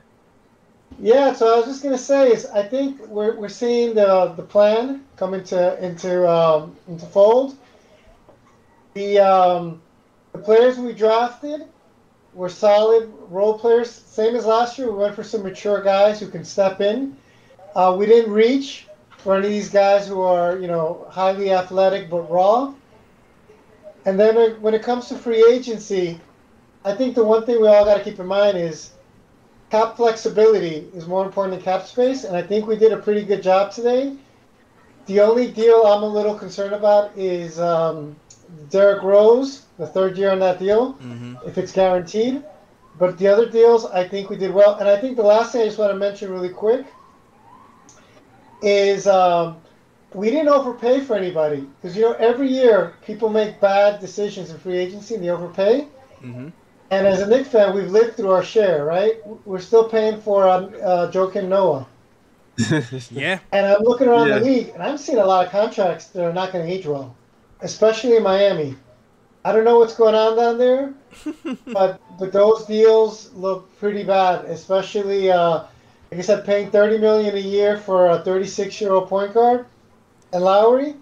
[1.01, 4.43] Yeah, so I was just gonna say is I think we're, we're seeing the the
[4.43, 7.57] plan come into into um, into fold.
[8.95, 9.81] The um,
[10.33, 11.63] the players we drafted
[12.35, 14.91] were solid role players, same as last year.
[14.91, 17.17] We went for some mature guys who can step in.
[17.77, 18.87] Uh, we didn't reach
[19.19, 22.73] for any of these guys who are you know highly athletic but raw.
[24.09, 26.19] And then when it comes to free agency,
[26.83, 28.93] I think the one thing we all got to keep in mind is
[29.71, 33.23] cap flexibility is more important than cap space, and I think we did a pretty
[33.23, 34.17] good job today.
[35.05, 38.17] The only deal I'm a little concerned about is um,
[38.71, 41.35] Derrick Rose, the third year on that deal, Mm-hmm.
[41.47, 42.43] if it's guaranteed.
[42.99, 44.77] But the other deals, I think we did well.
[44.79, 46.87] And I think the last thing I just want to mention really quick
[48.63, 49.57] is um,
[50.15, 51.67] we didn't overpay for anybody.
[51.81, 55.87] Because, you know, every year people make bad decisions in free agency and they overpay.
[56.23, 56.49] Mm-hmm.
[56.91, 59.17] And as a Knicks fan, we've lived through our share, right?
[59.45, 61.87] We're still paying for um, uh, Joakim Noah.
[63.11, 63.39] Yeah.
[63.53, 64.41] And I'm looking around Yeah.
[64.41, 66.87] the league, and I'm seeing a lot of contracts that are not going to age
[66.87, 67.15] well,
[67.61, 68.75] especially in Miami.
[69.45, 70.93] I don't know what's going on down there,
[71.73, 75.65] but but those deals look pretty bad, especially uh,
[76.11, 79.67] like I said, paying 30 million a year for a 36 year old point guard
[80.33, 80.95] and Lowry.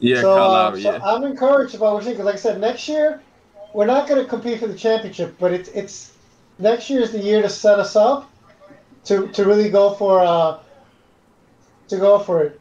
[0.00, 1.00] Yeah, so, Kyle uh, Lowry, so yeah.
[1.04, 2.16] I'm encouraged about what we're seeing.
[2.16, 3.20] 'cause like I said, next year
[3.72, 6.12] we're not going to compete for the championship, but it's it's
[6.58, 8.30] next year is the year to set us up
[9.04, 10.58] to to really go for uh
[11.88, 12.60] to go for it.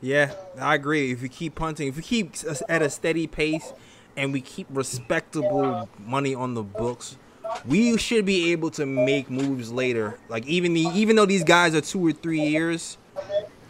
[0.00, 1.12] Yeah, I agree.
[1.12, 3.72] If we keep punting, if we keep s- at a steady pace,
[4.16, 7.16] and we keep respectable money on the books,
[7.64, 10.18] we should be able to make moves later.
[10.28, 12.98] Like even the even though these guys are two or three years,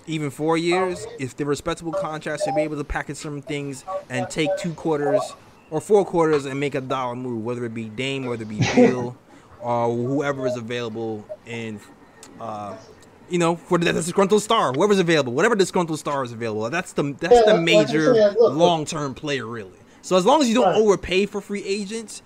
[0.07, 4.29] even four years, if they're respectable contracts, should be able to package some things and
[4.29, 5.35] take two quarters
[5.71, 8.61] or four quarters and make a dollar move, whether it be Dame, whether it be
[8.75, 9.17] Beal,
[9.61, 11.81] or whoever is available in.
[12.41, 12.75] Uh,
[13.29, 16.69] you know, for the, the disgruntled star, whoever's available, whatever disgruntled star is available.
[16.69, 18.53] That's the that's Yeah, the major said, look, look.
[18.55, 19.79] long term player, really.
[20.03, 20.77] So as long as you don't Right.
[20.77, 22.23] overpay for free agents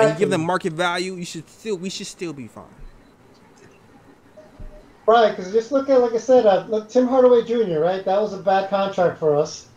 [0.00, 2.81] and you give them market value, you should still we should still be fine.
[5.06, 8.04] Right, because just look at, like I said, uh, look, Tim Hardaway Jr., right?
[8.04, 9.68] That was a bad contract for us.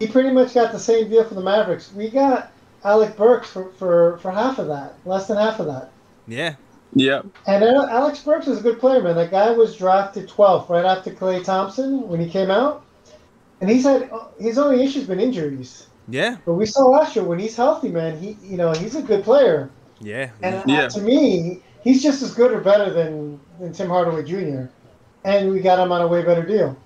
[0.00, 1.92] He pretty much got the same deal for the Mavericks.
[1.92, 2.50] We got
[2.82, 5.90] Alec Burks for, for, for half of that, less than half of that.
[6.26, 6.54] Yeah,
[6.94, 7.22] Yeah.
[7.46, 9.14] And uh, Alec Burks is a good player, man.
[9.14, 12.84] That guy was drafted 12th right after Klay Thompson when he came out.
[13.60, 14.10] And he's had
[14.40, 15.86] his only issue's been injuries.
[16.08, 19.02] yeah, But we saw last year when he's healthy, man, he you know, he's a
[19.02, 19.70] good player.
[20.00, 20.30] yeah.
[20.42, 20.88] And uh, Yeah.
[20.88, 24.66] to me, he's just as good or better than, than Tim Hardaway Jr.
[25.24, 26.76] And we got him on a way better deal.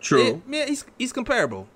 [0.00, 0.42] True.
[0.48, 1.68] Yeah, yeah, he's he's comparable.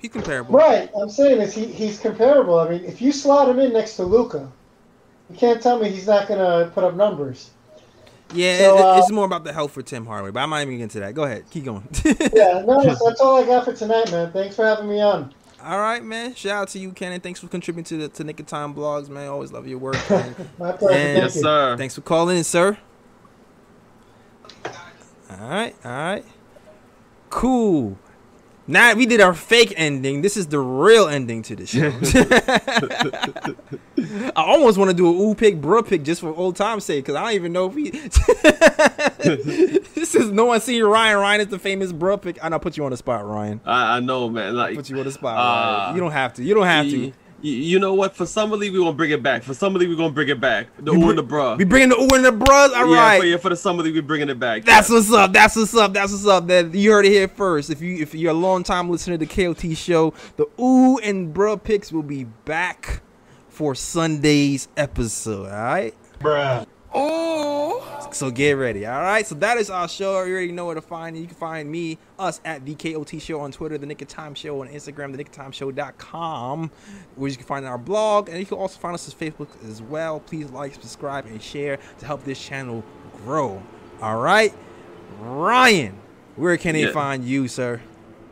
[0.00, 0.54] He's comparable.
[0.54, 0.90] Right.
[0.98, 2.58] I'm saying is he, he's comparable.
[2.58, 4.50] I mean, if you slot him in next to Luka,
[5.30, 7.50] you can't tell me he's not gonna put up numbers.
[8.32, 10.62] Yeah, So, it- uh, it's more about the health for Tim Hardaway, but I'm not
[10.62, 11.14] even getting into that.
[11.14, 11.86] Go ahead, keep going.
[12.34, 14.32] Yeah, no, that's all I got for tonight, man.
[14.32, 15.32] Thanks for having me on.
[15.64, 16.34] All right, man.
[16.34, 19.08] Shout out to you, Ken, thanks for contributing to the to Knick of Time blogs,
[19.08, 19.28] man.
[19.28, 19.96] Always love your work.
[20.10, 20.34] Man.
[20.58, 20.94] My pleasure.
[20.98, 21.42] And- Thank Yes, you.
[21.42, 21.76] sir.
[21.78, 22.76] thanks for calling in, sir.
[25.30, 26.24] All right, all right.
[27.30, 27.98] Cool.
[28.66, 30.22] Now we did our fake ending.
[30.22, 31.90] This is the real ending to the show.
[34.36, 37.04] I almost want to do a ooh pick, bro pick just for old time's sake,
[37.04, 37.90] because I don't even know if we.
[39.94, 41.18] this is no one seen Ryan.
[41.18, 42.36] Ryan is the famous bro pick.
[42.36, 43.60] And I know, put you on the spot, Ryan.
[43.66, 44.56] I, I know, man.
[44.56, 45.36] Like Put you on the spot.
[45.36, 45.94] Uh.
[45.94, 46.42] You don't have to.
[46.42, 47.12] You don't have to.
[47.44, 48.16] Y- y- you know what?
[48.16, 49.42] For some league, we gonna bring it back.
[49.42, 50.68] For some league, we gonna bring it back.
[50.78, 51.58] The ooh and the bruh.
[51.58, 52.72] We bringing the ooh and the bros.
[52.72, 53.20] All yeah, right.
[53.20, 54.64] for, yeah, for the summer league, we bringing it back.
[54.64, 54.96] That's yeah.
[54.96, 55.32] what's up.
[55.32, 55.92] That's what's up.
[55.92, 56.46] That's what's up.
[56.46, 57.70] That you heard it here first.
[57.70, 61.34] If you if you're a long time listener to the KOT show, the ooh and
[61.34, 63.02] bruh picks will be back
[63.48, 65.46] for Sunday's episode.
[65.46, 65.94] All right.
[66.20, 66.66] Bruh.
[68.14, 68.86] So get ready.
[68.86, 69.26] All right.
[69.26, 70.22] So that is our show.
[70.22, 71.16] You already know where to find.
[71.16, 74.36] You can find me, us at the KOT show on Twitter, the Knick of Time
[74.36, 76.70] show on Instagram, the Knick of Time show.com,
[77.16, 78.28] where you can find our blog.
[78.28, 80.20] And you can also find us on Facebook as well.
[80.20, 82.84] Please like, subscribe, and share to help this channel
[83.24, 83.60] grow.
[84.00, 84.54] All right.
[85.18, 85.98] Ryan,
[86.36, 87.80] where can they find you, sir?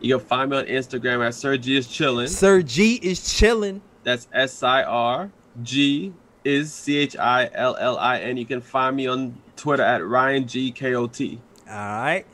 [0.01, 2.29] You can find me on Instagram at Sir G is chilling.
[2.29, 3.83] Sir G is chilling.
[4.05, 5.33] That's S I R
[5.63, 6.13] G
[6.45, 8.37] is C H I L L I N.
[8.37, 11.41] You can find me on Twitter at Ryan G K O T.
[11.69, 12.25] All right.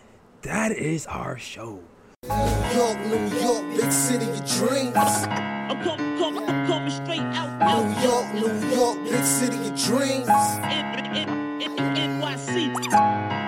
[0.42, 1.80] That is our show.
[2.24, 2.30] New
[2.74, 4.96] York, New York, big city of dreams.
[4.96, 9.76] I'm coming, coming, I'm coming straight out, out, New York, New York, big city of
[9.84, 10.28] dreams.
[10.28, 13.47] N- N- N- NYC.